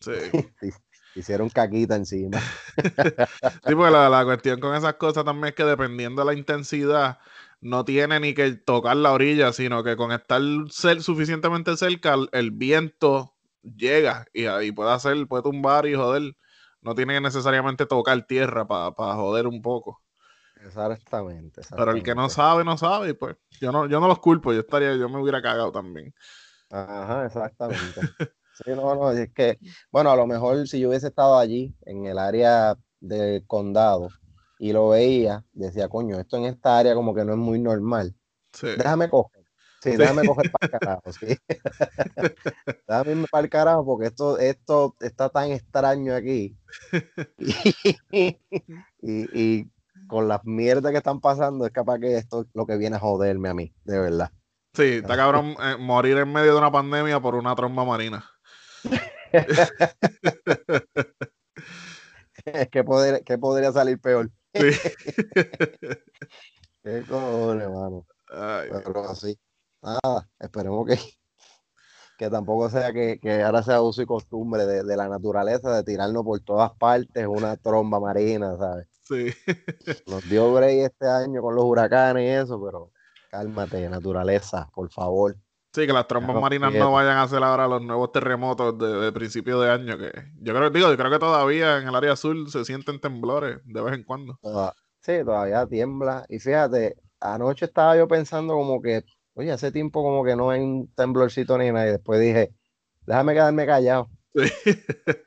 Sí. 0.00 0.12
hicieron 1.14 1.48
caquita 1.50 1.96
encima. 1.96 2.40
Sí, 3.66 3.74
porque 3.74 3.90
la, 3.90 4.08
la 4.08 4.24
cuestión 4.24 4.60
con 4.60 4.74
esas 4.74 4.94
cosas 4.94 5.24
también 5.24 5.48
es 5.48 5.54
que 5.54 5.64
dependiendo 5.64 6.22
de 6.22 6.26
la 6.26 6.38
intensidad, 6.38 7.18
no 7.66 7.84
tiene 7.84 8.20
ni 8.20 8.32
que 8.32 8.52
tocar 8.52 8.96
la 8.96 9.12
orilla, 9.12 9.52
sino 9.52 9.82
que 9.82 9.96
con 9.96 10.12
estar 10.12 10.40
suficientemente 11.00 11.76
cerca, 11.76 12.14
el, 12.32 12.50
viento 12.52 13.34
llega 13.62 14.26
y 14.32 14.46
ahí 14.46 14.70
puede 14.70 14.92
hacer, 14.92 15.26
puede 15.26 15.42
tumbar 15.42 15.86
y 15.86 15.94
joder. 15.94 16.36
No 16.80 16.94
tiene 16.94 17.14
que 17.14 17.20
necesariamente 17.20 17.84
tocar 17.84 18.24
tierra 18.26 18.68
para 18.68 19.14
joder 19.14 19.48
un 19.48 19.60
poco. 19.60 20.00
Exactamente. 20.64 21.62
Pero 21.76 21.90
el 21.90 22.02
que 22.02 22.14
no 22.14 22.26
exactamente. 22.26 22.34
sabe, 22.34 22.64
no 22.64 22.78
sabe, 22.78 23.10
y 23.10 23.12
pues 23.14 23.36
yo 23.60 23.72
no, 23.72 23.86
yo 23.86 23.98
no 23.98 24.06
los 24.06 24.20
culpo, 24.20 24.52
yo 24.52 24.60
estaría, 24.60 24.94
yo 24.94 25.08
me 25.08 25.20
hubiera 25.20 25.42
cagado 25.42 25.72
también. 25.72 26.14
Ajá, 26.70 27.26
exactamente. 27.26 28.00
Sí, 28.64 28.70
no, 28.70 28.94
no, 28.94 29.10
es 29.10 29.30
que, 29.34 29.58
bueno, 29.90 30.10
a 30.10 30.16
lo 30.16 30.26
mejor 30.26 30.66
si 30.66 30.80
yo 30.80 30.88
hubiese 30.88 31.08
estado 31.08 31.38
allí, 31.38 31.76
en 31.84 32.06
el 32.06 32.18
área 32.18 32.74
del 33.00 33.46
condado, 33.46 34.08
y 34.58 34.72
lo 34.72 34.88
veía, 34.90 35.44
decía, 35.52 35.88
coño, 35.88 36.18
esto 36.18 36.36
en 36.36 36.44
esta 36.46 36.78
área 36.78 36.94
como 36.94 37.14
que 37.14 37.24
no 37.24 37.32
es 37.32 37.38
muy 37.38 37.58
normal. 37.58 38.14
Sí. 38.52 38.68
Déjame 38.76 39.08
coger. 39.10 39.44
Sí, 39.82 39.92
Sí. 39.92 39.96
déjame 39.98 40.26
coger 40.26 40.50
para 40.52 40.66
el 40.66 40.70
carajo, 40.80 41.12
sí. 41.12 41.36
Déjame 42.88 43.10
irme 43.12 43.26
para 43.30 43.44
el 43.44 43.50
carajo 43.50 43.84
porque 43.84 44.06
esto, 44.06 44.38
esto 44.38 44.96
está 45.00 45.28
tan 45.28 45.50
extraño 45.52 46.14
aquí. 46.14 46.56
Y, 48.10 48.38
y- 49.02 49.28
y 49.62 49.70
con 50.08 50.26
las 50.28 50.44
mierdas 50.44 50.90
que 50.92 50.98
están 50.98 51.20
pasando, 51.20 51.66
es 51.66 51.72
capaz 51.72 51.98
que 51.98 52.16
esto 52.16 52.42
es 52.42 52.46
lo 52.54 52.66
que 52.66 52.76
viene 52.76 52.96
a 52.96 53.00
joderme 53.00 53.48
a 53.48 53.54
mí, 53.54 53.72
de 53.84 53.98
verdad. 53.98 54.30
Sí, 54.74 54.82
está 55.02 55.16
cabrón 55.16 55.54
eh, 55.62 55.76
morir 55.78 56.16
en 56.18 56.32
medio 56.32 56.52
de 56.52 56.58
una 56.58 56.70
pandemia 56.72 57.20
por 57.20 57.34
una 57.34 57.54
tromba 57.54 57.84
marina. 57.84 58.24
¿Qué, 62.70 62.84
poder, 62.84 63.22
qué 63.24 63.38
podría 63.38 63.72
salir 63.72 63.98
peor? 64.00 64.30
¿Qué 66.82 67.02
cojones, 67.08 67.68
mano? 67.68 68.06
Ay, 68.30 68.70
Pero 68.70 69.04
así, 69.08 69.38
nada, 69.82 70.28
esperemos 70.38 70.86
que, 70.86 70.98
que 72.18 72.30
tampoco 72.30 72.70
sea 72.70 72.92
que, 72.92 73.18
que 73.20 73.42
ahora 73.42 73.62
sea 73.62 73.82
uso 73.82 74.02
y 74.02 74.06
costumbre 74.06 74.66
de, 74.66 74.82
de 74.84 74.96
la 74.96 75.08
naturaleza 75.08 75.74
de 75.74 75.84
tirarnos 75.84 76.24
por 76.24 76.40
todas 76.40 76.72
partes 76.78 77.26
una 77.26 77.56
tromba 77.56 78.00
marina, 78.00 78.56
¿sabes? 78.58 78.86
sí. 79.02 79.32
Nos 80.06 80.28
dio 80.28 80.52
break 80.52 80.86
este 80.86 81.06
año 81.06 81.42
con 81.42 81.54
los 81.54 81.64
huracanes 81.64 82.24
y 82.24 82.28
eso, 82.28 82.62
pero 82.64 82.92
cálmate, 83.30 83.88
naturaleza, 83.88 84.68
por 84.72 84.90
favor. 84.90 85.36
Sí, 85.76 85.86
que 85.86 85.92
las 85.92 86.08
trombas 86.08 86.40
marinas 86.40 86.72
no 86.72 86.90
vayan 86.92 87.18
a 87.18 87.24
hacer 87.24 87.44
ahora 87.44 87.68
los 87.68 87.82
nuevos 87.82 88.10
terremotos 88.10 88.78
de, 88.78 88.86
de 88.98 89.12
principio 89.12 89.60
de 89.60 89.70
año. 89.70 89.98
Que 89.98 90.10
yo 90.40 90.54
creo, 90.54 90.70
digo, 90.70 90.88
yo 90.90 90.96
creo 90.96 91.10
que 91.10 91.18
todavía 91.18 91.76
en 91.76 91.86
el 91.88 91.94
área 91.94 92.16
sur 92.16 92.50
se 92.50 92.64
sienten 92.64 92.98
temblores 92.98 93.58
de 93.62 93.82
vez 93.82 93.92
en 93.92 94.02
cuando. 94.02 94.38
Toda- 94.40 94.72
sí, 95.02 95.12
todavía 95.22 95.66
tiembla. 95.66 96.24
Y 96.30 96.38
fíjate, 96.38 96.96
anoche 97.20 97.66
estaba 97.66 97.94
yo 97.94 98.08
pensando 98.08 98.54
como 98.54 98.80
que, 98.80 99.04
oye, 99.34 99.52
hace 99.52 99.70
tiempo 99.70 100.02
como 100.02 100.24
que 100.24 100.34
no 100.34 100.48
hay 100.48 100.62
un 100.62 100.90
temblorcito 100.94 101.58
ni 101.58 101.70
nada. 101.70 101.88
Y 101.88 101.90
después 101.90 102.20
dije, 102.20 102.54
déjame 103.04 103.34
quedarme 103.34 103.66
callado. 103.66 104.08
Sí. 104.34 104.72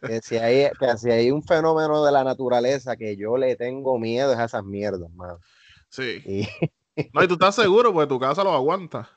Que 0.02 0.20
si 0.24 0.38
hay, 0.38 0.72
que 0.80 0.98
si 0.98 1.12
hay 1.12 1.30
un 1.30 1.44
fenómeno 1.44 2.04
de 2.04 2.12
la 2.12 2.24
naturaleza 2.24 2.98
que 2.98 3.16
yo 3.16 3.38
le 3.38 3.56
tengo 3.56 4.00
miedo 4.00 4.34
es 4.34 4.40
a 4.40 4.46
esas 4.46 4.64
mierdas, 4.64 5.12
mano. 5.14 5.38
Sí. 5.90 6.24
Y, 6.26 6.48
No, 7.14 7.24
y 7.24 7.28
tú 7.28 7.36
estás 7.36 7.54
seguro, 7.54 7.94
porque 7.94 8.08
tu 8.10 8.20
casa 8.20 8.44
lo 8.44 8.52
aguanta. 8.52 9.08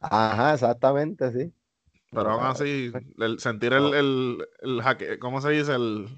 Ajá, 0.00 0.54
exactamente, 0.54 1.30
sí. 1.32 1.52
Pero 2.12 2.30
aún 2.30 2.44
así, 2.46 2.92
el, 3.18 3.38
sentir 3.40 3.72
el, 3.72 3.94
el, 3.94 4.38
el 4.62 4.82
jaque- 4.82 5.18
¿cómo 5.18 5.40
se 5.40 5.50
dice? 5.50 5.74
El, 5.74 6.08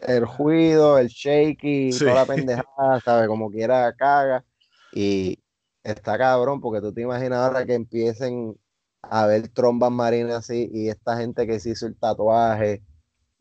El 0.00 0.26
ruido, 0.26 0.98
el 0.98 1.08
shaky, 1.08 1.98
Sí. 1.98 2.04
toda 2.04 2.16
la 2.16 2.26
pendejada, 2.26 3.00
¿sabes? 3.04 3.28
Como 3.28 3.50
quiera 3.50 3.92
caga. 3.94 4.44
Y 4.92 5.38
está 5.82 6.16
cabrón, 6.18 6.60
porque 6.60 6.80
tú 6.80 6.92
te 6.92 7.02
imaginas 7.02 7.40
ahora 7.40 7.66
que 7.66 7.74
empiecen 7.74 8.56
a 9.02 9.26
ver 9.26 9.48
trombas 9.48 9.90
marinas 9.90 10.36
así 10.38 10.68
y 10.72 10.88
esta 10.88 11.16
gente 11.16 11.46
que 11.46 11.60
se 11.60 11.70
hizo 11.70 11.86
el 11.86 11.96
tatuaje 11.98 12.82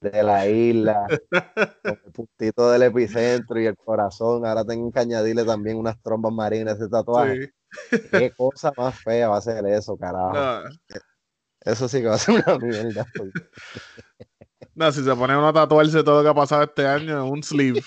de 0.01 0.23
la 0.23 0.47
isla, 0.47 1.07
con 1.83 1.99
el 2.05 2.11
puntito 2.13 2.69
del 2.71 2.83
epicentro 2.83 3.59
y 3.59 3.65
el 3.65 3.75
corazón, 3.75 4.45
ahora 4.45 4.63
tengo 4.63 4.91
que 4.91 4.99
añadirle 4.99 5.43
también 5.43 5.77
unas 5.77 6.01
trombas 6.01 6.31
marinas 6.33 6.77
ese 6.79 6.89
tatuaje. 6.89 7.51
sí. 7.91 7.97
Qué 8.11 8.31
cosa 8.37 8.71
más 8.77 8.95
fea 9.01 9.29
va 9.29 9.37
a 9.37 9.41
ser 9.41 9.65
eso, 9.67 9.97
carajo. 9.97 10.33
No, 10.33 10.61
Eso 11.61 11.87
sí 11.87 12.01
que 12.01 12.07
va 12.07 12.15
a 12.15 12.17
ser 12.19 12.35
una 12.47 12.57
mierda. 12.59 13.05
porque- 13.15 13.41
no, 14.75 14.91
si 14.91 15.03
se 15.03 15.15
pone 15.15 15.35
uno 15.37 15.47
a 15.49 15.53
tatuarse 15.53 16.03
todo 16.03 16.17
lo 16.17 16.23
que 16.23 16.29
ha 16.29 16.33
pasado 16.41 16.63
este 16.63 16.85
año 16.85 17.13
en 17.25 17.31
un 17.31 17.43
sleeve. 17.43 17.81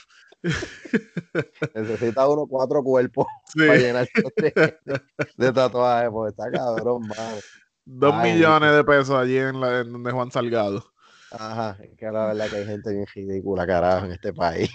Necesita 1.74 2.26
uno 2.28 2.46
cuatro 2.46 2.82
cuerpos 2.82 3.26
Sí. 3.52 3.66
para 3.66 3.78
llenarse 3.78 4.10
de, 4.36 5.02
de 5.36 5.52
tatuajes, 5.52 6.10
porque 6.10 6.30
está 6.30 6.50
cabrón, 6.50 7.02
mano. 7.06 7.38
Dos 7.84 8.14
Ay, 8.16 8.32
millones 8.34 8.72
de 8.74 8.84
pesos 8.84 9.10
allí 9.10 9.36
en, 9.38 9.60
la, 9.60 9.80
en 9.80 9.92
donde 9.92 10.12
Juan 10.12 10.30
Salgado. 10.30 10.89
Ajá, 11.32 11.76
es 11.82 11.96
que 11.96 12.06
la 12.10 12.26
verdad 12.26 12.48
que 12.50 12.56
hay 12.56 12.66
gente 12.66 12.92
bien 12.92 13.06
ridícula, 13.14 13.66
carajo, 13.66 14.06
en 14.06 14.12
este 14.12 14.32
país. 14.32 14.70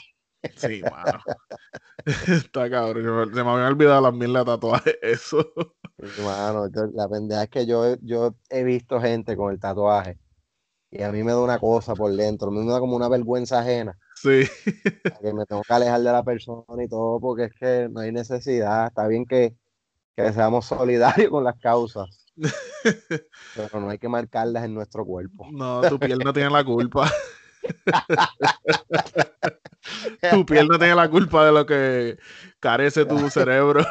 Sí, 0.55 0.81
mano. 0.83 1.19
Está 2.27 2.69
cabrón. 2.69 3.33
Se 3.33 3.43
me 3.43 3.49
habían 3.49 3.67
olvidado 3.67 4.01
las 4.01 4.13
mil 4.13 4.31
de 4.33 4.45
tatuajes. 4.45 4.95
Eso. 5.01 5.45
Y, 5.97 6.21
Mano, 6.21 6.67
yo- 6.71 6.87
la 6.93 7.07
pendeja 7.09 7.43
es 7.43 7.49
que 7.49 7.65
yo, 7.65 7.95
yo 8.01 8.35
he 8.49 8.63
visto 8.63 8.99
gente 9.01 9.35
con 9.35 9.51
el 9.53 9.59
tatuaje 9.59 10.19
y 10.91 11.01
a 11.03 11.11
mí 11.11 11.23
me 11.23 11.31
da 11.31 11.41
una 11.41 11.59
cosa 11.59 11.93
por 11.95 12.13
dentro, 12.15 12.51
me 12.51 12.65
da 12.71 12.79
como 12.79 12.95
una 12.95 13.09
vergüenza 13.09 13.59
ajena, 13.59 13.97
Sí. 14.15 14.43
que 15.21 15.33
me 15.33 15.45
tengo 15.45 15.61
que 15.63 15.73
alejar 15.73 15.99
de 16.01 16.11
la 16.11 16.23
persona 16.23 16.83
y 16.83 16.87
todo, 16.87 17.19
porque 17.19 17.45
es 17.45 17.53
que 17.59 17.89
no 17.91 18.01
hay 18.01 18.11
necesidad. 18.11 18.87
Está 18.87 19.07
bien 19.07 19.25
que, 19.25 19.55
que 20.15 20.33
seamos 20.33 20.65
solidarios 20.67 21.29
con 21.31 21.43
las 21.43 21.57
causas, 21.59 22.24
pero 23.55 23.79
no 23.79 23.89
hay 23.89 23.97
que 23.97 24.09
marcarlas 24.09 24.65
en 24.65 24.73
nuestro 24.73 25.05
cuerpo. 25.05 25.47
No, 25.51 25.81
tu 25.81 25.99
piel 25.99 26.19
no 26.19 26.33
tiene 26.33 26.49
la 26.49 26.63
culpa. 26.63 27.11
tu 30.31 30.45
piel 30.45 30.67
no 30.67 30.77
tiene 30.77 30.95
la 30.95 31.09
culpa 31.09 31.45
de 31.45 31.51
lo 31.51 31.65
que 31.65 32.17
carece 32.59 33.05
tu 33.05 33.17
cerebro. 33.29 33.85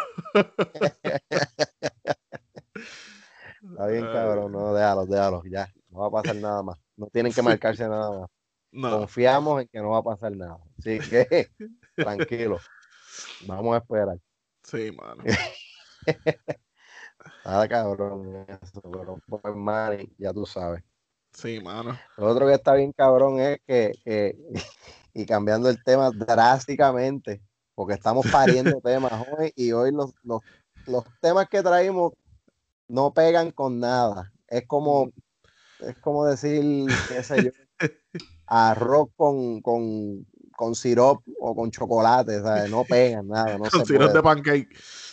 Está 3.63 3.87
bien, 3.87 4.05
cabrón, 4.05 4.53
no, 4.53 4.75
déjalo, 4.75 5.07
déjalo, 5.07 5.43
ya, 5.51 5.73
no 5.91 6.01
va 6.01 6.07
a 6.07 6.23
pasar 6.23 6.37
nada 6.37 6.63
más. 6.63 6.79
No 6.97 7.07
tienen 7.07 7.33
que 7.33 7.43
marcarse 7.43 7.89
nada 7.89 8.21
más. 8.21 8.31
No. 8.71 8.99
Confiamos 8.99 9.63
en 9.63 9.69
que 9.69 9.79
no 9.79 9.91
va 9.91 9.99
a 9.99 10.03
pasar 10.03 10.37
nada. 10.37 10.59
Así 10.79 10.99
que, 10.99 11.51
tranquilo. 11.97 12.59
Vamos 13.47 13.75
a 13.75 13.79
esperar. 13.79 14.19
Sí, 14.63 14.91
mano. 14.93 15.25
Nada 17.45 17.69
cabrón 17.69 18.47
eso, 18.49 18.81
pero 18.83 19.19
pues, 19.27 19.55
Manny, 19.55 20.09
ya 20.19 20.33
tú 20.33 20.47
sabes. 20.47 20.83
Sí, 21.33 21.61
mano. 21.61 21.99
Lo 22.17 22.27
otro 22.27 22.47
que 22.47 22.55
está 22.55 22.75
bien 22.75 22.93
cabrón 22.93 23.41
es 23.41 23.59
que, 23.67 23.93
que- 24.05 24.37
y 25.13 25.27
cambiando 25.27 25.69
el 25.69 25.83
tema 25.83 26.11
drásticamente, 26.11 27.43
porque 27.75 27.95
estamos 27.95 28.27
pariendo 28.31 28.81
temas 28.85 29.13
hoy 29.27 29.53
y 29.57 29.73
hoy 29.73 29.93
los, 29.93 30.13
los, 30.23 30.43
los 30.87 31.05
temas 31.21 31.49
que 31.49 31.63
traímos 31.63 32.13
no 32.89 33.13
pegan 33.13 33.51
con 33.51 33.81
nada. 33.81 34.33
Es 34.49 34.67
como, 34.67 35.11
es 35.81 35.97
como 35.99 36.27
decir, 36.27 36.63
qué 37.07 37.23
sé 37.23 37.45
yo, 37.45 37.51
arroz 38.47 39.09
con, 39.17 39.61
con, 39.63 40.27
con 40.57 40.75
sirop 40.75 41.23
o 41.41 41.55
con 41.55 41.71
chocolate, 41.71 42.41
¿sabes? 42.41 42.71
No 42.71 42.85
pegan 42.85 43.29
nada, 43.29 43.59
no 43.59 43.65
Con 43.71 43.83
puede. 43.87 44.13
de 44.13 44.23
pancake. 44.23 44.69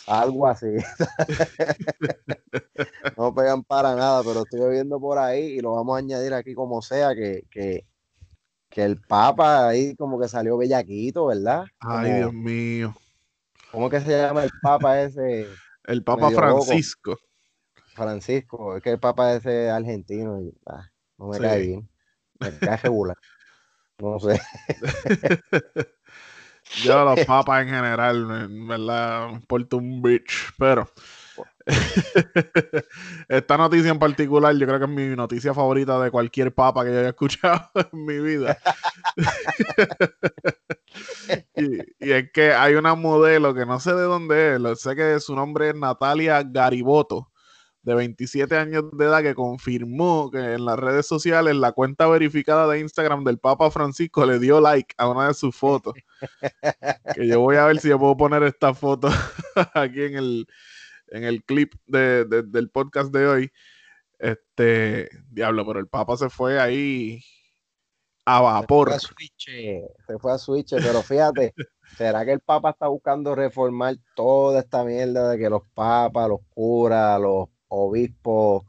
Algo 0.06 0.46
así. 0.48 0.66
no 3.16 3.34
pegan 3.34 3.62
para 3.64 3.94
nada, 3.94 4.22
pero 4.24 4.42
estoy 4.42 4.70
viendo 4.70 5.00
por 5.00 5.18
ahí 5.18 5.44
y 5.44 5.60
lo 5.60 5.72
vamos 5.72 5.96
a 5.96 5.98
añadir 5.98 6.34
aquí 6.34 6.54
como 6.54 6.82
sea, 6.82 7.14
que, 7.14 7.44
que, 7.50 7.86
que 8.68 8.84
el 8.84 9.00
Papa 9.00 9.68
ahí 9.68 9.94
como 9.96 10.20
que 10.20 10.28
salió 10.28 10.56
bellaquito, 10.56 11.26
¿verdad? 11.26 11.64
Ay, 11.80 12.12
Dios 12.14 12.32
mío. 12.32 12.94
¿Cómo 13.70 13.88
que 13.88 14.00
se 14.00 14.10
llama 14.10 14.44
el 14.44 14.50
Papa 14.60 15.00
ese 15.02 15.48
El 15.84 16.04
Papa 16.04 16.30
loco. 16.30 16.64
Francisco. 16.64 17.18
Francisco? 17.94 18.76
Es 18.76 18.82
que 18.82 18.90
el 18.90 18.98
Papa 18.98 19.34
ese 19.34 19.70
argentino 19.70 20.40
y, 20.40 20.52
ah, 20.66 20.88
no 21.18 21.28
me 21.28 21.36
Sí. 21.36 21.42
cae 21.42 21.60
bien. 21.60 21.88
Me 22.40 22.58
cae 22.58 22.76
regular. 22.78 23.16
No 24.02 24.18
sé. 24.18 24.40
Yo 26.82 27.04
los 27.04 27.24
papas 27.24 27.62
en 27.62 27.68
general, 27.68 28.44
en 28.44 28.66
verdad, 28.66 29.30
importa 29.30 29.76
un 29.76 30.00
bitch, 30.00 30.52
pero 30.58 30.88
esta 33.28 33.56
noticia 33.56 33.90
en 33.90 33.98
particular 33.98 34.54
yo 34.56 34.66
creo 34.66 34.78
que 34.78 34.84
es 34.86 34.90
mi 34.90 35.14
noticia 35.14 35.52
favorita 35.54 36.00
de 36.00 36.10
cualquier 36.10 36.52
papa 36.54 36.84
que 36.84 36.92
yo 36.92 36.98
haya 36.98 37.08
escuchado 37.10 37.70
en 37.92 38.04
mi 38.06 38.18
vida. 38.18 38.58
y, 41.56 41.76
y 42.00 42.12
es 42.12 42.32
que 42.32 42.52
hay 42.52 42.74
una 42.74 42.94
modelo 42.94 43.54
que 43.54 43.66
no 43.66 43.78
sé 43.78 43.92
de 43.94 44.02
dónde 44.02 44.56
es, 44.56 44.80
sé 44.80 44.96
que 44.96 45.20
su 45.20 45.34
nombre 45.36 45.70
es 45.70 45.74
Natalia 45.74 46.42
Gariboto, 46.42 47.31
de 47.82 47.94
27 47.94 48.56
años 48.56 48.84
de 48.92 49.04
edad, 49.06 49.22
que 49.22 49.34
confirmó 49.34 50.30
que 50.30 50.38
en 50.38 50.64
las 50.64 50.78
redes 50.78 51.06
sociales 51.06 51.56
la 51.56 51.72
cuenta 51.72 52.06
verificada 52.06 52.66
de 52.68 52.78
Instagram 52.80 53.24
del 53.24 53.38
Papa 53.38 53.70
Francisco 53.70 54.24
le 54.24 54.38
dio 54.38 54.60
like 54.60 54.94
a 54.98 55.08
una 55.08 55.28
de 55.28 55.34
sus 55.34 55.54
fotos. 55.56 55.94
que 57.14 57.26
yo 57.26 57.40
voy 57.40 57.56
a 57.56 57.66
ver 57.66 57.78
si 57.80 57.88
yo 57.88 57.98
puedo 57.98 58.16
poner 58.16 58.42
esta 58.44 58.72
foto 58.74 59.08
aquí 59.74 60.02
en 60.02 60.16
el, 60.16 60.46
en 61.08 61.24
el 61.24 61.42
clip 61.44 61.74
de- 61.86 62.24
de- 62.24 62.42
del 62.44 62.70
podcast 62.70 63.12
de 63.12 63.26
hoy. 63.26 63.52
Este, 64.18 65.08
diablo, 65.30 65.66
pero 65.66 65.80
el 65.80 65.88
Papa 65.88 66.16
se 66.16 66.30
fue 66.30 66.60
ahí 66.60 67.20
a 68.24 68.40
vapor. 68.40 68.88
fue 68.88 68.96
a 68.96 69.00
Switch, 69.00 69.46
se 70.06 70.18
fue 70.20 70.32
a 70.32 70.38
Switch, 70.38 70.70
pero 70.76 71.02
fíjate, 71.02 71.52
¿será 71.98 72.24
que 72.24 72.30
el 72.32 72.38
Papa 72.40 72.70
está 72.70 72.86
buscando 72.86 73.34
reformar 73.34 73.96
toda 74.14 74.60
esta 74.60 74.84
mierda 74.84 75.30
de 75.30 75.38
que 75.38 75.50
los 75.50 75.62
papas, 75.74 76.28
los 76.28 76.38
curas, 76.50 77.20
los 77.20 77.48
obispos, 77.72 78.64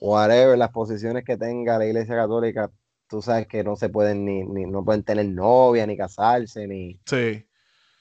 whatever, 0.00 0.56
las 0.58 0.70
posiciones 0.70 1.24
que 1.24 1.36
tenga 1.36 1.78
la 1.78 1.86
Iglesia 1.86 2.16
Católica, 2.16 2.70
tú 3.08 3.22
sabes 3.22 3.46
que 3.46 3.62
no 3.64 3.76
se 3.76 3.88
pueden 3.88 4.24
ni, 4.24 4.42
ni 4.44 4.64
no 4.66 4.84
pueden 4.84 5.04
tener 5.04 5.26
novia, 5.28 5.86
ni 5.86 5.96
casarse, 5.96 6.66
ni, 6.66 6.98
Sí, 7.06 7.46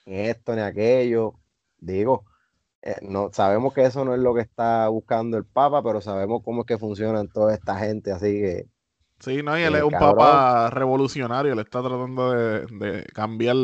ni 0.06 0.16
esto, 0.28 0.56
ni 0.56 0.62
aquello. 0.62 1.34
Digo, 1.78 2.26
eh, 2.82 2.98
no, 3.04 3.32
sabemos 3.34 3.74
que 3.74 3.86
eso 3.86 4.06
no 4.06 4.14
es 4.16 4.22
lo 4.22 4.34
que 4.36 4.42
está 4.42 4.88
buscando 4.90 5.38
el 5.38 5.46
Papa, 5.46 5.84
pero 5.84 6.02
sabemos 6.02 6.44
cómo 6.44 6.62
es 6.64 6.68
que 6.68 6.78
funcionan 6.78 7.30
toda 7.30 7.54
esta 7.56 7.78
gente, 7.80 8.12
así 8.12 8.28
que 8.42 8.68
sí, 9.20 9.42
no, 9.44 9.58
y 9.58 9.64
él 9.64 9.76
es 9.76 9.84
un 9.84 9.98
cabrón. 9.98 9.98
Papa 9.98 10.70
revolucionario, 10.72 11.56
le 11.56 11.62
está 11.62 11.82
tratando 11.82 12.32
de, 12.32 12.66
de 12.68 13.04
cambiar 13.14 13.56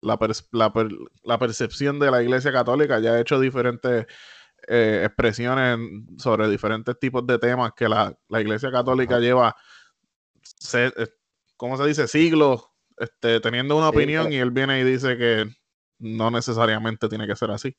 la, 0.00 0.18
pers- 0.18 0.48
la 0.52 0.72
per- 0.72 0.90
la 1.24 1.38
percepción 1.38 1.98
de 1.98 2.10
la 2.10 2.22
Iglesia 2.22 2.52
Católica, 2.52 3.00
ya 3.00 3.12
ha 3.14 3.20
hecho 3.20 3.40
diferentes 3.40 4.06
eh, 4.68 5.02
expresiones 5.04 5.78
sobre 6.18 6.48
diferentes 6.48 6.98
tipos 6.98 7.26
de 7.26 7.38
temas 7.38 7.72
que 7.74 7.88
la, 7.88 8.16
la 8.28 8.40
Iglesia 8.40 8.70
Católica 8.70 9.14
Ajá. 9.16 9.20
lleva, 9.20 9.56
se, 10.42 10.86
eh, 10.86 11.08
¿cómo 11.56 11.76
se 11.76 11.86
dice? 11.86 12.08
Siglos 12.08 12.64
este, 12.98 13.40
teniendo 13.40 13.76
una 13.76 13.88
Sí, 13.88 13.92
opinión 13.92 14.24
pero- 14.24 14.34
y 14.34 14.36
él 14.38 14.50
viene 14.50 14.80
y 14.80 14.84
dice 14.84 15.16
que 15.16 15.46
no 15.98 16.30
necesariamente 16.30 17.08
tiene 17.08 17.26
que 17.26 17.36
ser 17.36 17.50
así. 17.50 17.76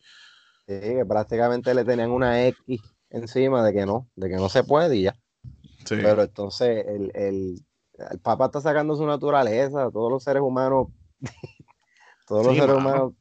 Sí, 0.68 0.80
que 0.82 1.06
prácticamente 1.06 1.74
le 1.74 1.84
tenían 1.84 2.12
una 2.12 2.46
X 2.48 2.82
encima 3.10 3.64
de 3.66 3.74
que 3.74 3.86
no, 3.86 4.08
de 4.16 4.30
que 4.30 4.36
no 4.36 4.50
se 4.50 4.64
puede 4.64 4.96
y 4.98 5.04
ya. 5.04 5.16
Sí, 5.86 5.96
Pero 5.96 6.24
entonces 6.24 6.86
el, 6.88 7.12
el, 7.16 7.60
el 8.12 8.20
Papa 8.20 8.46
está 8.48 8.62
sacando 8.62 8.96
su 8.96 9.06
naturaleza, 9.06 9.90
todos 9.92 10.12
los 10.12 10.24
seres 10.24 10.44
humanos, 10.44 10.88
todos 12.28 12.46
los 12.46 12.58
seres 12.58 12.76
mano. 12.76 12.78
humanos 12.78 13.14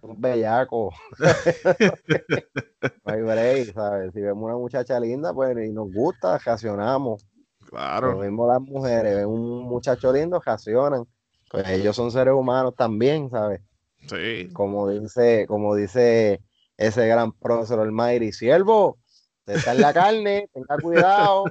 no 3.04 3.06
hay 3.12 3.22
break, 3.22 3.74
¿sabes? 3.74 4.12
Si 4.12 4.20
vemos 4.20 4.44
una 4.44 4.56
muchacha 4.56 5.00
linda, 5.00 5.32
pues 5.32 5.56
y 5.66 5.72
nos 5.72 5.92
gusta, 5.92 6.38
reaccionamos. 6.38 7.26
Lo 7.60 7.66
claro. 7.68 8.18
mismo 8.18 8.48
las 8.48 8.60
mujeres, 8.60 9.16
ven 9.16 9.26
un 9.26 9.64
muchacho 9.64 10.12
lindo, 10.12 10.40
reaccionan. 10.44 11.04
Pues 11.50 11.68
ellos 11.68 11.96
son 11.96 12.10
seres 12.10 12.34
humanos 12.34 12.74
también, 12.76 13.30
¿sabes? 13.30 13.60
Sí, 14.08 14.48
como 14.52 14.88
dice, 14.88 15.46
como 15.46 15.74
dice 15.74 16.42
ese 16.76 17.06
gran 17.06 17.32
prócer 17.32 17.78
Almighty, 17.78 18.32
siervo, 18.32 18.98
usted 19.40 19.56
está 19.56 19.72
en 19.72 19.80
la 19.80 19.92
carne, 19.92 20.48
tenga 20.52 20.76
cuidado, 20.78 21.44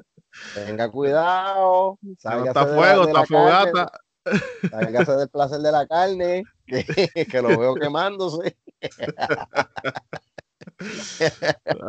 tenga 0.55 0.89
cuidado, 0.89 1.97
no 2.01 2.15
sálgase 2.17 2.47
está 2.47 2.65
fuego, 2.65 3.05
de 3.05 3.13
la 3.13 3.21
está 3.21 3.37
fogata. 3.37 3.91
sálgase 4.69 5.11
del 5.13 5.29
placer 5.29 5.59
de 5.59 5.71
la 5.71 5.87
carne, 5.87 6.43
que, 7.31 7.41
lo 7.41 7.57
veo 7.57 7.75
quemándose. 7.75 8.57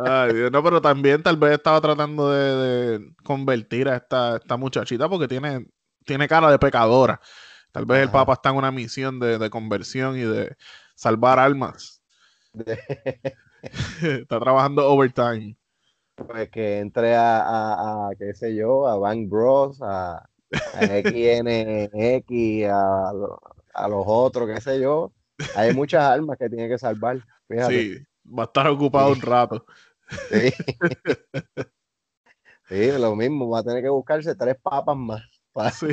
Ay, 0.05 0.33
Dios, 0.33 0.51
no, 0.51 0.63
pero 0.63 0.81
también 0.81 1.23
tal 1.23 1.37
vez 1.37 1.53
estaba 1.53 1.79
tratando 1.79 2.31
de, 2.31 2.99
de 2.99 3.13
convertir 3.23 3.87
a 3.87 3.97
esta, 3.97 4.37
esta 4.37 4.57
muchachita 4.57 5.07
porque 5.07 5.27
tiene, 5.27 5.67
tiene 6.05 6.27
cara 6.27 6.51
de 6.51 6.59
pecadora. 6.59 7.21
Tal 7.71 7.85
vez 7.85 8.03
el. 8.03 8.11
Papa 8.11 8.33
está 8.33 8.49
en 8.49 8.57
una 8.57 8.71
misión 8.71 9.19
de, 9.19 9.37
de 9.37 9.49
conversión 9.49 10.17
y 10.17 10.21
de 10.21 10.55
salvar 10.95 11.39
almas. 11.39 12.01
está 14.01 14.39
trabajando 14.39 14.89
overtime. 14.89 15.55
Pues 16.15 16.49
que 16.49 16.79
entre 16.79 17.15
a, 17.15 17.39
a, 17.39 18.09
a, 18.09 18.15
qué 18.17 18.33
sé 18.33 18.53
yo, 18.55 18.87
a 18.87 18.97
Bank 18.97 19.29
Bros, 19.29 19.81
a, 19.81 20.17
a 20.17 20.85
XNX, 20.85 22.69
a, 22.69 23.11
a 23.73 23.87
los 23.87 24.03
otros, 24.05 24.49
qué 24.53 24.61
sé 24.61 24.79
yo. 24.79 25.11
Hay 25.55 25.73
muchas 25.75 26.03
almas 26.03 26.37
que 26.37 26.49
tiene 26.49 26.69
que 26.69 26.77
salvar. 26.77 27.23
Fíjate. 27.47 27.73
Sí, 27.73 27.97
va 28.25 28.43
a 28.43 28.45
estar 28.45 28.67
ocupado 28.67 29.11
un 29.11 29.21
rato. 29.21 29.65
Sí. 30.29 30.53
Sí, 32.67 32.91
lo 32.93 33.15
mismo, 33.15 33.49
va 33.49 33.59
a 33.59 33.63
tener 33.63 33.83
que 33.83 33.89
buscarse 33.89 34.35
tres 34.35 34.55
papas 34.61 34.95
más. 34.95 35.21
Sí. 35.73 35.87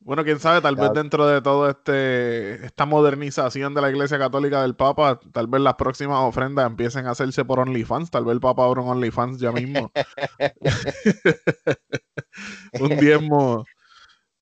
Bueno, 0.00 0.22
quién 0.22 0.38
sabe, 0.38 0.60
tal 0.60 0.76
vez 0.76 0.92
dentro 0.92 1.26
de 1.26 1.42
todo 1.42 1.68
este 1.68 2.64
esta 2.64 2.86
modernización 2.86 3.74
de 3.74 3.80
la 3.80 3.90
Iglesia 3.90 4.18
Católica 4.18 4.62
del 4.62 4.76
Papa, 4.76 5.18
tal 5.32 5.48
vez 5.48 5.60
las 5.62 5.74
próximas 5.74 6.18
ofrendas 6.20 6.66
empiecen 6.66 7.06
a 7.06 7.10
hacerse 7.10 7.44
por 7.44 7.58
OnlyFans, 7.58 8.12
tal 8.12 8.24
vez 8.24 8.34
el 8.34 8.40
Papa 8.40 8.64
abra 8.64 8.82
un 8.82 8.88
OnlyFans 8.88 9.40
ya 9.40 9.50
mismo. 9.50 9.90
un 12.80 12.96
diezmo. 12.98 13.64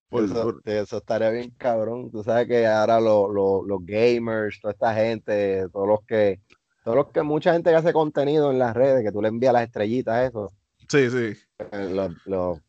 Por- 0.09 0.23
eso, 0.25 0.43
por- 0.43 0.61
eso 0.65 0.97
estaría 0.97 1.29
bien 1.29 1.51
cabrón. 1.57 2.11
Tú 2.11 2.23
sabes 2.23 2.47
que 2.47 2.65
ahora 2.67 2.99
lo- 2.99 3.27
lo- 3.31 3.63
los 3.65 3.79
gamers, 3.85 4.59
toda 4.61 4.73
esta 4.73 4.93
gente, 4.93 5.67
todos 5.71 5.87
los 5.87 5.99
que, 6.05 6.39
todos 6.83 6.97
los 6.97 7.07
que, 7.11 7.21
mucha 7.23 7.53
gente 7.53 7.69
que 7.71 7.75
hace 7.75 7.93
contenido 7.93 8.51
en 8.51 8.59
las 8.59 8.75
redes, 8.75 9.03
que 9.03 9.11
tú 9.11 9.21
le 9.21 9.27
envías 9.29 9.53
las 9.53 9.63
estrellitas, 9.63 10.29
eso, 10.29 10.51
sí, 10.89 11.09
sí. 11.09 11.33
eh, 11.71 12.09
los, 12.25 12.59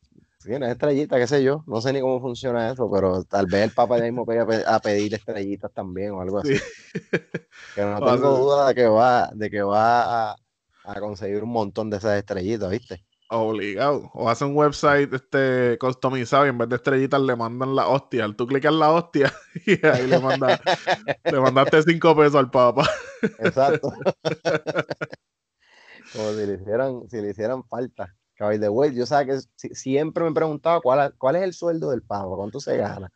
unas 0.49 0.71
estrellitas, 0.71 1.19
qué 1.19 1.27
sé 1.27 1.43
yo, 1.43 1.65
no 1.67 1.81
sé 1.81 1.93
ni 1.93 2.01
cómo 2.01 2.21
funciona 2.21 2.71
eso, 2.71 2.91
pero 2.91 3.25
tal 3.25 3.47
vez 3.47 3.65
el 3.65 3.71
Papa 3.73 3.99
ya 3.99 4.05
mismo 4.05 4.25
vaya 4.25 4.43
a 4.43 4.47
pe- 4.47 4.65
a 4.67 4.79
pedir 4.79 5.13
estrellitas 5.15 5.73
también 5.73 6.13
o 6.13 6.21
algo 6.21 6.39
así. 6.39 6.57
sí. 6.57 6.63
Que 7.75 7.83
no 7.83 7.99
tengo 8.03 8.39
duda 8.39 8.69
de 8.69 8.75
que 8.75 8.87
va, 8.87 9.31
de 9.35 9.51
que 9.51 9.61
va 9.63 10.31
a, 10.31 10.37
a 10.85 11.01
conseguir 11.01 11.43
un 11.43 11.51
montón 11.51 11.91
de 11.91 11.99
esas 11.99 12.17
estrellitas, 12.17 12.71
¿viste? 12.71 13.05
Obligado. 13.29 14.11
O 14.15 14.29
hace 14.31 14.45
un 14.45 14.57
website 14.57 15.13
este 15.13 15.77
customizado 15.79 16.47
y 16.47 16.51
en 16.51 16.59
vez 16.59 16.69
de 16.69 16.77
estrellitas 16.77 17.21
le 17.21 17.35
mandan 17.35 17.75
la 17.75 17.89
hostia. 17.89 18.33
Tú 18.37 18.47
clicas 18.47 18.73
la 18.73 18.91
hostia 18.93 19.33
y 19.67 19.85
ahí 19.87 20.07
le, 20.07 20.19
manda, 20.21 20.61
le 21.25 21.41
mandaste 21.41 21.83
cinco 21.83 22.15
pesos 22.17 22.37
al 22.37 22.51
Papa. 22.51 22.89
Exacto. 23.41 23.93
Como 26.13 26.31
si 26.39 26.47
le 26.47 26.55
hicieran, 26.55 27.09
si 27.09 27.21
le 27.21 27.31
hicieran 27.31 27.65
falta. 27.65 28.15
By 28.39 28.61
the 28.61 28.69
way, 28.69 28.95
yo 28.95 29.07
sabes 29.07 29.27
que 29.27 29.69
si- 29.69 29.75
siempre 29.75 30.23
me 30.23 30.31
he 30.31 30.35
preguntado 30.35 30.81
cuál, 30.83 31.15
cuál 31.19 31.37
es 31.37 31.43
el 31.43 31.53
sueldo 31.53 31.91
del 31.91 32.03
pavo, 32.03 32.37
cuánto 32.37 32.61
se 32.61 32.77
gana. 32.77 33.11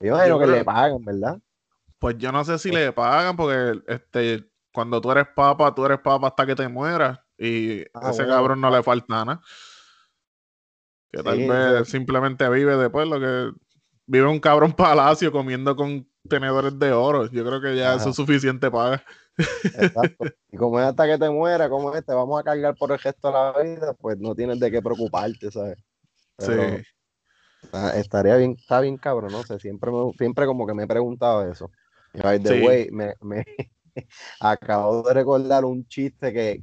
Yo 0.00 0.08
imagino 0.08 0.34
Yo 0.34 0.38
que 0.40 0.44
creo- 0.46 0.56
le 0.58 0.64
pagan, 0.64 1.04
¿verdad? 1.04 1.38
Pues 1.98 2.16
yo 2.18 2.30
no 2.30 2.44
sé 2.44 2.58
si 2.58 2.70
le 2.70 2.92
pagan 2.92 3.36
porque 3.36 3.80
este, 3.88 4.48
cuando 4.72 5.00
tú 5.00 5.10
eres 5.10 5.26
papa, 5.34 5.74
tú 5.74 5.84
eres 5.84 5.98
papa 6.00 6.28
hasta 6.28 6.46
que 6.46 6.54
te 6.54 6.68
mueras. 6.68 7.18
Y 7.38 7.82
Ah, 7.94 8.10
ese 8.10 8.24
bueno. 8.24 8.28
cabrón 8.28 8.60
no 8.60 8.70
le 8.70 8.82
falta 8.82 9.06
nada. 9.24 9.40
Que 11.10 11.22
tal 11.22 11.38
Sí, 11.38 11.48
vez 11.48 11.88
simplemente 11.88 12.48
vive 12.50 12.76
después 12.76 13.08
lo 13.08 13.18
que 13.20 13.52
vive 14.06 14.26
un 14.26 14.40
cabrón 14.40 14.72
palacio 14.76 15.32
comiendo 15.32 15.74
con 15.76 16.06
tenedores 16.28 16.78
de 16.78 16.92
oro. 16.92 17.26
Yo 17.30 17.44
creo 17.46 17.60
que 17.60 17.76
ya 17.76 17.90
Ajá. 17.92 18.00
eso 18.00 18.10
es 18.10 18.16
suficiente 18.16 18.70
paga. 18.70 19.02
Exacto. 19.36 20.24
Y 20.50 20.56
como 20.56 20.80
es 20.80 20.86
hasta 20.86 21.06
que 21.06 21.18
te 21.18 21.28
muera, 21.28 21.68
como 21.68 21.94
es, 21.94 22.02
te 22.06 22.14
vamos 22.14 22.40
a 22.40 22.42
cargar 22.42 22.74
por 22.74 22.90
el 22.90 22.98
resto 22.98 23.28
de 23.28 23.34
la 23.34 23.62
vida, 23.62 23.92
pues 23.92 24.18
no 24.18 24.34
tienes 24.34 24.58
de 24.58 24.70
qué 24.70 24.80
preocuparte, 24.80 25.50
¿sabes? 25.50 25.76
Pero 26.38 26.62
Sí. 26.78 26.82
está- 27.62 27.98
estaría 27.98 28.36
bien, 28.36 28.56
está 28.58 28.80
bien 28.80 28.96
cabrón, 28.96 29.32
no 29.32 29.44
sé, 29.44 29.58
siempre, 29.58 29.90
me- 29.92 30.12
siempre 30.16 30.46
como 30.46 30.66
que 30.66 30.72
me 30.72 30.84
he 30.84 30.86
preguntado 30.86 31.50
eso. 31.50 31.70
By 32.14 32.42
the 32.42 32.54
Sí. 32.54 32.64
way, 32.64 32.90
me, 32.90 33.14
me 33.20 33.44
acabo 34.40 35.02
de 35.02 35.14
recordar 35.14 35.64
un 35.64 35.86
chiste 35.86 36.32
que, 36.32 36.62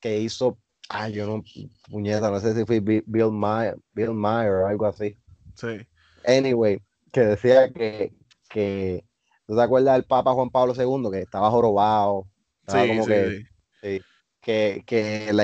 que, 0.00 0.18
hizo, 0.20 0.58
ah, 0.88 1.08
yo 1.08 1.26
no, 1.26 1.42
puñeta, 1.90 2.30
no 2.30 2.40
sé 2.40 2.54
si 2.54 2.64
fue 2.64 2.80
Bi- 2.80 3.02
Bill 3.06 3.30
Maher, 3.30 3.76
Bill 3.92 4.10
o 4.10 4.66
algo 4.66 4.86
así. 4.86 5.16
Sí. 5.54 5.86
Anyway, 6.24 6.78
que 7.12 7.20
decía 7.20 7.72
que, 7.72 8.12
que 8.48 9.04
¿tú 9.46 9.56
te 9.56 9.62
acuerdas 9.62 9.94
del 9.94 10.04
Papa 10.04 10.32
Juan 10.32 10.50
Pablo 10.50 10.74
II 10.74 11.10
que 11.10 11.22
estaba 11.22 11.50
jorobado? 11.50 12.26
Estaba 12.60 12.82
Sí, 12.82 12.88
como 12.88 13.06
sí, 13.06 13.12
que, 13.12 13.46
sí. 13.82 14.04
que, 14.40 14.84
que 14.86 15.28
el, 15.28 15.40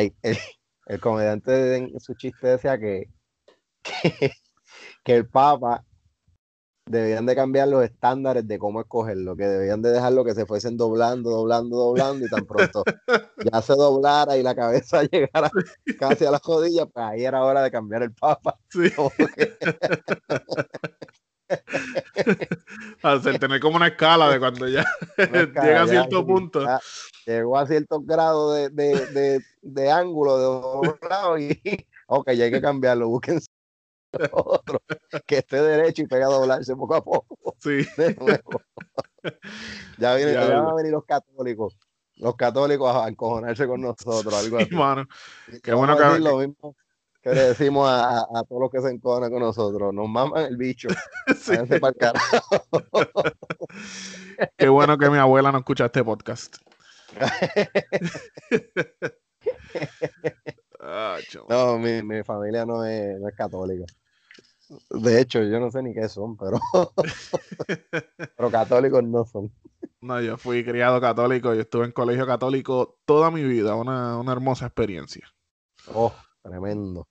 el 0.86 1.00
comediante 1.00 1.76
en 1.76 2.00
su 2.00 2.14
chiste 2.14 2.48
decía 2.48 2.78
que, 2.78 3.08
que, 3.82 4.32
que 5.04 5.14
el 5.16 5.28
Papa 5.28 5.84
debían 6.88 7.26
de 7.26 7.34
cambiar 7.34 7.68
los 7.68 7.84
estándares 7.84 8.46
de 8.46 8.58
cómo 8.58 8.80
escogerlo, 8.80 9.36
que 9.36 9.46
debían 9.46 9.82
de 9.82 9.90
dejarlo 9.90 10.24
que 10.24 10.34
se 10.34 10.46
fuesen 10.46 10.76
doblando, 10.76 11.30
doblando, 11.30 11.76
doblando 11.76 12.24
y 12.24 12.30
tan 12.30 12.46
pronto 12.46 12.84
ya 13.44 13.60
se 13.60 13.74
doblara 13.74 14.36
y 14.36 14.42
la 14.42 14.54
cabeza 14.54 15.02
llegara 15.10 15.50
casi 15.98 16.24
a 16.24 16.30
las 16.30 16.42
rodillas, 16.42 16.86
pues 16.92 17.04
ahí 17.04 17.24
era 17.24 17.44
hora 17.44 17.62
de 17.62 17.70
cambiar 17.70 18.02
el 18.02 18.12
Papa. 18.12 18.58
Sí. 18.70 18.90
Que- 19.36 19.56
Hacer 23.02 23.38
tener 23.38 23.60
como 23.60 23.76
una 23.76 23.86
escala 23.86 24.28
de 24.30 24.40
cuando 24.40 24.66
ya 24.66 24.84
llega 25.16 25.82
a 25.82 25.86
ya, 25.86 25.86
cierto 25.86 26.18
sí, 26.18 26.24
punto. 26.24 26.64
ya 26.64 26.80
llegó 27.24 27.56
a 27.56 27.66
ciertos 27.68 28.04
grados 28.04 28.56
de, 28.56 28.68
de, 28.70 29.06
de, 29.06 29.40
de 29.62 29.90
ángulo 29.90 30.38
de 30.38 30.44
doblado 30.44 31.38
y 31.38 31.86
ok, 32.08 32.32
ya 32.32 32.46
hay 32.46 32.50
que 32.50 32.60
cambiarlo, 32.60 33.08
otro 34.32 34.80
que 35.26 35.38
esté 35.38 35.60
derecho 35.62 36.02
y 36.02 36.06
pega 36.06 36.26
a 36.26 36.30
doblarse 36.30 36.74
poco 36.76 36.94
a 36.94 37.02
poco 37.04 37.56
Sí. 37.58 37.86
de 37.96 38.14
nuevo. 38.14 38.62
ya, 39.98 40.14
viene, 40.14 40.32
ya 40.32 40.60
van 40.60 40.66
a 40.68 40.74
venir 40.74 40.92
los 40.92 41.04
católicos, 41.04 41.76
los 42.16 42.36
católicos 42.36 42.94
a 42.94 43.08
encojonarse 43.08 43.66
con 43.66 43.80
nosotros, 43.80 44.32
algo 44.34 44.58
así. 44.58 44.74
Mano. 44.74 45.06
qué 45.62 45.74
bueno 45.74 45.96
que- 45.96 46.04
decir 46.04 46.20
lo 46.22 46.38
mismo 46.38 46.76
que 47.22 47.34
le 47.34 47.42
decimos 47.42 47.88
a, 47.90 48.24
todos 48.48 48.60
los 48.60 48.70
que 48.70 48.80
se 48.80 48.88
encojonan 48.88 49.32
con 49.32 49.40
nosotros, 49.40 49.92
nos 49.92 50.08
maman 50.08 50.44
el 50.44 50.56
bicho, 50.56 50.88
Sí. 51.36 51.54
Qué 54.56 54.68
bueno 54.68 54.96
que 54.96 55.10
mi 55.10 55.18
abuela 55.18 55.50
no 55.50 55.58
escucha 55.58 55.86
este 55.86 56.04
podcast. 56.04 56.56
Ah. 60.80 61.18
No, 61.48 61.78
mi, 61.78 62.02
mi 62.02 62.22
familia 62.22 62.64
no 62.64 62.84
es, 62.84 63.18
no 63.18 63.28
es 63.28 63.34
católica. 63.34 63.86
De 64.90 65.20
hecho, 65.20 65.42
yo 65.42 65.60
no 65.60 65.70
sé 65.70 65.82
ni 65.82 65.94
qué 65.94 66.08
son, 66.08 66.36
pero, 66.36 66.58
pero 68.36 68.50
católicos 68.50 69.02
no 69.04 69.24
son. 69.24 69.52
No, 70.00 70.20
yo 70.22 70.38
fui 70.38 70.64
criado 70.64 71.00
católico, 71.02 71.52
yo 71.54 71.60
estuve 71.62 71.84
en 71.86 71.92
colegio 71.92 72.26
católico 72.26 72.98
toda 73.04 73.30
mi 73.30 73.42
vida, 73.44 73.74
una, 73.74 74.18
una 74.18 74.32
hermosa 74.32 74.66
experiencia. 74.66 75.28
Oh, 75.86 76.12
tremendo. 76.42 77.06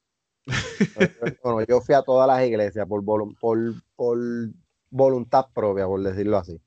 Bueno, 1.44 1.62
yo 1.68 1.82
fui 1.82 1.96
a 1.96 2.02
todas 2.04 2.28
las 2.28 2.46
iglesias 2.46 2.88
por, 2.88 3.02
volu- 3.04 3.38
por, 3.40 3.58
por 3.96 4.18
voluntad 4.90 5.46
propia, 5.54 5.86
por 5.88 6.02
decirlo 6.02 6.38
así. 6.38 6.60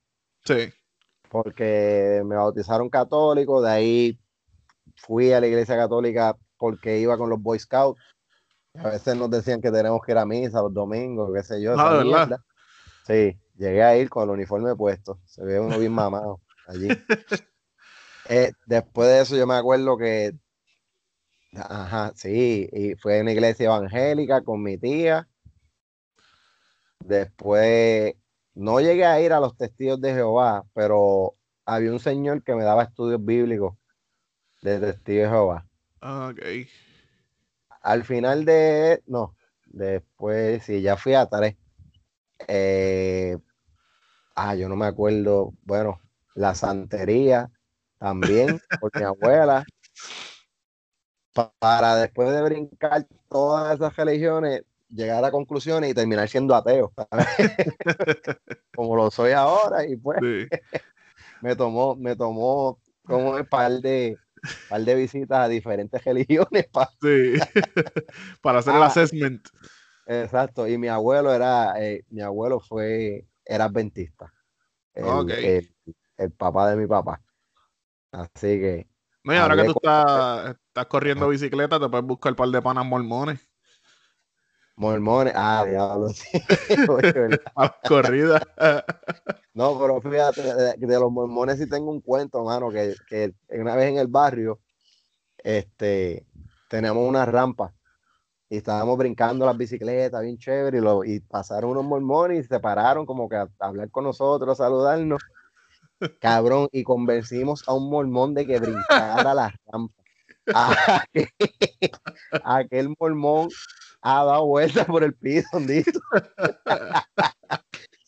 Sí, 0.45 0.72
Porque 1.30 2.22
me 2.24 2.36
bautizaron 2.36 2.89
católico, 2.89 3.61
de 3.61 3.70
ahí 3.70 4.18
fui 4.97 5.32
a 5.32 5.41
la 5.41 5.47
iglesia 5.49 5.76
católica 5.76 6.36
porque 6.59 6.99
iba 7.01 7.18
con 7.18 7.30
los 7.30 7.43
Boy 7.43 7.59
Scouts. 7.59 8.01
A 8.83 8.91
veces 8.91 9.16
nos 9.16 9.31
decían 9.31 9.61
que 9.61 9.70
tenemos 9.70 10.01
que 10.05 10.12
ir 10.12 10.18
a 10.18 10.26
misa 10.26 10.62
los 10.62 10.72
domingos, 10.72 11.31
qué 11.35 11.43
sé 11.43 11.61
yo. 11.61 11.72
Ah, 11.72 11.74
esa 11.74 12.05
¿de 12.05 12.05
verdad? 12.05 12.41
Sí, 13.07 13.41
llegué 13.57 13.83
a 13.83 13.97
ir 13.97 14.09
con 14.09 14.24
el 14.24 14.31
uniforme 14.31 14.76
puesto. 14.76 15.18
Se 15.24 15.43
ve 15.45 15.59
uno 15.59 15.79
bien 15.79 15.93
mamado 15.93 16.41
allí. 16.66 16.89
Eh, 18.31 18.53
después 18.66 19.09
de 19.09 19.20
eso 19.22 19.37
yo 19.37 19.47
me 19.47 19.55
acuerdo 19.55 19.97
que, 19.97 20.35
ajá, 21.55 22.12
sí, 22.14 22.68
y 22.70 22.95
fue 22.97 23.18
a 23.18 23.22
una 23.22 23.33
iglesia 23.33 23.64
evangélica 23.64 24.43
con 24.43 24.62
mi 24.62 24.76
tía. 24.76 25.26
Después 27.01 28.12
no 28.55 28.81
llegué 28.81 29.07
a 29.07 29.18
ir 29.22 29.33
a 29.33 29.41
los 29.41 29.57
testigos 29.57 29.99
de 30.03 30.12
Jehová, 30.12 30.62
pero 30.74 31.37
había 31.64 31.91
un 31.91 32.01
señor 32.01 32.43
que 32.43 32.55
me 32.55 32.64
daba 32.64 32.83
estudios 32.83 33.24
bíblicos 33.24 33.79
de 34.61 34.79
testigos 34.79 35.22
de 35.22 35.29
Jehová. 35.31 35.66
Ah, 36.03 36.31
ok. 36.31 36.68
Al 37.89 38.05
final 38.05 38.45
de, 38.45 39.03
no, 39.07 39.34
después 39.64 40.62
sí, 40.64 40.82
ya 40.82 40.97
fui 40.99 41.14
a 41.14 41.26
tres. 41.26 41.57
Eh, 42.49 43.36
ah, 44.34 44.55
yo 44.55 44.68
no 44.68 44.76
me 44.76 44.86
acuerdo, 44.86 45.55
bueno, 45.64 46.01
la 46.34 46.55
santería 46.55 47.51
también, 47.99 48.61
por 48.80 48.93
mi 48.97 49.05
abuela. 49.05 49.64
Pa- 51.32 51.53
Para 51.59 51.97
después 51.97 52.30
de 52.30 52.43
brincar 52.43 53.07
todas 53.28 53.74
esas 53.74 53.95
religiones, 53.97 54.62
llegar 54.91 55.24
a 55.24 55.30
conclusiones 55.30 55.91
y 55.91 55.95
terminar 55.95 56.28
siendo 56.28 56.55
ateo, 56.55 56.93
como 58.74 58.97
lo 58.97 59.11
soy 59.11 59.32
ahora, 59.32 59.86
y 59.86 59.97
pues 59.97 60.18
Sí, 60.20 60.47
me 61.41 61.57
tomó, 61.57 61.97
me 61.97 62.16
tomó 62.16 62.78
como 63.05 63.30
un 63.30 63.47
par 63.47 63.72
de, 63.80 64.18
par 64.68 64.80
de 64.82 64.95
visitas 64.95 65.39
a 65.39 65.49
diferentes 65.49 66.03
religiones 66.05 66.66
para 66.72 66.91
sí. 67.01 67.34
Para 68.43 68.59
hacer 68.61 68.74
el 68.74 68.82
Ah. 68.82 68.86
assessment. 68.86 69.49
Exacto, 70.07 70.66
y 70.66 70.78
mi 70.78 70.89
abuelo 70.89 71.32
era, 71.34 71.74
eh, 71.82 72.03
mi 72.09 72.22
abuelo 72.22 72.61
fue, 72.61 73.26
era 73.45 73.64
adventista, 73.66 74.32
el, 74.95 75.05
Ok. 75.05 75.30
el- 75.30 75.74
el 76.16 76.32
papá 76.32 76.70
de 76.70 76.76
mi 76.76 76.86
papá. 76.86 77.20
Así 78.11 78.59
que, 78.59 78.89
No, 79.24 79.34
y 79.34 79.36
ahora 79.36 79.57
que 79.57 79.64
tú 79.64 79.74
con- 79.74 79.91
estás, 79.91 80.57
estás 80.68 80.86
corriendo 80.86 81.28
bicicleta, 81.28 81.78
te 81.78 81.89
puedes 81.89 82.07
buscar 82.07 82.32
un 82.32 82.36
par 82.36 82.49
de 82.49 82.62
panas 82.62 82.86
mormones 82.86 83.48
mormones, 84.79 85.33
ah, 85.37 85.66
diablo, 85.68 86.09
sí. 86.14 86.39
Oye, 86.89 87.12
¿verdad? 87.12 87.41
a 87.57 87.62
las 87.64 87.72
corridas. 87.87 88.43
No, 89.55 89.79
pero 89.79 90.01
fíjate, 90.01 90.43
de, 90.43 90.74
de 90.87 91.01
los 91.01 91.11
mormones 91.11 91.59
sí 91.59 91.68
tengo 91.68 91.91
un 91.91 92.01
cuento, 92.01 92.45
mano, 92.45 92.70
que, 92.70 92.95
que 93.07 93.35
una 93.51 93.74
vez 93.74 93.89
en 93.91 93.99
el 93.99 94.07
barrio, 94.07 94.61
este, 95.39 96.26
teníamos 96.68 97.09
una 97.09 97.26
rampa 97.26 97.72
y 98.49 98.59
estábamos 98.59 98.97
brincando 98.99 99.45
las 99.47 99.57
bicicletas, 99.57 100.22
bien 100.22 100.39
chévere, 100.39 100.79
y, 100.79 100.81
lo- 100.81 101.05
y 101.05 101.20
pasaron 101.20 101.70
unos 101.72 101.85
mormones 101.85 102.45
y 102.45 102.49
se 102.49 102.61
pararon 102.61 103.05
como 103.07 103.29
que 103.29 103.37
a, 103.37 103.43
a 103.43 103.66
hablar 103.66 103.91
con 103.91 104.05
nosotros, 104.05 104.61
a 104.61 104.64
saludarnos. 104.64 105.20
Cabrón, 106.20 106.68
y 106.72 106.83
convencimos 106.85 107.64
a 107.68 107.74
un 107.74 107.91
mormón 107.91 108.35
de 108.35 108.47
que 108.47 108.59
brincara 108.59 109.35
la 109.35 109.55
rampa. 109.66 109.95
Aquel 112.45 112.95
mormón 112.99 113.51
ha 114.03 114.25
dado 114.25 114.47
vueltas 114.47 114.87
por 114.87 115.03
el 115.05 115.15
piso, 115.15 115.49
hondito. 115.53 116.01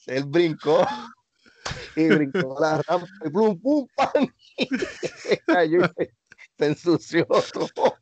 Él 0.07 0.25
brincó 0.25 0.87
y 1.97 2.09
brincó 2.09 2.57
la 2.61 2.81
rampa 2.83 3.07
y 3.25 3.31
plum, 3.31 3.61
pum, 3.61 3.87
pam. 3.97 4.27
Y 4.57 4.69
se 4.77 5.39
cayó 5.47 5.81
y 5.85 5.89
se, 5.97 6.15
se 6.59 6.67
ensució 6.67 7.27
todo. 7.27 7.95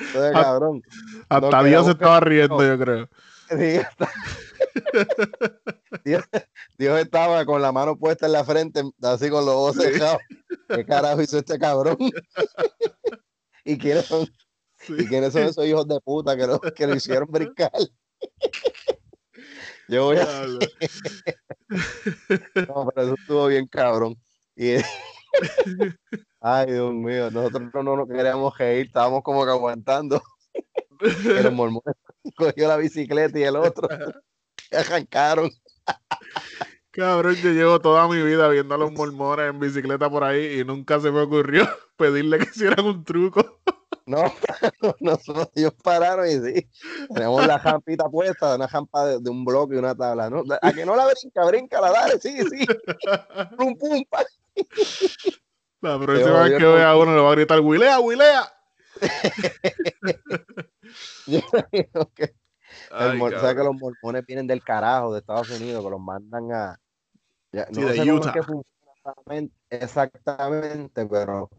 Entonces, 0.00 0.32
Ah, 0.34 0.42
cabrón. 0.42 0.82
Hasta 1.28 1.50
No, 1.50 1.64
Dios 1.64 1.86
se 1.86 1.92
estaba 1.92 2.20
riendo, 2.20 2.62
yo 2.64 2.78
creo. 2.78 3.08
Dios, 3.50 3.84
está- 3.88 4.10
Dios- 6.04 6.24
Dios 6.78 6.98
estaba 7.00 7.44
con 7.44 7.62
la 7.62 7.70
mano 7.72 7.96
puesta 7.96 8.26
en 8.26 8.32
la 8.32 8.44
frente, 8.44 8.82
así 9.02 9.30
con 9.30 9.44
los 9.46 9.54
ojos 9.54 9.76
cerrados. 9.76 10.18
¿Qué 10.68 10.84
carajo 10.84 11.22
hizo 11.22 11.38
este 11.38 11.58
cabrón? 11.58 11.96
¿Y 13.64 13.78
quiénes 13.78 14.06
son, 14.06 14.28
Sí. 14.86 14.94
¿Y 14.98 15.06
quiénes 15.06 15.32
son 15.32 15.42
esos 15.42 15.66
hijos 15.66 15.88
de 15.88 16.00
puta 16.00 16.36
que 16.36 16.46
lo, 16.46 16.60
que 16.60 16.86
lo 16.86 16.94
hicieron 16.94 17.28
brincar? 17.30 17.72
Yo 19.88 20.04
voy 20.04 20.18
a. 20.18 20.46
No, 22.68 22.88
pero 22.94 23.06
eso 23.06 23.14
estuvo 23.18 23.46
bien 23.48 23.66
cabrón. 23.66 24.16
Y, 24.54 24.76
ay, 26.40 26.72
Dios 26.72 26.94
mío, 26.94 27.30
nosotros 27.30 27.70
no, 27.74 27.82
no 27.82 27.96
nos 27.96 28.08
queríamos 28.08 28.56
reír, 28.56 28.86
estábamos 28.86 29.22
como 29.22 29.44
que 29.44 29.50
aguantando. 29.50 30.22
Que 30.98 31.42
los 31.42 31.52
mormones 31.52 31.94
cogió 32.36 32.68
la 32.68 32.76
bicicleta 32.76 33.38
y 33.38 33.42
el 33.42 33.56
otro. 33.56 33.88
arrancaron. 34.70 35.50
Cabrón, 36.90 37.34
yo 37.34 37.50
llevo 37.50 37.80
toda 37.80 38.08
mi 38.08 38.22
vida 38.22 38.48
viendo 38.48 38.74
a 38.74 38.78
los 38.78 38.92
mormones 38.92 39.50
en 39.50 39.60
bicicleta 39.60 40.08
por 40.08 40.24
ahí 40.24 40.60
y 40.60 40.64
nunca 40.64 40.98
se 41.00 41.10
me 41.10 41.20
ocurrió 41.20 41.68
pedirle 41.96 42.38
que 42.38 42.44
hicieran 42.44 42.86
un 42.86 43.04
truco. 43.04 43.60
No, 44.06 44.22
nosotros, 45.00 45.50
ellos 45.56 45.74
pararon 45.82 46.28
y 46.28 46.34
sí, 46.34 46.68
tenemos 47.12 47.44
la 47.44 47.58
jampita 47.58 48.08
puesta, 48.08 48.54
una 48.54 48.68
jampa 48.68 49.04
de, 49.04 49.18
de 49.18 49.30
un 49.30 49.44
bloque 49.44 49.74
y 49.74 49.78
una 49.78 49.96
tabla. 49.96 50.30
¿no? 50.30 50.44
A 50.62 50.72
que 50.72 50.86
no 50.86 50.94
la 50.94 51.06
brinca, 51.06 51.44
brinca, 51.44 51.80
la 51.80 51.90
dale, 51.90 52.20
sí, 52.20 52.38
sí. 52.48 52.64
Pum, 53.58 53.76
pum, 53.76 54.04
pa. 54.08 54.24
La 55.80 55.98
próxima 55.98 56.42
vez 56.44 56.56
que 56.56 56.64
vea 56.64 56.90
a 56.90 56.96
uno 56.96 57.16
le 57.16 57.20
va 57.20 57.30
a 57.30 57.34
gritar, 57.34 57.58
Wilea, 57.60 57.98
Wilea. 58.00 58.52
Yo 61.26 61.40
que 62.14 62.24
el 62.90 62.92
Ay, 62.92 63.18
mor- 63.18 63.32
¿sabes 63.32 63.56
que 63.56 63.64
los 63.64 63.74
mormones 63.74 64.24
vienen 64.26 64.46
del 64.46 64.62
carajo 64.62 65.12
de 65.12 65.20
Estados 65.20 65.50
Unidos, 65.50 65.82
que 65.84 65.90
los 65.90 66.00
mandan 66.00 66.52
a. 66.52 66.78
ya, 67.52 67.66
Sí, 67.66 67.80
no 67.80 67.86
de 67.88 67.92
sé 67.94 67.98
cómo 67.98 68.12
es 68.12 68.18
Utah. 68.20 68.32
que 68.32 68.42
funciona 68.42 68.92
exactamente, 68.96 69.54
exactamente, 69.70 71.06
pero 71.06 71.50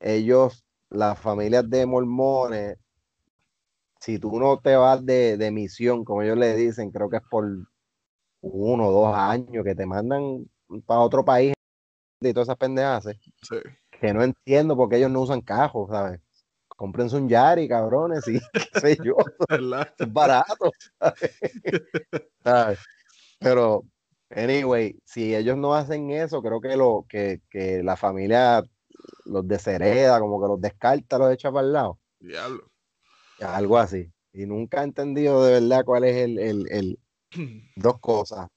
ellos, 0.00 0.64
las 0.90 1.18
familias 1.18 1.68
de 1.68 1.86
mormones, 1.86 2.78
si 4.00 4.18
tú 4.18 4.38
no 4.38 4.58
te 4.58 4.76
vas 4.76 5.04
de, 5.04 5.36
de 5.36 5.50
misión, 5.50 6.04
como 6.04 6.22
ellos 6.22 6.36
le 6.36 6.54
dicen, 6.54 6.90
creo 6.90 7.08
que 7.08 7.16
es 7.16 7.22
por 7.30 7.46
uno 8.42 8.88
o 8.88 8.92
dos 8.92 9.16
años 9.16 9.64
que 9.64 9.74
te 9.74 9.86
mandan 9.86 10.46
para 10.86 11.00
otro 11.00 11.24
país 11.24 11.54
y 12.20 12.32
todas 12.32 12.48
esas 12.48 12.58
pendejas, 12.58 13.04
Sí. 13.42 13.56
que 14.00 14.12
no 14.14 14.22
entiendo 14.22 14.76
por 14.76 14.88
qué 14.88 14.96
ellos 14.96 15.10
no 15.10 15.22
usan 15.22 15.40
cajos, 15.40 15.90
¿sabes? 15.90 16.20
Cómprense 16.68 17.16
un 17.16 17.28
Yari, 17.28 17.68
cabrones, 17.68 18.26
y 18.28 18.40
qué 18.52 18.80
sé 18.80 18.98
yo 19.02 19.14
es 19.98 20.12
barato. 20.12 20.70
¿sabes? 20.98 21.40
¿Sabes? 22.44 22.78
Pero, 23.38 23.84
anyway, 24.30 24.98
si 25.04 25.34
ellos 25.34 25.56
no 25.56 25.74
hacen 25.74 26.10
eso, 26.10 26.42
creo 26.42 26.60
que 26.60 26.76
lo 26.76 27.06
que, 27.08 27.40
que 27.50 27.82
la 27.82 27.96
familia 27.96 28.62
los 29.24 29.46
deshereda, 29.46 30.20
como 30.20 30.40
que 30.40 30.48
los 30.48 30.60
descarta, 30.60 31.18
los 31.18 31.32
echa 31.32 31.50
para 31.52 31.66
el 31.66 31.72
lado. 31.72 31.98
Diablo. 32.20 32.70
Algo 33.40 33.78
así. 33.78 34.10
Y 34.32 34.46
nunca 34.46 34.80
he 34.80 34.84
entendido 34.84 35.44
de 35.44 35.60
verdad 35.60 35.84
cuál 35.84 36.04
es 36.04 36.16
el, 36.16 36.38
el, 36.38 36.66
el- 36.70 36.98
dos 37.76 37.98
cosas. 38.00 38.48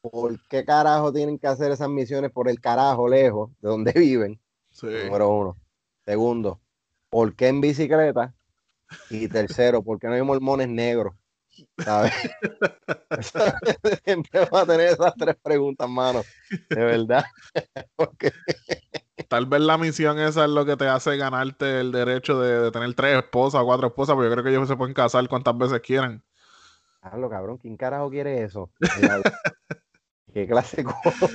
¿Por 0.00 0.38
qué 0.48 0.64
carajo 0.64 1.12
tienen 1.12 1.38
que 1.38 1.46
hacer 1.46 1.72
esas 1.72 1.88
misiones 1.88 2.30
por 2.30 2.48
el 2.48 2.60
carajo 2.60 3.08
lejos 3.08 3.50
de 3.60 3.68
donde 3.68 3.92
viven? 3.96 4.40
Sí. 4.70 4.86
Número 4.86 5.30
uno. 5.30 5.56
Segundo, 6.04 6.60
¿por 7.08 7.34
qué 7.34 7.48
en 7.48 7.60
bicicleta? 7.60 8.34
Y 9.08 9.28
tercero, 9.28 9.82
¿por 9.82 9.98
qué 9.98 10.08
no 10.08 10.12
hay 10.14 10.22
mormones 10.22 10.68
negros? 10.68 11.14
¿Sabes? 11.78 12.12
Siempre 14.04 14.44
va 14.52 14.62
a 14.62 14.66
tener 14.66 14.88
esas 14.88 15.14
tres 15.14 15.36
preguntas, 15.42 15.88
mano. 15.88 16.22
De 16.68 16.84
verdad. 16.84 17.24
Porque 17.96 18.32
Tal 19.28 19.46
vez 19.46 19.60
la 19.60 19.78
misión 19.78 20.18
esa 20.18 20.44
es 20.44 20.50
lo 20.50 20.64
que 20.64 20.76
te 20.76 20.86
hace 20.88 21.16
ganarte 21.16 21.80
el 21.80 21.92
derecho 21.92 22.40
de, 22.40 22.60
de 22.60 22.70
tener 22.70 22.94
tres 22.94 23.18
esposas 23.18 23.62
o 23.62 23.64
cuatro 23.66 23.88
esposas, 23.88 24.14
porque 24.14 24.28
yo 24.28 24.32
creo 24.32 24.44
que 24.44 24.50
ellos 24.50 24.68
se 24.68 24.76
pueden 24.76 24.94
casar 24.94 25.26
cuantas 25.28 25.56
veces 25.56 25.80
quieran. 25.80 26.22
Hablo, 27.00 27.28
cabrón, 27.28 27.58
¿quién 27.58 27.76
carajo 27.76 28.10
quiere 28.10 28.42
eso? 28.42 28.70
¿Qué 30.32 30.46
clase 30.48 30.78
de 30.78 30.84
cosa? 30.84 31.28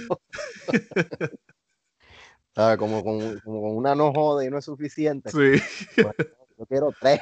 ¿Sabes? 2.55 2.77
Como 2.79 3.03
con, 3.03 3.39
como 3.39 3.61
con 3.61 3.77
una 3.77 3.95
no 3.95 4.11
jode 4.11 4.47
y 4.47 4.49
no 4.49 4.57
es 4.57 4.65
suficiente. 4.65 5.31
Sí. 5.31 5.61
Yo 6.57 6.65
quiero 6.65 6.93
tres. 6.99 7.19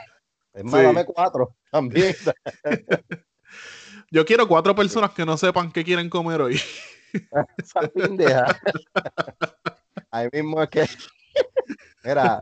Es 0.54 0.64
más, 0.64 0.80
Sí. 0.80 0.86
dame 0.88 1.06
cuatro 1.06 1.56
también. 1.70 2.16
Yo 4.10 4.26
quiero 4.26 4.48
cuatro 4.48 4.74
personas 4.74 5.12
que 5.12 5.26
no 5.26 5.38
sepan 5.38 5.72
qué 5.72 5.84
quieren 5.84 6.10
comer 6.10 6.42
hoy. 6.42 6.60
Esa 7.58 7.82
pendeja. 7.90 8.60
Ahí 10.12 10.30
mismo 10.32 10.62
es 10.64 10.70
que. 10.70 10.86
Mira, 12.04 12.42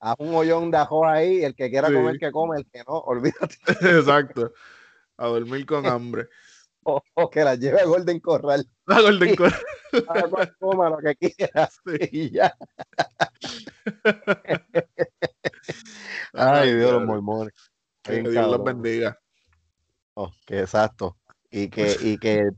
haz 0.00 0.14
un 0.18 0.34
hoyón 0.34 0.70
de 0.70 0.78
ajo 0.78 1.06
ahí. 1.06 1.44
El 1.44 1.54
que 1.54 1.70
quiera 1.70 1.88
Sí. 1.88 1.94
comer, 1.94 2.18
que 2.18 2.30
come. 2.32 2.58
El 2.58 2.66
que 2.66 2.82
no, 2.86 2.98
olvídate. 3.06 3.56
Exacto. 3.98 4.52
A 5.16 5.26
dormir 5.26 5.66
con 5.66 5.86
hambre. 5.86 6.28
O, 6.86 7.02
o 7.14 7.30
que 7.30 7.42
la 7.42 7.54
lleve 7.54 7.80
a 7.80 7.86
Golden 7.86 8.20
Corral. 8.20 8.68
La 8.84 9.00
Golden 9.00 9.34
Corral. 9.36 9.58
Cada 10.06 10.28
cual 10.28 10.54
coma 10.60 10.90
lo 10.90 10.98
que 10.98 11.16
quiera. 11.16 11.66
Sí. 11.82 12.08
Y 12.12 12.30
ya. 12.30 12.54
Ay, 16.34 16.74
Dios, 16.74 16.92
los 16.92 17.04
mormones. 17.06 17.54
Que 18.02 18.20
Dios 18.20 18.34
los 18.50 18.62
bendiga. 18.62 19.18
Oh, 20.14 20.30
que 20.46 20.60
exacto. 20.60 21.16
Y 21.50 21.68
que, 21.70 21.96
y 22.02 22.18
que 22.18 22.50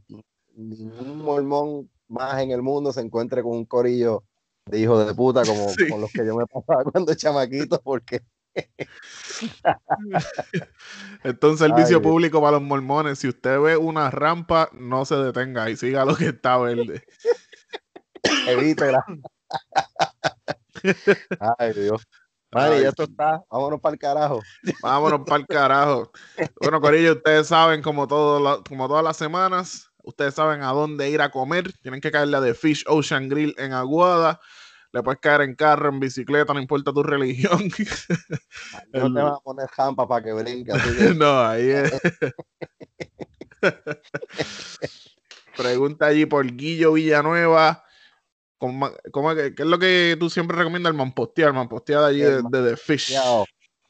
ningún 0.55 1.19
mormón 1.23 1.89
más 2.09 2.43
en 2.43 2.51
el 2.51 2.63
mundo 2.63 2.93
se 2.93 3.03
encuentre 3.03 3.45
con 3.45 3.53
un 3.53 3.65
corillo 3.65 4.25
de 4.67 4.81
hijos 4.81 5.07
de 5.07 5.15
puta 5.15 5.43
como 5.45 5.69
Sí. 5.79 5.89
con 5.89 6.01
los 6.01 6.11
que 6.13 6.27
yo 6.27 6.37
me 6.37 6.47
pasaba 6.47 6.85
cuando 6.93 7.15
chamaquito, 7.15 7.81
porque 7.83 8.21
Entonces, 11.23 11.67
el 11.67 11.75
servicio 11.75 11.99
Ay, 11.99 12.03
público 12.03 12.41
para 12.41 12.53
los 12.53 12.63
mormones. 12.63 13.19
Si 13.19 13.29
usted 13.29 13.61
ve 13.61 13.77
una 13.77 14.11
rampa, 14.11 14.71
no 14.73 15.05
se 15.05 15.17
detenga 15.17 15.69
y 15.69 15.77
siga 15.77 16.05
lo 16.07 16.17
que 16.17 16.29
está 16.29 16.57
verde. 16.57 17.05
evítela. 18.47 19.05
Ay, 21.59 21.73
Dios. 21.75 22.07
Madre, 22.53 22.77
Ay, 22.77 22.83
ya 22.85 22.89
esto 22.91 23.03
está. 23.03 23.43
Vámonos 23.51 23.81
para 23.81 23.93
el 23.93 23.99
carajo. 23.99 24.43
Vámonos 24.81 25.21
para 25.27 25.41
el 25.41 25.47
carajo. 25.47 26.11
Bueno, 26.61 26.81
Corillo, 26.81 27.13
ustedes 27.13 27.49
saben, 27.49 27.83
como, 27.83 28.07
todo 28.07 28.41
la- 28.41 28.63
como 28.67 28.89
todas 28.89 29.05
las 29.05 29.17
semanas, 29.19 29.91
ustedes 30.03 30.35
saben 30.35 30.63
a 30.63 30.69
dónde 30.73 31.11
ir 31.11 31.21
a 31.21 31.31
comer. 31.31 31.73
Tienen 31.83 32.01
que 32.01 32.11
caerle 32.11 32.41
The 32.41 32.55
Fish 32.55 32.85
Ocean 32.87 33.29
Grill 33.29 33.55
en 33.59 33.73
Aguada. 33.75 34.41
Le 34.97 35.03
puedes 35.03 35.21
caer 35.21 35.43
en 35.43 35.55
carro, 35.55 35.91
en 35.91 36.01
bicicleta, 36.01 36.55
no 36.55 36.61
importa 36.61 36.91
tu 36.91 37.03
religión. 37.03 37.61
No 38.95 39.07
El- 39.09 39.15
te 39.15 39.21
vas 39.21 39.33
a 39.33 39.41
poner 39.41 39.69
jampa 39.69 40.09
para 40.09 40.25
que 40.25 40.33
brinque. 40.33 40.73
que- 40.73 41.15
no, 41.15 41.39
ahí 41.41 41.69
es. 41.69 41.93
Pregunta 45.57 46.07
allí 46.07 46.25
por 46.25 46.47
Guillo 46.47 46.95
Villanueva. 46.95 47.85
¿Cómo, 48.57 48.89
cómo 49.13 49.35
¿Qué 49.35 49.53
es 49.55 49.67
lo 49.67 49.79
que 49.79 50.17
tú 50.19 50.31
siempre 50.31 50.57
recomiendas? 50.57 50.93
El 50.93 50.97
mampostear, 50.97 51.53
mampostear 51.53 52.01
de 52.01 52.07
allí 52.07 52.21
de, 52.21 52.37
El 52.37 52.51
de 52.51 52.71
The 52.71 52.77
Fish. 52.79 53.15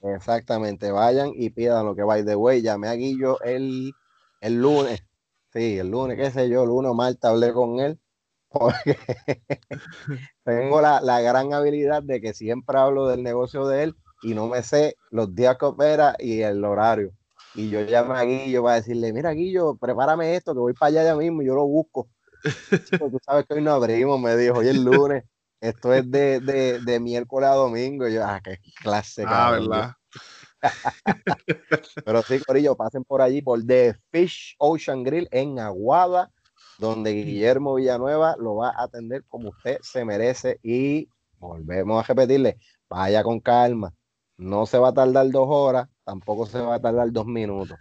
Exactamente, 0.02 0.90
vayan 0.90 1.30
y 1.36 1.50
pidan 1.50 1.86
lo 1.86 1.94
que 1.94 2.02
by 2.02 2.24
the 2.24 2.34
way. 2.34 2.62
Llamé 2.62 2.88
a 2.88 2.94
Guillo 2.94 3.40
el, 3.42 3.94
el 4.40 4.54
lunes. 4.60 5.04
Sí, 5.52 5.78
el 5.78 5.88
lunes, 5.88 6.16
qué 6.16 6.32
sé 6.32 6.48
yo, 6.48 6.64
el 6.64 6.68
lunes 6.68 6.90
o 6.90 6.94
martes 6.94 7.24
hablé 7.24 7.52
con 7.52 7.78
él. 7.78 8.00
Porque 8.58 8.98
tengo 10.44 10.80
la, 10.80 11.00
la 11.00 11.20
gran 11.20 11.52
habilidad 11.52 12.02
de 12.02 12.20
que 12.20 12.34
siempre 12.34 12.78
hablo 12.78 13.06
del 13.08 13.22
negocio 13.22 13.66
de 13.66 13.84
él 13.84 13.96
y 14.22 14.34
no 14.34 14.48
me 14.48 14.62
sé 14.62 14.96
los 15.10 15.34
días 15.34 15.56
que 15.58 15.66
opera 15.66 16.14
y 16.18 16.40
el 16.40 16.64
horario. 16.64 17.12
Y 17.54 17.70
yo 17.70 17.80
llamé 17.82 18.18
a 18.18 18.22
Guillo 18.22 18.62
para 18.62 18.76
decirle, 18.76 19.12
mira 19.12 19.30
Guillo, 19.30 19.76
prepárame 19.76 20.34
esto, 20.34 20.52
que 20.52 20.60
voy 20.60 20.74
para 20.74 20.88
allá 20.88 21.04
ya 21.04 21.16
mismo 21.16 21.42
y 21.42 21.46
yo 21.46 21.54
lo 21.54 21.66
busco. 21.66 22.08
Chico, 22.84 23.10
tú 23.10 23.18
sabes 23.24 23.46
que 23.46 23.54
hoy 23.54 23.62
no 23.62 23.72
abrimos, 23.72 24.20
me 24.20 24.36
dijo, 24.36 24.58
hoy 24.58 24.68
es 24.68 24.76
lunes. 24.76 25.24
Esto 25.60 25.92
es 25.94 26.08
de, 26.10 26.40
de, 26.40 26.80
de 26.80 27.00
miércoles 27.00 27.48
a 27.48 27.54
domingo. 27.54 28.06
Y 28.06 28.14
yo, 28.14 28.24
ah, 28.24 28.40
qué 28.44 28.58
clase, 28.82 29.24
Ah, 29.24 29.50
cabrón. 29.50 29.70
¿verdad? 29.70 29.92
Pero 32.04 32.22
sí, 32.22 32.40
Corillo, 32.40 32.76
pasen 32.76 33.04
por 33.04 33.22
allí 33.22 33.42
por 33.42 33.64
The 33.64 33.94
Fish 34.10 34.54
Ocean 34.58 35.02
Grill 35.02 35.28
en 35.30 35.58
Aguada, 35.58 36.30
donde 36.78 37.12
Guillermo 37.12 37.74
Villanueva 37.74 38.36
lo 38.38 38.56
va 38.56 38.70
a 38.70 38.84
atender 38.84 39.24
como 39.24 39.50
usted 39.50 39.78
se 39.82 40.04
merece. 40.04 40.60
Y 40.62 41.08
volvemos 41.38 41.98
a 42.02 42.06
repetirle, 42.06 42.58
vaya 42.88 43.22
con 43.22 43.40
calma. 43.40 43.92
No 44.36 44.66
se 44.66 44.78
va 44.78 44.88
a 44.88 44.92
tardar 44.94 45.30
dos 45.30 45.46
horas, 45.48 45.88
tampoco 46.04 46.46
se 46.46 46.60
va 46.60 46.74
a 46.74 46.80
tardar 46.80 47.10
dos 47.10 47.26
minutos. 47.26 47.78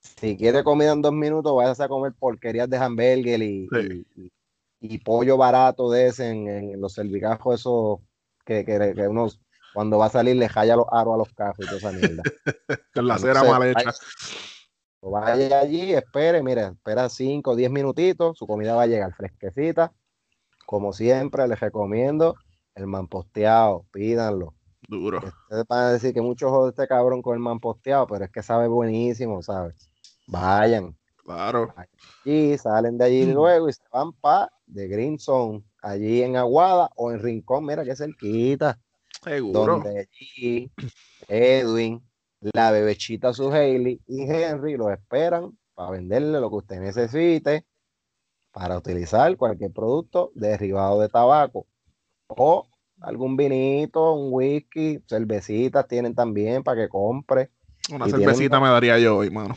Si 0.00 0.36
quiere 0.36 0.64
comida 0.64 0.92
en 0.92 1.02
dos 1.02 1.12
minutos, 1.12 1.54
váyase 1.54 1.82
a 1.82 1.88
comer 1.88 2.14
porquerías 2.18 2.68
de 2.70 2.78
hamburger 2.78 3.42
y, 3.42 3.68
Sí. 3.68 4.06
y- 4.80 4.98
pollo 4.98 5.36
barato 5.36 5.90
de 5.90 6.06
ese 6.06 6.28
en, 6.30 6.48
en 6.48 6.80
los 6.80 6.92
servicajos 6.92 7.60
esos 7.60 7.98
que, 8.44 8.64
que, 8.64 8.94
que 8.94 9.08
uno 9.08 9.28
cuando 9.74 9.98
va 9.98 10.06
a 10.06 10.10
salir 10.10 10.36
le 10.36 10.48
jaya 10.48 10.76
los 10.76 10.86
aros 10.90 11.14
a 11.14 11.18
los 11.18 11.28
cajos 11.34 11.58
y 11.60 11.64
toda 11.64 11.76
esa 11.78 11.92
mierda. 11.92 12.22
Con 12.94 13.06
la 13.08 13.18
cera 13.18 13.42
mal 13.44 13.62
hecha. 13.68 13.92
Vaya 15.00 15.60
allí, 15.60 15.92
espere, 15.92 16.42
mire, 16.42 16.68
espera 16.68 17.08
5 17.08 17.52
o 17.52 17.56
10 17.56 17.70
minutitos, 17.70 18.36
su 18.36 18.46
comida 18.46 18.74
va 18.74 18.82
a 18.82 18.86
llegar 18.86 19.14
fresquecita. 19.14 19.92
Como 20.66 20.92
siempre, 20.92 21.46
les 21.48 21.60
recomiendo 21.60 22.34
el 22.74 22.86
manposteado, 22.86 23.86
pídanlo. 23.92 24.54
Duro. 24.88 25.18
Ustedes 25.18 25.64
van 25.68 25.84
a 25.84 25.92
decir 25.92 26.14
que 26.14 26.22
mucho 26.22 26.50
jode 26.50 26.70
este 26.70 26.86
cabrón 26.86 27.22
con 27.22 27.34
el 27.34 27.40
manposteado, 27.40 28.06
pero 28.06 28.24
es 28.24 28.30
que 28.30 28.42
sabe 28.42 28.68
buenísimo, 28.68 29.42
¿sabes? 29.42 29.90
Vayan. 30.26 30.96
Claro. 31.24 31.74
Y 32.24 32.56
salen 32.56 32.96
de 32.96 33.04
allí 33.04 33.26
luego 33.26 33.68
y 33.68 33.72
se 33.72 33.82
van 33.92 34.12
para 34.14 34.50
The 34.72 34.88
Green 34.88 35.18
Zone, 35.18 35.62
allí 35.82 36.22
en 36.22 36.36
Aguada 36.36 36.90
o 36.96 37.12
en 37.12 37.20
Rincón, 37.20 37.66
mira 37.66 37.84
que 37.84 37.94
cerquita 37.94 38.78
Seguro. 39.22 39.74
donde 39.74 40.00
allí 40.00 40.72
Edwin, 41.28 42.02
la 42.40 42.70
bebechita 42.70 43.32
su 43.32 43.52
Hailey 43.52 44.00
y 44.06 44.22
Henry 44.22 44.76
los 44.76 44.90
esperan 44.92 45.56
para 45.74 45.90
venderle 45.90 46.40
lo 46.40 46.48
que 46.50 46.56
usted 46.56 46.80
necesite 46.80 47.64
para 48.52 48.76
utilizar 48.78 49.36
cualquier 49.36 49.72
producto 49.72 50.30
derivado 50.34 51.00
de 51.00 51.08
tabaco 51.08 51.66
o 52.28 52.66
algún 53.00 53.36
vinito, 53.36 54.12
un 54.14 54.32
whisky, 54.32 55.00
cervecitas 55.08 55.86
tienen 55.86 56.14
también 56.14 56.62
para 56.64 56.82
que 56.82 56.88
compre. 56.88 57.50
Una 57.92 58.06
Y 58.06 58.10
cervecita 58.10 58.48
tienen- 58.56 58.62
me 58.62 58.68
daría 58.68 58.98
yo 58.98 59.16
hoy, 59.18 59.30
mano. 59.30 59.56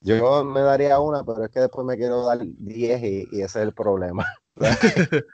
Yo 0.00 0.44
me 0.44 0.60
daría 0.60 0.98
una, 0.98 1.22
pero 1.24 1.44
es 1.44 1.50
que 1.50 1.60
después 1.60 1.86
me 1.86 1.96
quiero 1.96 2.24
dar 2.26 2.38
10 2.42 3.02
y, 3.02 3.28
y 3.30 3.36
ese 3.42 3.60
es 3.60 3.66
el 3.66 3.72
problema. 3.72 4.26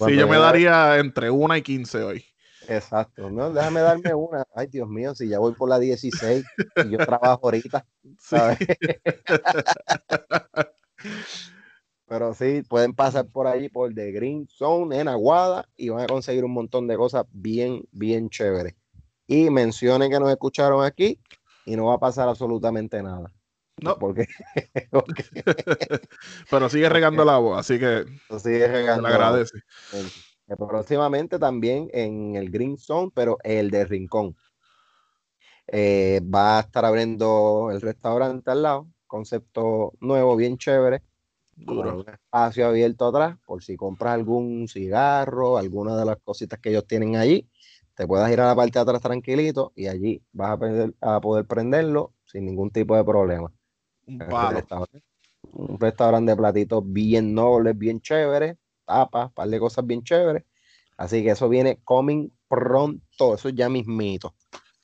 Sí, 0.00 0.16
yo 0.16 0.26
me 0.26 0.36
da- 0.36 0.42
daría 0.46 0.96
entre 0.98 1.30
una 1.30 1.58
y 1.58 1.62
15 1.62 2.02
hoy. 2.02 2.24
Exacto, 2.68 3.30
no, 3.30 3.52
déjame 3.52 3.80
darme 3.80 4.12
una. 4.14 4.44
Ay, 4.54 4.66
Dios 4.66 4.88
mío, 4.88 5.14
si 5.14 5.28
ya 5.28 5.38
voy 5.38 5.54
por 5.54 5.68
la 5.68 5.78
16 5.78 6.44
y 6.84 6.90
yo 6.90 6.98
trabajo 6.98 7.40
ahorita, 7.44 7.86
Sí. 8.02 8.16
¿sabes? 8.18 8.58
Pero 12.08 12.34
sí, 12.34 12.62
pueden 12.68 12.94
pasar 12.94 13.26
por 13.26 13.48
allí 13.48 13.68
por 13.68 13.92
The 13.92 14.12
Green 14.12 14.46
Zone 14.48 15.00
en 15.00 15.08
Aguada 15.08 15.68
y 15.76 15.88
van 15.88 16.02
a 16.02 16.06
conseguir 16.06 16.44
un 16.44 16.52
montón 16.52 16.86
de 16.86 16.96
cosas 16.96 17.24
bien, 17.32 17.82
bien 17.90 18.30
chéveres. 18.30 18.74
Y 19.26 19.50
mencionen 19.50 20.10
que 20.10 20.20
nos 20.20 20.30
escucharon 20.30 20.84
aquí 20.84 21.18
y 21.64 21.74
no 21.74 21.86
va 21.86 21.94
a 21.94 21.98
pasar 21.98 22.28
absolutamente 22.28 23.02
nada. 23.02 23.32
No. 23.82 23.94
Porque, 24.00 24.26
porque 24.90 25.24
Pero 26.50 26.70
sigue 26.70 26.88
regando 26.88 27.26
la 27.26 27.36
voz, 27.36 27.58
así 27.58 27.78
que 27.78 28.06
sigue 28.42 28.66
regando. 28.68 29.02
lo 29.02 29.08
agradece. 29.08 29.58
Próximamente 30.48 31.38
también 31.38 31.88
en 31.92 32.34
el 32.34 32.50
Green 32.50 32.78
Zone, 32.78 33.12
pero 33.14 33.38
el 33.44 33.70
de 33.70 33.84
Rincón. 33.84 34.34
Eh, 35.68 36.20
va 36.22 36.58
a 36.58 36.60
estar 36.62 36.84
abriendo 36.84 37.70
el 37.72 37.80
restaurante 37.80 38.50
al 38.50 38.62
lado, 38.62 38.88
concepto 39.06 39.92
nuevo, 40.00 40.36
bien 40.36 40.58
chévere, 40.58 41.02
Duro. 41.56 41.98
un 41.98 42.06
espacio 42.08 42.68
abierto 42.68 43.06
atrás, 43.08 43.38
por 43.46 43.62
si 43.64 43.76
compras 43.76 44.14
algún 44.14 44.68
cigarro, 44.68 45.58
alguna 45.58 45.96
de 45.96 46.04
las 46.06 46.18
cositas 46.24 46.60
que 46.60 46.70
ellos 46.70 46.86
tienen 46.86 47.16
allí, 47.16 47.48
te 47.94 48.06
puedas 48.06 48.30
ir 48.32 48.40
a 48.40 48.46
la 48.48 48.56
parte 48.56 48.78
de 48.78 48.82
atrás 48.82 49.02
tranquilito 49.02 49.72
y 49.76 49.88
allí 49.88 50.22
vas 50.32 50.52
a, 50.52 50.58
poder- 50.58 50.94
a 51.00 51.20
poder 51.20 51.46
prenderlo 51.46 52.14
sin 52.26 52.46
ningún 52.46 52.70
tipo 52.70 52.96
de 52.96 53.04
problema. 53.04 53.52
Un 54.08 54.16
Es 54.18 54.28
un 54.36 54.48
palo. 54.48 54.48
restaurante, 54.48 55.02
un 55.52 55.78
restaurante 55.80 56.32
de 56.32 56.36
platitos 56.36 56.82
bien 56.86 57.34
nobles, 57.34 57.76
bien 57.78 58.00
chéveres, 58.00 58.56
tapas, 58.86 59.32
par 59.32 59.48
de 59.48 59.58
cosas 59.58 59.86
bien 59.86 60.02
chéveres. 60.02 60.44
Así 60.96 61.22
que 61.22 61.30
eso 61.32 61.48
viene 61.48 61.80
coming 61.84 62.30
pronto, 62.48 63.34
eso 63.34 63.48
ya 63.50 63.68
mismito. 63.68 64.34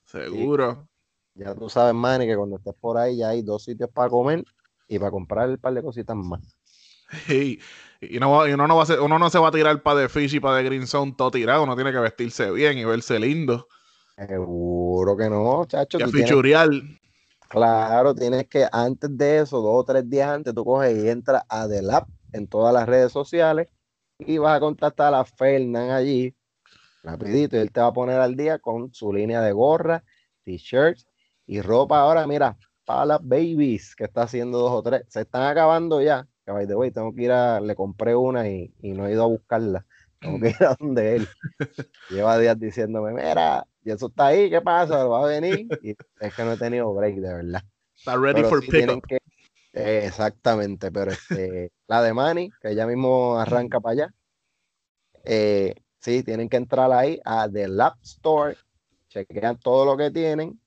Seguro. 0.04 0.86
Ya 1.34 1.54
tú 1.54 1.70
sabes, 1.70 1.94
Manny, 1.94 2.26
que 2.26 2.36
cuando 2.36 2.56
estés 2.56 2.74
por 2.78 2.98
ahí 2.98 3.16
ya 3.16 3.30
hay 3.30 3.40
dos 3.40 3.64
sitios 3.64 3.88
para 3.90 4.10
comer 4.10 4.44
y 4.88 4.98
para 4.98 5.10
comprar 5.10 5.48
un 5.48 5.56
par 5.56 5.72
de 5.72 5.82
cositas 5.82 6.14
más. 6.16 6.40
Y, 7.28 7.58
y 8.00 8.18
no, 8.18 8.46
y 8.46 8.52
uno, 8.52 8.66
no 8.66 8.76
va 8.76 8.82
a 8.82 8.86
ser- 8.86 9.00
uno 9.00 9.18
no 9.18 9.30
se 9.30 9.38
va 9.38 9.48
a 9.48 9.52
tirar 9.52 9.82
para 9.82 10.00
de 10.00 10.08
Fish 10.10 10.34
y 10.34 10.40
para 10.40 10.56
de 10.56 10.64
Green 10.64 10.86
Zone 10.86 11.14
todo 11.16 11.30
tirado. 11.30 11.62
Uno 11.62 11.74
tiene 11.74 11.92
que 11.92 11.98
vestirse 11.98 12.50
bien 12.50 12.76
y 12.78 12.84
verse 12.84 13.18
lindo. 13.18 13.68
Seguro 14.16 15.16
que 15.16 15.30
no, 15.30 15.64
chacho. 15.66 15.98
Y 15.98 16.02
a 16.02 16.06
tú 16.06 16.12
tienes- 16.12 16.28
fichurear. 16.30 16.68
claro, 17.48 18.14
tienes 18.14 18.46
que 18.48 18.66
antes 18.70 19.16
de 19.16 19.38
eso, 19.40 19.60
dos 19.60 19.74
o 19.80 19.84
tres 19.84 20.08
días 20.08 20.28
antes, 20.30 20.54
tú 20.54 20.64
coges 20.64 20.96
y 21.04 21.08
entras 21.08 21.42
a 21.48 21.68
The 21.68 21.82
Lab 21.82 22.06
en 22.32 22.46
todas 22.46 22.72
las 22.72 22.86
redes 22.88 23.12
sociales 23.12 23.68
y 24.26 24.38
vas 24.38 24.56
a 24.56 24.60
contactar 24.60 25.08
a 25.08 25.10
la 25.18 25.24
Fernan 25.24 25.90
allí, 25.90 26.34
rapidito, 27.02 27.56
y 27.56 27.60
él 27.60 27.72
te 27.72 27.80
va 27.80 27.88
a 27.88 27.92
poner 27.92 28.20
al 28.20 28.36
día 28.36 28.58
con 28.58 28.92
su 28.94 29.12
línea 29.12 29.40
de 29.42 29.52
gorras, 29.52 30.02
t-shirts 30.44 31.06
y 31.46 31.60
ropa. 31.60 32.00
Ahora, 32.00 32.26
mira, 32.26 32.56
para 32.84 33.06
las 33.06 33.20
babies, 33.26 33.94
que 33.96 34.04
está 34.04 34.22
haciendo 34.22 34.58
dos 34.58 34.72
o 34.72 34.82
tres, 34.82 35.02
se 35.08 35.22
están 35.22 35.42
acabando 35.44 36.02
ya. 36.02 36.26
Que 36.44 36.52
by 36.52 36.66
the 36.66 36.74
way, 36.74 36.90
tengo 36.90 37.14
que 37.14 37.22
ir 37.24 37.32
a, 37.32 37.60
le 37.60 37.74
compré 37.76 38.16
una 38.16 38.48
y, 38.48 38.74
y 38.80 38.92
no 38.94 39.06
he 39.06 39.12
ido 39.12 39.24
a 39.24 39.26
buscarla. 39.26 39.86
Tengo 40.20 40.40
que 40.40 40.48
ir 40.50 40.64
a 40.64 40.76
donde 40.78 41.16
él. 41.16 41.28
Lleva 42.08 42.38
días 42.38 42.58
diciéndome, 42.58 43.12
mira, 43.12 43.66
y 43.84 43.90
eso 43.90 44.06
está 44.08 44.26
ahí, 44.28 44.50
¿qué 44.50 44.60
pasa? 44.60 45.04
¿Va 45.06 45.24
a 45.24 45.28
venir? 45.28 45.72
Y 45.82 45.90
es 46.20 46.34
que 46.34 46.44
no 46.44 46.52
he 46.52 46.58
tenido 46.58 46.92
break, 46.94 47.16
de 47.16 47.34
verdad. 47.34 47.62
Está 47.96 48.16
ready 48.16 48.42
Pero 48.42 48.48
for 48.48 48.60
sí 48.60 48.72
tienen 48.72 49.00
pickup. 49.00 49.06
que- 49.08 49.18
exactamente, 49.72 50.90
pero 50.92 51.10
este, 51.12 51.72
la 51.88 52.02
de 52.02 52.14
Manny, 52.14 52.50
que 52.60 52.74
ya 52.74 52.86
mismo 52.86 53.38
arranca 53.38 53.80
para 53.80 53.92
allá. 53.92 54.14
eh, 55.24 55.74
sí, 56.00 56.22
tienen 56.22 56.48
que 56.48 56.56
entrar 56.56 56.92
ahí 56.92 57.20
a 57.24 57.48
The 57.48 57.68
Lab 57.68 57.94
Store, 58.02 58.56
chequean 59.08 59.58
todo 59.58 59.84
lo 59.84 59.96
que 59.96 60.10
tienen, 60.10 60.60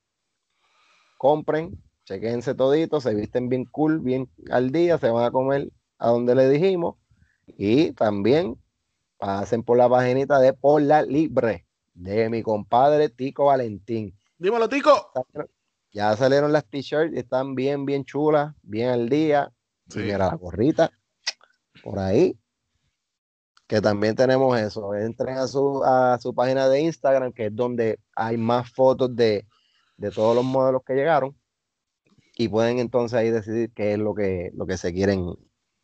compren, 1.18 1.82
chequense 2.06 2.56
todito, 2.56 3.02
se 3.02 3.14
visten 3.16 3.50
bien 3.50 3.66
cool, 3.66 4.00
bien 4.00 4.30
al 4.52 4.72
día, 4.72 4.98
se 4.98 5.10
van 5.10 5.26
a 5.26 5.32
comer 5.32 5.70
a 5.98 6.10
donde 6.10 6.36
le 6.36 6.50
dijimos. 6.50 6.96
Y 7.48 7.92
también 7.94 8.58
pasen 9.18 9.64
por 9.64 9.78
la 9.78 9.90
paginita 9.90 10.40
de 10.40 10.54
Por 10.54 10.82
la 10.82 11.04
Libre 11.04 11.68
de 11.94 12.30
mi 12.30 12.44
compadre 12.44 13.10
Tico 13.10 13.46
Valentín. 13.46 14.18
Dímelo, 14.38 14.70
Tico. 14.70 15.12
Ya 15.96 16.14
salieron 16.18 16.52
las 16.52 16.66
t-shirts, 16.66 17.16
están 17.16 17.56
bien, 17.56 17.86
bien 17.86 18.04
chulas, 18.04 18.54
bien 18.64 18.90
al 18.90 19.08
día. 19.08 19.50
Sí. 19.88 20.00
Mira 20.00 20.18
la 20.18 20.36
gorrita 20.36 20.92
por 21.82 22.00
ahí. 22.00 22.38
Que 23.66 23.80
también 23.80 24.14
tenemos 24.14 24.60
eso. 24.60 24.94
Entren 24.94 25.38
a 25.38 25.48
su, 25.48 25.82
a 25.86 26.20
su 26.20 26.36
página 26.36 26.68
de 26.68 26.82
Instagram, 26.82 27.32
que 27.32 27.46
es 27.46 27.56
donde 27.56 27.98
hay 28.14 28.36
más 28.36 28.70
fotos 28.74 29.16
de, 29.16 29.48
de 29.96 30.12
todos 30.12 30.36
los 30.36 30.44
modelos 30.44 30.82
que 30.86 30.96
llegaron. 30.96 31.34
Y 32.36 32.50
pueden 32.50 32.80
entonces 32.80 33.18
ahí 33.18 33.30
decidir 33.32 33.72
qué 33.74 33.94
es 33.94 33.98
lo 33.98 34.14
que, 34.14 34.52
lo 34.54 34.68
que 34.68 34.76
se 34.76 34.94
quieren, 34.94 35.34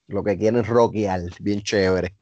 lo 0.07 0.23
que 0.25 0.37
quieren 0.37 0.65
rockear. 0.65 1.21
Bien 1.39 1.61
chévere. 1.61 2.17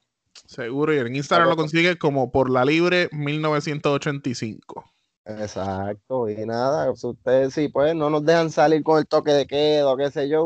Seguro. 0.45 0.93
Y 0.93 0.99
en 0.99 1.15
Instagram 1.15 1.49
lo 1.49 1.55
consigue 1.55 1.97
como 1.97 2.31
por 2.31 2.51
la 2.51 2.65
libre 2.65 3.09
1985. 3.13 4.85
Exacto, 5.25 6.27
y 6.29 6.45
nada, 6.45 6.95
si 6.95 7.05
ustedes 7.07 7.53
sí, 7.53 7.67
pues 7.69 7.93
no 7.95 8.09
nos 8.09 8.25
dejan 8.25 8.49
salir 8.49 8.81
con 8.83 8.97
el 8.97 9.05
toque 9.07 9.31
de 9.31 9.45
quedo, 9.45 9.95
qué 9.95 10.09
sé 10.09 10.27
yo, 10.27 10.45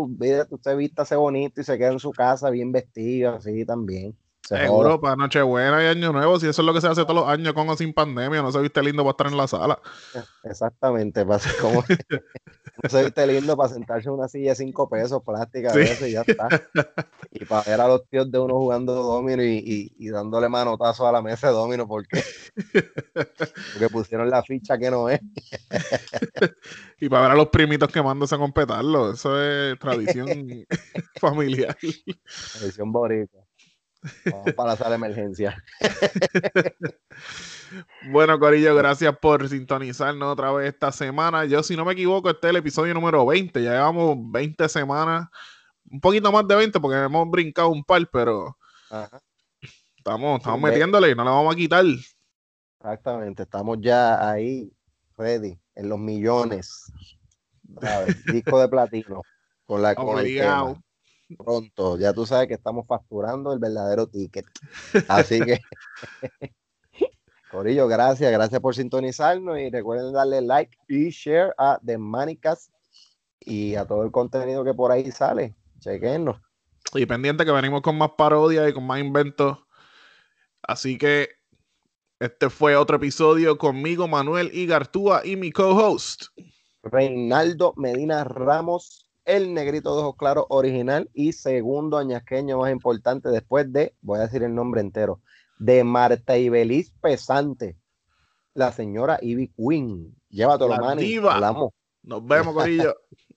usted 0.50 0.76
vístase 0.76 1.16
bonito 1.16 1.62
y 1.62 1.64
se 1.64 1.78
queda 1.78 1.92
en 1.94 2.00
su 2.00 2.12
casa 2.12 2.50
bien 2.50 2.72
vestido, 2.72 3.34
así 3.36 3.66
también. 3.66 4.18
Se 4.46 4.56
joda. 4.56 4.64
Seguro, 4.68 5.00
para 5.02 5.16
Nochebuena 5.16 5.82
y 5.84 5.88
Año 5.88 6.12
Nuevo. 6.12 6.38
Si 6.40 6.48
eso 6.48 6.62
es 6.62 6.66
lo 6.66 6.74
que 6.74 6.82
se 6.82 6.88
hace 6.88 7.04
todos 7.04 7.16
los 7.16 7.28
años 7.30 7.54
con 7.54 7.70
o 7.70 7.78
sin 7.78 7.94
pandemia, 7.94 8.42
no 8.42 8.52
se 8.52 8.60
viste 8.60 8.84
lindo 8.84 9.02
para 9.04 9.12
estar 9.12 9.28
en 9.28 9.38
la 9.38 9.48
sala. 9.48 9.80
Exactamente, 10.44 11.26
para 11.26 11.40
ser 11.40 11.56
como 11.62 11.82
no 12.84 12.90
se 12.90 13.04
viste 13.04 13.26
lindo 13.26 13.56
para 13.56 13.70
sentarse 13.74 14.10
en 14.10 14.16
una 14.16 14.28
silla 14.28 14.50
de 14.50 14.56
cinco 14.58 14.90
pesos 14.90 15.22
plástica 15.24 15.70
Sí. 15.70 15.78
a 15.78 15.80
veces 15.80 16.10
y 16.10 16.12
ya 16.12 16.22
está. 16.28 16.48
Y 17.32 17.46
para 17.46 17.64
ver 17.64 17.82
a 17.82 17.88
los 17.88 18.06
tíos 18.10 18.30
de 18.32 18.38
uno 18.38 18.54
jugando 18.56 18.94
domino 18.94 19.42
y, 19.44 19.58
y- 19.66 19.96
y 19.98 20.10
dándole 20.10 20.50
manotazo 20.50 21.08
a 21.08 21.12
la 21.12 21.22
mesa 21.22 21.48
de 21.48 21.54
domino 21.54 21.88
porque, 21.88 22.22
porque 23.74 23.90
pusieron 23.92 24.30
la 24.30 24.44
ficha 24.44 24.78
que 24.78 24.92
no 24.92 25.10
es. 25.10 25.20
Y 27.00 27.10
para 27.10 27.24
ver 27.24 27.32
a 27.32 27.36
los 27.36 27.48
primitos 27.48 27.90
quemándose 27.92 28.38
con 28.38 28.54
petarlo. 28.54 29.12
Eso 29.12 29.42
es 29.42 29.78
tradición 29.80 30.66
familiar. 31.20 31.76
Edición 32.62 32.92
boricua. 32.94 33.43
Vamos 34.32 34.54
para 34.54 34.70
la 34.72 34.76
sala 34.76 34.90
de 34.92 34.96
emergencia. 34.96 35.64
Bueno, 38.12 38.38
Corillo, 38.38 38.76
gracias 38.76 39.18
por 39.18 39.50
sintonizarnos 39.50 40.34
otra 40.34 40.52
vez 40.52 40.72
esta 40.72 40.92
semana. 40.92 41.46
Yo, 41.46 41.64
si 41.64 41.76
no 41.76 41.84
me 41.84 41.94
equivoco, 41.94 42.30
este 42.30 42.48
es 42.48 42.50
el 42.52 42.58
episodio 42.58 42.94
número 42.94 43.26
20. 43.26 43.64
Ya 43.64 43.72
llevamos 43.72 44.16
20 44.32 44.70
semanas, 44.70 45.28
un 45.90 46.00
poquito 46.00 46.32
más 46.32 46.48
de 46.48 46.56
20 46.56 46.80
porque 46.80 46.98
hemos 46.98 47.28
brincado 47.32 47.70
un 47.70 47.84
par, 47.84 48.08
pero 48.12 48.56
Ajá. 48.92 49.20
estamos, 49.98 50.38
estamos 50.38 50.62
metiéndole 50.62 51.10
y 51.10 51.16
no 51.16 51.24
le 51.24 51.30
vamos 51.32 51.54
a 51.54 51.58
quitar. 51.58 51.86
Exactamente, 52.80 53.42
estamos 53.42 53.80
ya 53.82 54.30
ahí, 54.30 54.72
ready, 55.18 55.58
en 55.74 55.90
los 55.90 55.98
millones. 55.98 56.92
¿sabes? 57.82 58.24
Disco 58.26 58.60
de 58.60 58.68
platino 58.68 59.22
con 59.66 59.82
la 59.82 59.96
con 59.96 60.10
el 60.20 60.26
Obligado. 60.26 60.74
tema. 60.74 60.84
Pronto, 61.38 61.98
ya 61.98 62.14
tú 62.14 62.26
sabes 62.26 62.48
que 62.48 62.54
estamos 62.54 62.86
facturando 62.88 63.54
el 63.54 63.60
verdadero 63.60 64.08
ticket. 64.08 64.46
Así 65.08 65.40
que, 65.42 65.60
Corillo, 67.52 67.88
gracias, 67.88 68.32
gracias 68.32 68.62
por 68.62 68.76
sintonizarnos 68.76 69.60
y 69.60 69.70
recuerden 69.70 70.14
darle 70.14 70.42
like 70.42 70.78
y 70.88 71.10
share 71.10 71.54
a 71.58 71.80
The 71.86 71.98
Manicas 71.98 72.72
y 73.40 73.76
a 73.76 73.86
todo 73.86 74.04
el 74.04 74.12
contenido 74.12 74.64
que 74.64 74.74
por 74.74 74.92
ahí 74.92 75.12
sale. 75.12 75.56
Chequennos. 75.80 76.38
Y 76.96 77.06
pendiente 77.06 77.46
que 77.46 77.52
venimos 77.52 77.82
con 77.82 77.98
más 77.98 78.12
parodias 78.18 78.70
y 78.70 78.74
con 78.74 78.86
más 78.86 79.00
inventos. 79.00 79.58
Así 80.62 80.98
que 80.98 81.30
este 82.20 82.50
fue 82.50 82.76
otro 82.76 82.98
episodio 82.98 83.58
conmigo, 83.58 84.08
Manuel 84.08 84.50
Igartúa 84.54 85.26
y 85.26 85.36
mi 85.36 85.52
co-host. 85.52 86.28
Reinaldo 86.84 87.74
Medina 87.76 88.24
Ramos, 88.24 89.03
el 89.26 89.54
negrito 89.54 89.96
de 89.96 90.02
ojos 90.02 90.16
claros 90.18 90.46
original 90.50 91.10
y 91.14 91.34
segundo 91.34 91.98
añasqueño 91.98 92.60
más 92.60 92.72
importante 92.72 93.30
después 93.30 93.72
de, 93.72 93.96
voy 94.02 94.20
a 94.20 94.24
decir 94.24 94.44
el 94.44 94.54
nombre 94.54 94.82
entero, 94.82 95.22
de 95.60 95.84
Marta 95.84 96.38
Ibeliz 96.38 96.92
Pesante, 97.02 97.78
la 98.54 98.72
señora 98.72 99.20
Ivy 99.22 99.54
Queen. 99.58 100.16
Llévatelo, 100.30 100.70
La 100.70 100.82
Manny. 100.82 101.04
diva. 101.04 101.36
Hablamos. 101.36 101.72
Nos 102.04 102.26
vemos, 102.26 102.54
Corillo. 102.54 102.96